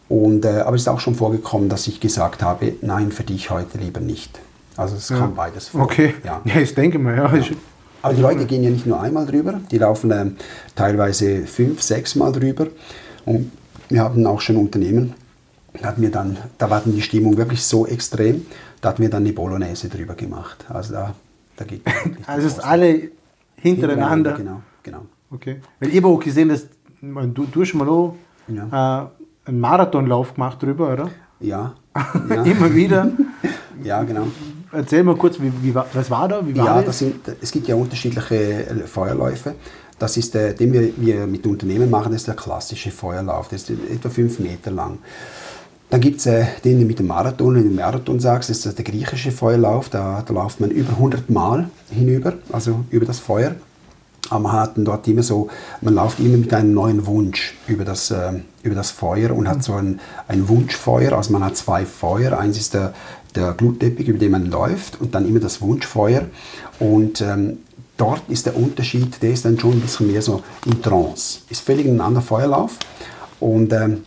Und, 0.09 0.43
äh, 0.43 0.61
aber 0.61 0.75
es 0.75 0.81
ist 0.81 0.87
auch 0.89 0.99
schon 0.99 1.15
vorgekommen, 1.15 1.69
dass 1.69 1.87
ich 1.87 1.99
gesagt 1.99 2.41
habe, 2.43 2.73
nein, 2.81 3.11
für 3.11 3.23
dich 3.23 3.49
heute 3.49 3.77
lieber 3.77 4.01
nicht. 4.01 4.39
Also 4.75 4.95
es 4.95 5.07
ja. 5.09 5.17
kam 5.17 5.35
beides 5.35 5.69
vor. 5.69 5.81
Okay, 5.81 6.15
ja, 6.25 6.41
ja 6.43 6.55
ich 6.59 6.73
denke 6.73 6.99
mal, 6.99 7.15
ja. 7.15 7.33
ja. 7.33 7.43
Aber 8.01 8.13
die 8.13 8.21
Leute 8.21 8.45
gehen 8.45 8.63
ja 8.63 8.69
nicht 8.69 8.85
nur 8.85 9.01
einmal 9.01 9.25
drüber, 9.25 9.59
die 9.71 9.77
laufen 9.77 10.11
äh, 10.11 10.25
teilweise 10.75 11.45
fünf, 11.45 11.81
sechs 11.81 12.15
Mal 12.15 12.31
drüber. 12.31 12.67
Und 13.25 13.51
wir 13.89 14.01
haben 14.01 14.25
auch 14.25 14.41
schon 14.41 14.57
Unternehmen, 14.57 15.13
da, 15.73 15.89
hatten 15.89 16.01
wir 16.01 16.11
dann, 16.11 16.37
da 16.57 16.69
war 16.69 16.81
dann 16.81 16.93
die 16.93 17.01
Stimmung 17.01 17.37
wirklich 17.37 17.63
so 17.63 17.85
extrem, 17.85 18.45
da 18.81 18.89
hatten 18.89 19.01
wir 19.01 19.09
dann 19.09 19.23
eine 19.23 19.33
Bolognese 19.33 19.89
drüber 19.89 20.15
gemacht. 20.15 20.65
Also 20.69 20.93
da, 20.93 21.13
da 21.57 21.65
geht 21.65 21.81
Also 22.27 22.47
es 22.47 22.53
ist 22.53 22.59
alle 22.59 23.09
hintereinander. 23.57 24.33
Genau, 24.33 24.61
genau. 24.83 25.05
Okay. 25.31 25.57
Weil 25.79 25.89
ich 25.89 25.97
habe 25.97 26.07
auch 26.07 26.19
gesehen, 26.19 26.49
dass 26.49 26.67
du, 27.01 27.45
du 27.45 27.61
hast 27.61 27.73
mal 27.73 27.87
auch 27.87 28.15
ja. 28.47 29.09
äh, 29.45 29.49
einen 29.49 29.59
Marathonlauf 29.59 30.33
gemacht 30.33 30.61
drüber, 30.61 30.93
oder? 30.93 31.09
Ja. 31.39 31.73
ja. 32.29 32.43
Immer 32.43 32.73
wieder. 32.73 33.11
ja, 33.83 34.03
genau. 34.03 34.27
Erzähl 34.71 35.03
mal 35.03 35.15
kurz, 35.15 35.39
wie, 35.39 35.51
wie, 35.61 35.73
was 35.73 36.11
war 36.11 36.27
da? 36.27 36.45
Wie 36.45 36.55
war 36.57 36.65
ja, 36.65 36.81
das? 36.81 36.99
Sind, 36.99 37.15
es 37.41 37.51
gibt 37.51 37.67
ja 37.67 37.75
unterschiedliche 37.75 38.35
äh, 38.35 38.87
Feuerläufe. 38.87 39.55
Das 39.97 40.15
ist 40.15 40.33
der, 40.33 40.53
den 40.53 40.71
wir, 40.71 40.93
wir 40.97 41.27
mit 41.27 41.45
Unternehmen 41.45 41.89
machen, 41.89 42.11
das 42.11 42.21
ist 42.21 42.27
der 42.27 42.35
klassische 42.35 42.91
Feuerlauf. 42.91 43.49
Das 43.49 43.63
ist 43.63 43.71
etwa 43.91 44.09
fünf 44.09 44.39
Meter 44.39 44.71
lang. 44.71 44.99
Dann 45.89 46.01
gibt 46.01 46.19
es 46.19 46.27
äh, 46.27 46.45
den 46.63 46.85
mit 46.85 46.99
dem 46.99 47.07
Marathon, 47.07 47.55
wenn 47.55 47.63
du 47.63 47.75
Marathon 47.75 48.19
sagst, 48.19 48.49
das 48.49 48.65
ist 48.65 48.77
der 48.77 48.85
griechische 48.85 49.31
Feuerlauf. 49.31 49.89
Da, 49.89 50.23
da 50.25 50.33
läuft 50.33 50.59
man 50.59 50.69
über 50.69 50.91
100 50.91 51.29
Mal 51.29 51.69
hinüber, 51.89 52.33
also 52.51 52.85
über 52.91 53.05
das 53.05 53.19
Feuer. 53.19 53.55
Aber 54.29 54.39
man 54.41 54.51
hat 54.51 54.73
dort 54.75 55.07
immer 55.07 55.23
so, 55.23 55.49
man 55.81 55.95
läuft 55.95 56.19
immer 56.19 56.37
mit 56.37 56.53
einem 56.53 56.73
neuen 56.73 57.07
Wunsch 57.07 57.55
über 57.67 57.83
das, 57.85 58.11
äh, 58.11 58.33
über 58.61 58.75
das 58.75 58.91
Feuer 58.91 59.31
und 59.31 59.49
hat 59.49 59.63
so 59.63 59.73
ein, 59.73 59.99
ein 60.27 60.47
Wunschfeuer. 60.47 61.13
Also 61.13 61.33
man 61.33 61.43
hat 61.43 61.57
zwei 61.57 61.85
Feuer. 61.85 62.37
Eins 62.37 62.57
ist 62.57 62.75
der, 62.75 62.93
der 63.35 63.53
Glutteppich, 63.53 64.07
über 64.07 64.19
den 64.19 64.31
man 64.31 64.49
läuft 64.49 64.99
und 65.01 65.15
dann 65.15 65.27
immer 65.27 65.39
das 65.39 65.61
Wunschfeuer. 65.61 66.25
Und 66.79 67.21
ähm, 67.21 67.59
dort 67.97 68.21
ist 68.29 68.45
der 68.45 68.55
Unterschied, 68.55 69.21
der 69.21 69.31
ist 69.31 69.45
dann 69.45 69.59
schon 69.59 69.73
ein 69.73 69.81
bisschen 69.81 70.11
mehr 70.11 70.21
so 70.21 70.41
in 70.65 70.81
Trance. 70.81 71.39
Ist 71.49 71.61
völlig 71.61 71.87
ein 71.87 72.01
anderer 72.01 72.23
Feuerlauf 72.23 72.77
und 73.39 73.73
ähm, 73.73 74.03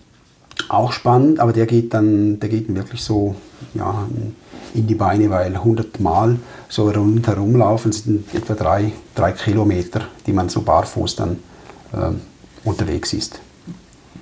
auch 0.68 0.92
spannend, 0.92 1.40
aber 1.40 1.52
der 1.52 1.66
geht 1.66 1.94
dann, 1.94 2.38
der 2.40 2.48
geht 2.48 2.74
wirklich 2.74 3.02
so 3.02 3.34
ja, 3.74 4.06
in 4.74 4.86
die 4.86 4.94
Beine, 4.94 5.30
weil 5.30 5.54
100 5.54 6.00
Mal 6.00 6.38
so 6.68 6.88
rundherum 6.90 7.56
laufen 7.56 7.92
sind 7.92 8.34
etwa 8.34 8.54
drei, 8.54 8.92
drei 9.14 9.32
Kilometer, 9.32 10.02
die 10.26 10.32
man 10.32 10.48
so 10.48 10.62
barfuß 10.62 11.16
dann 11.16 11.38
äh, 11.92 12.10
unterwegs 12.64 13.12
ist. 13.12 13.40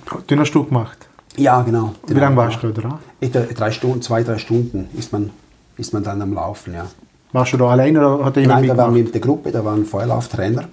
Hast 0.07 0.55
du 0.55 0.65
gemacht. 0.65 1.10
Ja, 1.37 1.63
genau. 1.63 1.95
Wie 2.07 2.15
lange 2.15 2.37
warst 2.37 2.63
du 2.63 2.71
da? 2.71 2.99
Etwa 3.21 3.41
drei 3.41 3.71
Stunden, 3.71 4.03
zwei, 4.03 4.23
drei 4.23 4.39
Stunden 4.39 4.89
ist 4.97 5.13
man, 5.13 5.31
ist 5.77 5.93
man 5.93 6.03
dann 6.03 6.21
am 6.23 6.35
Laufen, 6.35 6.75
ja. 6.75 6.87
Warst 7.33 7.53
du 7.53 7.57
da 7.57 7.69
allein 7.69 7.97
oder 7.97 8.25
hat 8.25 8.37
jemand 8.37 8.61
Nein, 8.61 8.69
da 8.69 8.77
waren 8.77 8.95
wir 8.95 9.05
mit 9.05 9.15
der 9.15 9.21
Gruppe, 9.21 9.53
da 9.53 9.65
war 9.65 9.75
ein 9.75 9.85
Feuerlauftrainer. 9.85 10.65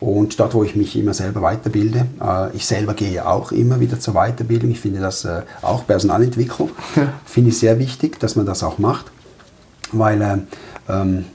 Und 0.00 0.40
dort, 0.40 0.54
wo 0.54 0.64
ich 0.64 0.74
mich 0.74 0.96
immer 0.96 1.12
selber 1.12 1.42
weiterbilde, 1.42 2.06
äh, 2.22 2.56
ich 2.56 2.64
selber 2.64 2.94
gehe 2.94 3.26
auch 3.26 3.52
immer 3.52 3.80
wieder 3.80 4.00
zur 4.00 4.14
Weiterbildung. 4.14 4.70
Ich 4.70 4.80
finde 4.80 5.00
das 5.00 5.26
äh, 5.26 5.42
auch 5.60 5.86
Personalentwicklung, 5.86 6.70
finde 7.26 7.50
ich 7.50 7.58
sehr 7.58 7.78
wichtig, 7.78 8.18
dass 8.18 8.34
man 8.34 8.46
das 8.46 8.62
auch 8.62 8.78
macht. 8.78 9.12
Weil, 9.92 10.22
äh, 10.22 10.38
ähm, 10.88 11.26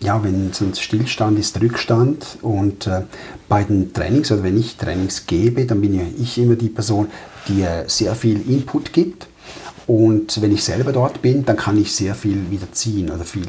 ja, 0.00 0.22
wenn 0.24 0.52
so 0.52 0.64
ein 0.64 0.74
Stillstand 0.74 1.38
ist, 1.38 1.60
Rückstand 1.60 2.38
und 2.42 2.86
äh, 2.86 3.02
bei 3.48 3.64
den 3.64 3.92
Trainings, 3.92 4.32
oder 4.32 4.42
wenn 4.42 4.58
ich 4.58 4.76
Trainings 4.76 5.26
gebe, 5.26 5.66
dann 5.66 5.80
bin 5.80 5.94
ja 5.94 6.02
ich 6.18 6.38
immer 6.38 6.56
die 6.56 6.68
Person, 6.70 7.08
die 7.48 7.62
äh, 7.62 7.84
sehr 7.86 8.14
viel 8.14 8.40
Input 8.50 8.92
gibt. 8.92 9.26
Und 9.86 10.40
wenn 10.40 10.52
ich 10.52 10.62
selber 10.62 10.92
dort 10.92 11.20
bin, 11.20 11.44
dann 11.44 11.56
kann 11.56 11.76
ich 11.76 11.92
sehr 11.94 12.14
viel 12.14 12.48
wieder 12.50 12.70
ziehen 12.70 13.10
oder 13.10 13.24
viel 13.24 13.44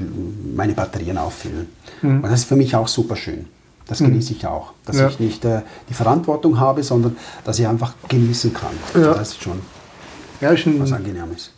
meine 0.55 0.73
Batterien 0.73 1.17
auffüllen. 1.19 1.67
Und 2.01 2.23
das 2.23 2.39
ist 2.41 2.45
für 2.45 2.55
mich 2.55 2.75
auch 2.75 2.87
super 2.87 3.15
schön. 3.15 3.45
Das 3.85 3.99
genieße 3.99 4.33
ich 4.33 4.47
auch. 4.47 4.73
Dass 4.85 4.97
Ja. 4.97 5.07
ich 5.09 5.19
nicht 5.19 5.45
äh, 5.45 5.61
die 5.89 5.93
Verantwortung 5.93 6.59
habe, 6.59 6.81
sondern 6.81 7.15
dass 7.43 7.59
ich 7.59 7.67
einfach 7.67 7.93
genießen 8.07 8.53
kann. 8.53 8.71
Ja. 8.95 9.13
Das 9.13 9.29
ist 9.33 9.43
schon 9.43 9.59
Ja, 10.39 10.49
ist 10.51 10.65
was 10.79 10.91
Angenehmes. 10.93 11.51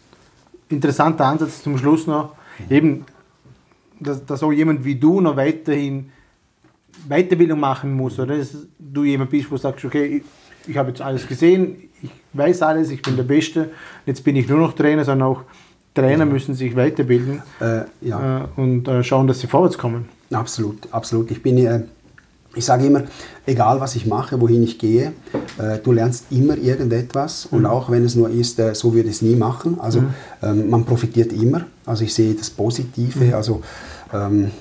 interessanter 0.68 1.26
Ansatz 1.28 1.64
zum 1.64 1.78
Schluss 1.78 2.06
noch. 2.08 2.34
Eben, 2.70 3.06
dass, 4.04 4.26
dass 4.26 4.43
auch 4.43 4.51
jemand 4.51 4.84
wie 4.86 4.95
du 4.95 5.22
noch 5.22 5.36
weiterhin 5.36 6.10
Weiterbildung 7.08 7.60
machen 7.60 7.93
muss. 7.93 8.20
Oder 8.20 8.38
dass 8.38 8.56
du 8.80 9.04
jemand 9.04 9.30
bist, 9.30 9.49
wo 9.49 9.56
du 9.56 9.62
sagst, 9.62 9.84
okay, 9.86 10.18
ich, 10.18 10.70
ich 10.70 10.78
habe 10.78 10.89
jetzt 10.89 11.01
alles 11.01 11.28
gesehen, 11.28 11.89
ich 12.01 12.10
weiß 12.34 12.62
alles, 12.62 12.89
ich 12.91 13.01
bin 13.01 13.16
der 13.16 13.24
Beste, 13.24 13.70
jetzt 14.06 14.24
bin 14.24 14.36
ich 14.36 14.47
nur 14.47 14.60
noch 14.60 14.74
Trainer, 14.74 15.06
sondern 15.06 15.28
auch 15.30 15.41
Trainer 15.93 16.26
müssen 16.26 16.56
sich 16.56 16.76
weiterbilden 16.76 17.41
Äh, 17.62 17.82
ja. 18.01 18.45
äh, 18.45 18.60
und 18.60 18.88
äh, 18.88 19.04
schauen, 19.04 19.28
dass 19.28 19.39
sie 19.39 19.47
vorwärts 19.47 19.78
kommen. 19.78 20.06
Absolut, 20.32 20.88
absolut. 20.91 21.30
Ich 21.30 21.43
bin, 21.43 21.58
äh, 21.60 21.84
ich 22.56 22.66
sage 22.66 22.86
immer, 22.86 23.04
egal 23.45 23.80
was 23.80 23.95
ich 23.95 24.08
mache, 24.08 24.41
wohin 24.41 24.64
ich 24.64 24.80
gehe, 24.80 25.14
äh, 25.60 25.78
du 25.84 25.91
lernst 25.91 26.26
immer 26.32 26.58
irgendetwas 26.58 27.45
und 27.45 27.66
auch 27.66 27.91
wenn 27.91 28.04
es 28.04 28.16
nur 28.16 28.30
ist, 28.30 28.60
äh, 28.60 28.74
so 28.74 28.93
würde 28.93 29.10
ich 29.10 29.16
es 29.16 29.22
nie 29.22 29.36
machen. 29.36 29.80
Also 29.80 30.04
ähm, 30.41 30.70
man 30.70 30.84
profitiert 30.84 31.32
immer. 31.32 31.66
Also 31.86 32.04
ich 32.04 32.14
sehe 32.14 32.34
das 32.34 32.49
Positive. 32.49 33.36
Also 33.36 33.62
ähm, 34.14 34.51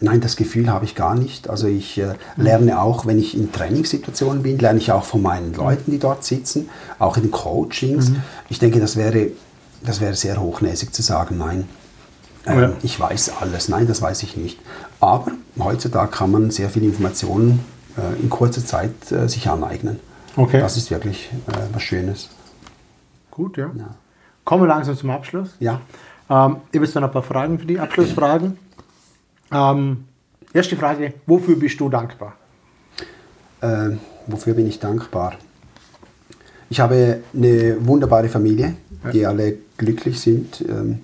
nein, 0.00 0.20
das 0.20 0.36
Gefühl 0.36 0.70
habe 0.70 0.84
ich 0.84 0.94
gar 0.94 1.14
nicht. 1.14 1.48
Also 1.48 1.66
ich 1.66 1.98
äh, 1.98 2.14
lerne 2.36 2.80
auch, 2.80 3.06
wenn 3.06 3.18
ich 3.18 3.36
in 3.36 3.52
Trainingssituationen 3.52 4.42
bin, 4.42 4.58
lerne 4.58 4.78
ich 4.78 4.92
auch 4.92 5.04
von 5.04 5.22
meinen 5.22 5.54
Leuten, 5.54 5.90
die 5.90 5.98
dort 5.98 6.24
sitzen, 6.24 6.68
auch 6.98 7.16
in 7.16 7.30
Coachings. 7.30 8.12
Ich 8.48 8.58
denke, 8.58 8.80
das 8.80 8.96
wäre, 8.96 9.28
das 9.82 10.00
wäre 10.00 10.14
sehr 10.14 10.40
hochnäsig 10.40 10.92
zu 10.92 11.02
sagen, 11.02 11.38
nein. 11.38 11.68
Ähm, 12.46 12.60
Ja. 12.60 12.72
Ich 12.82 12.98
weiß 12.98 13.32
alles. 13.40 13.68
Nein, 13.68 13.86
das 13.86 14.00
weiß 14.02 14.22
ich 14.22 14.36
nicht. 14.36 14.58
Aber 15.00 15.32
heutzutage 15.58 16.10
kann 16.10 16.30
man 16.30 16.50
sehr 16.50 16.70
viele 16.70 16.86
Informationen 16.86 17.64
äh, 17.96 18.20
in 18.20 18.30
kurzer 18.30 18.64
Zeit 18.64 19.12
äh, 19.12 19.28
sich 19.28 19.48
aneignen. 19.48 20.00
Okay. 20.36 20.60
Das 20.60 20.76
ist 20.76 20.90
wirklich 20.90 21.30
äh, 21.48 21.52
was 21.72 21.82
Schönes. 21.82 22.28
Gut, 23.30 23.56
ja. 23.56 23.70
Ja. 23.76 23.94
Kommen 24.44 24.62
wir 24.62 24.68
langsam 24.68 24.96
zum 24.96 25.10
Abschluss. 25.10 25.50
Ja. 25.58 25.80
Ähm, 26.30 26.56
ich 26.70 26.76
habe 26.78 26.86
jetzt 26.86 26.94
noch 26.94 27.02
ein 27.02 27.10
paar 27.10 27.22
Fragen 27.22 27.58
für 27.58 27.66
die 27.66 27.78
Abschlussfragen. 27.78 28.56
Ähm, 29.52 30.04
erste 30.52 30.76
Frage, 30.76 31.14
wofür 31.26 31.56
bist 31.56 31.80
du 31.80 31.88
dankbar? 31.88 32.34
Äh, 33.60 33.90
wofür 34.26 34.54
bin 34.54 34.68
ich 34.68 34.78
dankbar? 34.78 35.34
Ich 36.70 36.80
habe 36.80 37.20
eine 37.34 37.76
wunderbare 37.86 38.28
Familie, 38.28 38.74
die 39.12 39.24
alle 39.24 39.56
glücklich 39.76 40.20
sind. 40.20 40.64
Ähm, 40.68 41.00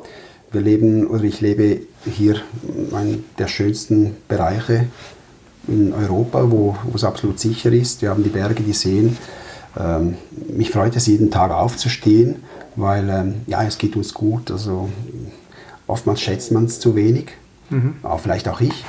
wir 0.52 0.60
leben, 0.60 1.06
oder 1.06 1.24
ich 1.24 1.40
lebe 1.40 1.80
hier 2.04 2.36
in 2.68 2.94
einem 2.94 3.24
der 3.38 3.48
schönsten 3.48 4.16
Bereiche 4.28 4.86
in 5.66 5.92
Europa, 5.92 6.50
wo, 6.50 6.76
wo 6.84 6.94
es 6.94 7.04
absolut 7.04 7.40
sicher 7.40 7.72
ist. 7.72 8.02
Wir 8.02 8.10
haben 8.10 8.22
die 8.22 8.30
Berge, 8.30 8.62
die 8.62 8.72
Seen. 8.72 9.16
Ähm, 9.78 10.16
mich 10.54 10.70
freut 10.70 10.94
es, 10.96 11.06
jeden 11.06 11.30
Tag 11.30 11.50
aufzustehen, 11.50 12.36
weil 12.76 13.08
ähm, 13.08 13.34
ja, 13.46 13.64
es 13.64 13.78
geht 13.78 13.96
uns 13.96 14.12
gut. 14.14 14.50
Also 14.50 14.90
oftmals 15.86 16.20
schätzt 16.20 16.52
man 16.52 16.66
es 16.66 16.78
zu 16.78 16.94
wenig, 16.94 17.32
auch 18.02 18.20
vielleicht 18.20 18.48
auch 18.48 18.60
ich. 18.60 18.84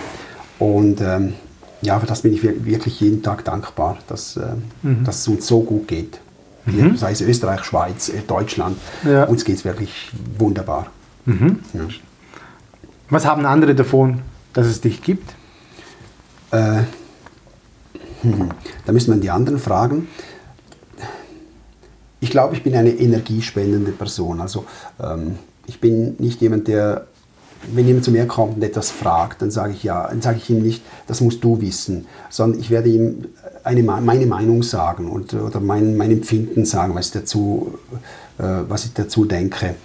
Und 0.59 1.01
ähm, 1.01 1.33
ja, 1.81 1.99
für 1.99 2.05
das 2.05 2.21
bin 2.21 2.33
ich 2.33 2.43
wir- 2.43 2.65
wirklich 2.65 2.99
jeden 3.01 3.21
Tag 3.23 3.43
dankbar, 3.45 3.97
dass, 4.07 4.37
ähm, 4.37 5.03
dass 5.03 5.19
es 5.19 5.27
uns 5.27 5.47
so 5.47 5.61
gut 5.61 5.87
geht. 5.87 6.19
Hier, 6.67 6.97
sei 6.97 7.11
es 7.11 7.21
Österreich, 7.21 7.63
Schweiz, 7.63 8.09
äh, 8.09 8.21
Deutschland, 8.25 8.77
Ja. 9.03 9.25
uns 9.25 9.45
geht 9.45 9.57
es 9.57 9.65
wirklich 9.65 10.09
wunderbar. 10.39 10.87
Ja. 11.27 11.35
Was 13.09 13.25
haben 13.25 13.45
andere 13.45 13.75
davon, 13.75 14.21
dass 14.53 14.65
es 14.67 14.81
dich 14.81 15.01
gibt? 15.03 15.33
Äh, 16.51 16.83
hm, 18.21 18.49
da 18.85 18.91
müssen 18.93 19.13
wir 19.13 19.21
die 19.21 19.29
anderen 19.29 19.59
fragen. 19.59 20.07
Ich 22.19 22.31
glaube, 22.31 22.55
ich 22.55 22.63
bin 22.63 22.75
eine 22.75 22.91
energiespendende 22.91 23.91
Person. 23.91 24.41
Also 24.41 24.65
ähm, 24.99 25.35
ich 25.67 25.79
bin 25.79 26.15
nicht 26.17 26.41
jemand, 26.41 26.67
der, 26.67 27.05
wenn 27.73 27.87
jemand 27.87 28.05
zu 28.05 28.11
mir 28.11 28.27
kommt 28.27 28.57
und 28.57 28.63
etwas 28.63 28.91
fragt, 28.91 29.41
dann 29.41 29.49
sage 29.51 29.73
ich 29.73 29.83
ja, 29.83 30.07
dann 30.07 30.21
sage 30.21 30.37
ich 30.37 30.49
ihm 30.49 30.61
nicht, 30.61 30.83
das 31.07 31.21
musst 31.21 31.43
du 31.43 31.61
wissen, 31.61 32.05
sondern 32.29 32.59
ich 32.59 32.69
werde 32.69 32.89
ihm 32.89 33.25
eine, 33.63 33.81
Me- 33.81 34.01
meine 34.01 34.25
Meinung 34.27 34.61
sagen 34.61 35.09
und, 35.09 35.33
oder 35.33 35.59
mein, 35.59 35.97
mein 35.97 36.11
Empfinden 36.11 36.65
sagen, 36.65 36.93
was 36.93 37.07
ich 37.07 37.13
dazu, 37.13 37.73
äh, 38.37 38.43
was 38.67 38.85
ich 38.85 38.93
dazu 38.93 39.25
denke. 39.25 39.75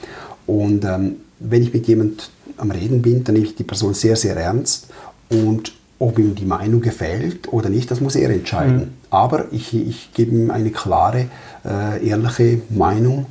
Und 0.46 0.84
ähm, 0.84 1.16
wenn 1.38 1.62
ich 1.62 1.72
mit 1.72 1.86
jemand 1.86 2.30
am 2.58 2.70
Reden 2.70 3.00
bin, 3.00 3.24
dann 3.24 3.34
nehme 3.34 3.46
ich 3.46 3.54
die 3.54 3.64
Person 3.64 3.94
sehr, 3.94 4.16
sehr 4.16 4.36
ernst 4.36 4.88
und 5.30 5.72
ob 5.98 6.18
ihm 6.18 6.34
die 6.34 6.46
Meinung 6.46 6.80
gefällt 6.80 7.52
oder 7.52 7.68
nicht, 7.68 7.90
das 7.90 8.00
muss 8.00 8.16
er 8.16 8.30
entscheiden. 8.30 8.94
Aber 9.10 9.44
ich, 9.52 9.74
ich 9.74 10.12
gebe 10.14 10.34
ihm 10.34 10.50
eine 10.50 10.70
klare, 10.70 11.26
äh, 11.64 12.06
ehrliche 12.06 12.62
Meinung 12.70 13.26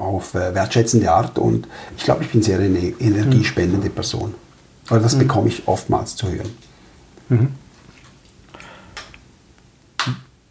auf 0.00 0.34
äh, 0.34 0.54
wertschätzende 0.54 1.12
Art 1.12 1.38
und 1.38 1.68
ich 1.96 2.04
glaube, 2.04 2.24
ich 2.24 2.30
bin 2.30 2.42
sehr 2.42 2.58
eine 2.58 2.78
energiespendende 2.78 3.90
Person. 3.90 4.34
Oder 4.90 5.00
das 5.00 5.18
bekomme 5.18 5.48
ich 5.48 5.68
oftmals 5.68 6.16
zu 6.16 6.28
hören. 6.28 6.50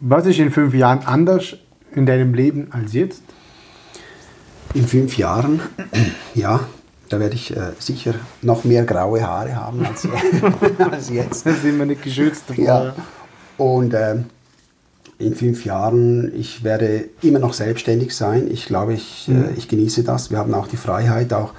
Was 0.00 0.24
ist 0.24 0.38
in 0.38 0.50
fünf 0.50 0.74
Jahren 0.74 1.00
anders 1.04 1.56
in 1.92 2.06
deinem 2.06 2.32
Leben 2.32 2.68
als 2.70 2.94
jetzt? 2.94 3.22
In 4.72 4.86
fünf 4.86 5.18
Jahren, 5.18 5.60
ja, 6.34 6.60
da 7.10 7.20
werde 7.20 7.34
ich 7.34 7.54
äh, 7.54 7.72
sicher 7.78 8.14
noch 8.40 8.64
mehr 8.64 8.84
graue 8.84 9.26
Haare 9.26 9.56
haben 9.56 9.84
als, 9.84 10.08
als 10.90 11.10
jetzt. 11.10 11.44
Da 11.44 11.52
sind 11.52 11.78
wir 11.78 11.84
nicht 11.84 12.02
geschützt. 12.02 12.44
davor. 12.48 12.64
Ja. 12.64 12.94
Und 13.58 13.92
ähm, 13.94 14.26
in 15.20 15.34
fünf 15.34 15.64
Jahren, 15.64 16.32
ich 16.34 16.64
werde 16.64 17.04
immer 17.22 17.38
noch 17.38 17.52
selbstständig 17.52 18.14
sein. 18.16 18.48
Ich 18.50 18.66
glaube, 18.66 18.94
ich, 18.94 19.28
äh, 19.28 19.52
ich 19.56 19.68
genieße 19.68 20.02
das. 20.02 20.30
Wir 20.30 20.38
haben 20.38 20.54
auch 20.54 20.66
die 20.66 20.76
Freiheit, 20.78 21.32
auch 21.32 21.52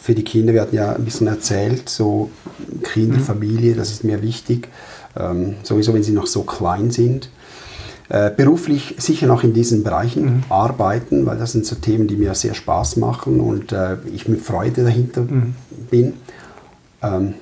für 0.00 0.14
die 0.14 0.24
Kinder. 0.24 0.52
Wir 0.54 0.62
hatten 0.62 0.74
ja 0.76 0.94
ein 0.94 1.04
bisschen 1.04 1.26
erzählt, 1.28 1.88
so 1.88 2.30
Kinder, 2.82 3.20
Familie, 3.20 3.74
das 3.74 3.90
ist 3.90 4.02
mir 4.04 4.22
wichtig. 4.22 4.68
Ähm, 5.16 5.56
sowieso, 5.62 5.92
wenn 5.94 6.02
sie 6.02 6.12
noch 6.12 6.26
so 6.26 6.42
klein 6.42 6.90
sind. 6.90 7.28
Äh, 8.08 8.30
beruflich 8.36 8.94
sicher 8.98 9.26
noch 9.26 9.44
in 9.44 9.52
diesen 9.54 9.84
Bereichen 9.84 10.44
arbeiten, 10.48 11.24
weil 11.24 11.38
das 11.38 11.52
sind 11.52 11.64
so 11.66 11.76
Themen, 11.76 12.08
die 12.08 12.16
mir 12.16 12.34
sehr 12.34 12.54
Spaß 12.54 12.96
machen 12.96 13.40
und 13.40 13.72
äh, 13.72 13.96
ich 14.12 14.26
mit 14.28 14.40
Freude 14.42 14.82
dahinter 14.84 15.24
bin. 15.90 16.14
Ähm, 17.02 17.34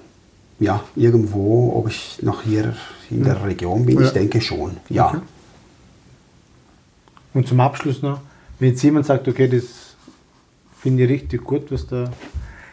ja, 0.58 0.82
irgendwo, 0.94 1.72
ob 1.74 1.88
ich 1.88 2.18
noch 2.22 2.42
hier 2.42 2.74
in 3.10 3.24
der 3.24 3.42
Region 3.44 3.86
bin, 3.86 3.98
Ja. 3.98 4.06
ich 4.06 4.10
denke 4.12 4.40
schon, 4.40 4.76
ja. 4.88 5.08
Okay. 5.08 5.18
Und 7.34 7.46
zum 7.46 7.60
Abschluss 7.60 8.02
noch, 8.02 8.20
wenn 8.58 8.70
jetzt 8.70 8.82
jemand 8.82 9.06
sagt, 9.06 9.28
okay, 9.28 9.48
das 9.48 9.64
finde 10.80 11.04
ich 11.04 11.10
richtig 11.10 11.44
gut, 11.44 11.70
was 11.70 11.86
der 11.86 12.10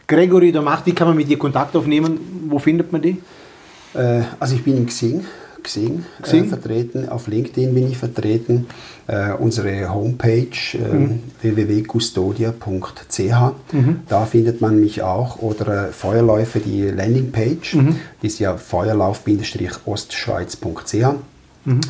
Gregory 0.08 0.52
da 0.52 0.62
macht, 0.62 0.86
wie 0.86 0.94
kann 0.94 1.08
man 1.08 1.16
mit 1.18 1.30
dir 1.30 1.38
Kontakt 1.38 1.76
aufnehmen? 1.76 2.20
Wo 2.48 2.58
findet 2.60 2.92
man 2.92 3.02
die? 3.02 3.18
Äh, 3.94 4.24
also 4.40 4.56
ich 4.56 4.64
bin 4.64 4.78
in 4.78 4.88
Xing, 4.88 5.26
Xing, 5.62 6.06
Xing? 6.22 6.46
Äh, 6.46 6.48
vertreten, 6.48 7.10
auf 7.10 7.28
LinkedIn 7.28 7.74
bin 7.74 7.92
ich 7.92 7.98
vertreten, 7.98 8.68
äh, 9.08 9.34
unsere 9.34 9.94
Homepage 9.94 10.48
äh, 10.74 11.10
www.custodia.ch, 11.42 13.52
da 14.08 14.26
findet 14.26 14.62
man 14.62 14.80
mich 14.80 15.02
auch, 15.02 15.42
oder 15.42 15.90
äh, 15.90 15.92
Feuerläufe, 15.92 16.60
die 16.60 16.84
Landingpage, 16.84 17.76
die 18.22 18.28
ist 18.28 18.40
ja 18.40 18.56
feuerlauf-ostschweiz.ch. 18.56 21.16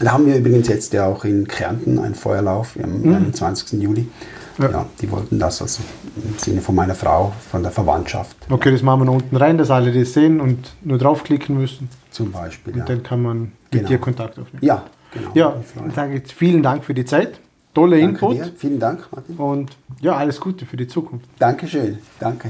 Da 0.01 0.11
haben 0.11 0.25
wir 0.25 0.35
übrigens 0.37 0.67
jetzt 0.67 0.91
ja 0.93 1.05
auch 1.05 1.23
in 1.23 1.47
Kärnten 1.47 1.99
einen 1.99 2.15
Feuerlauf 2.15 2.75
am 2.81 3.03
21. 3.03 3.79
Juli. 3.81 4.07
Ja. 4.59 4.71
Ja. 4.71 4.85
die 4.99 5.11
wollten 5.11 5.37
das 5.37 5.61
also 5.61 5.83
im 6.15 6.33
Sinne 6.39 6.61
von 6.61 6.73
meiner 6.73 6.95
Frau, 6.95 7.31
von 7.51 7.61
der 7.61 7.71
Verwandtschaft 7.71 8.35
Okay, 8.49 8.71
das 8.71 8.81
machen 8.81 9.01
wir 9.01 9.05
noch 9.05 9.13
unten 9.13 9.35
rein, 9.35 9.59
dass 9.59 9.69
alle 9.69 9.91
das 9.91 10.13
sehen 10.13 10.41
und 10.41 10.73
nur 10.81 10.97
draufklicken 10.97 11.55
müssen. 11.55 11.89
zum 12.09 12.31
Beispiel. 12.31 12.73
Und 12.73 12.79
Ja, 12.79 12.85
dann 12.85 13.03
kann 13.03 13.21
man 13.21 13.39
mit 13.41 13.51
Genau. 13.69 13.87
dir 13.87 13.97
Kontakt 13.99 14.39
aufnehmen. 14.39 14.65
ja 14.65 14.83
genau. 15.13 15.29
Ja, 15.35 15.55
dann 15.75 15.91
sage 15.91 16.13
ich 16.15 16.21
jetzt 16.21 16.31
vielen 16.33 16.63
Dank 16.63 16.83
für 16.83 16.95
die 16.95 17.05
Zeit. 17.05 17.39
tolle 17.75 17.99
Danke 18.01 18.25
Input. 18.25 18.35
dir. 18.37 18.51
Vielen 18.57 18.79
Dank, 18.79 19.07
Martin. 19.11 19.35
Und 19.37 19.77
ja, 20.01 20.15
alles 20.15 20.39
Gute 20.39 20.65
für 20.65 20.77
die 20.77 20.87
Zukunft. 20.87 21.27
Dankeschön. 21.37 21.99
Danke. 22.19 22.49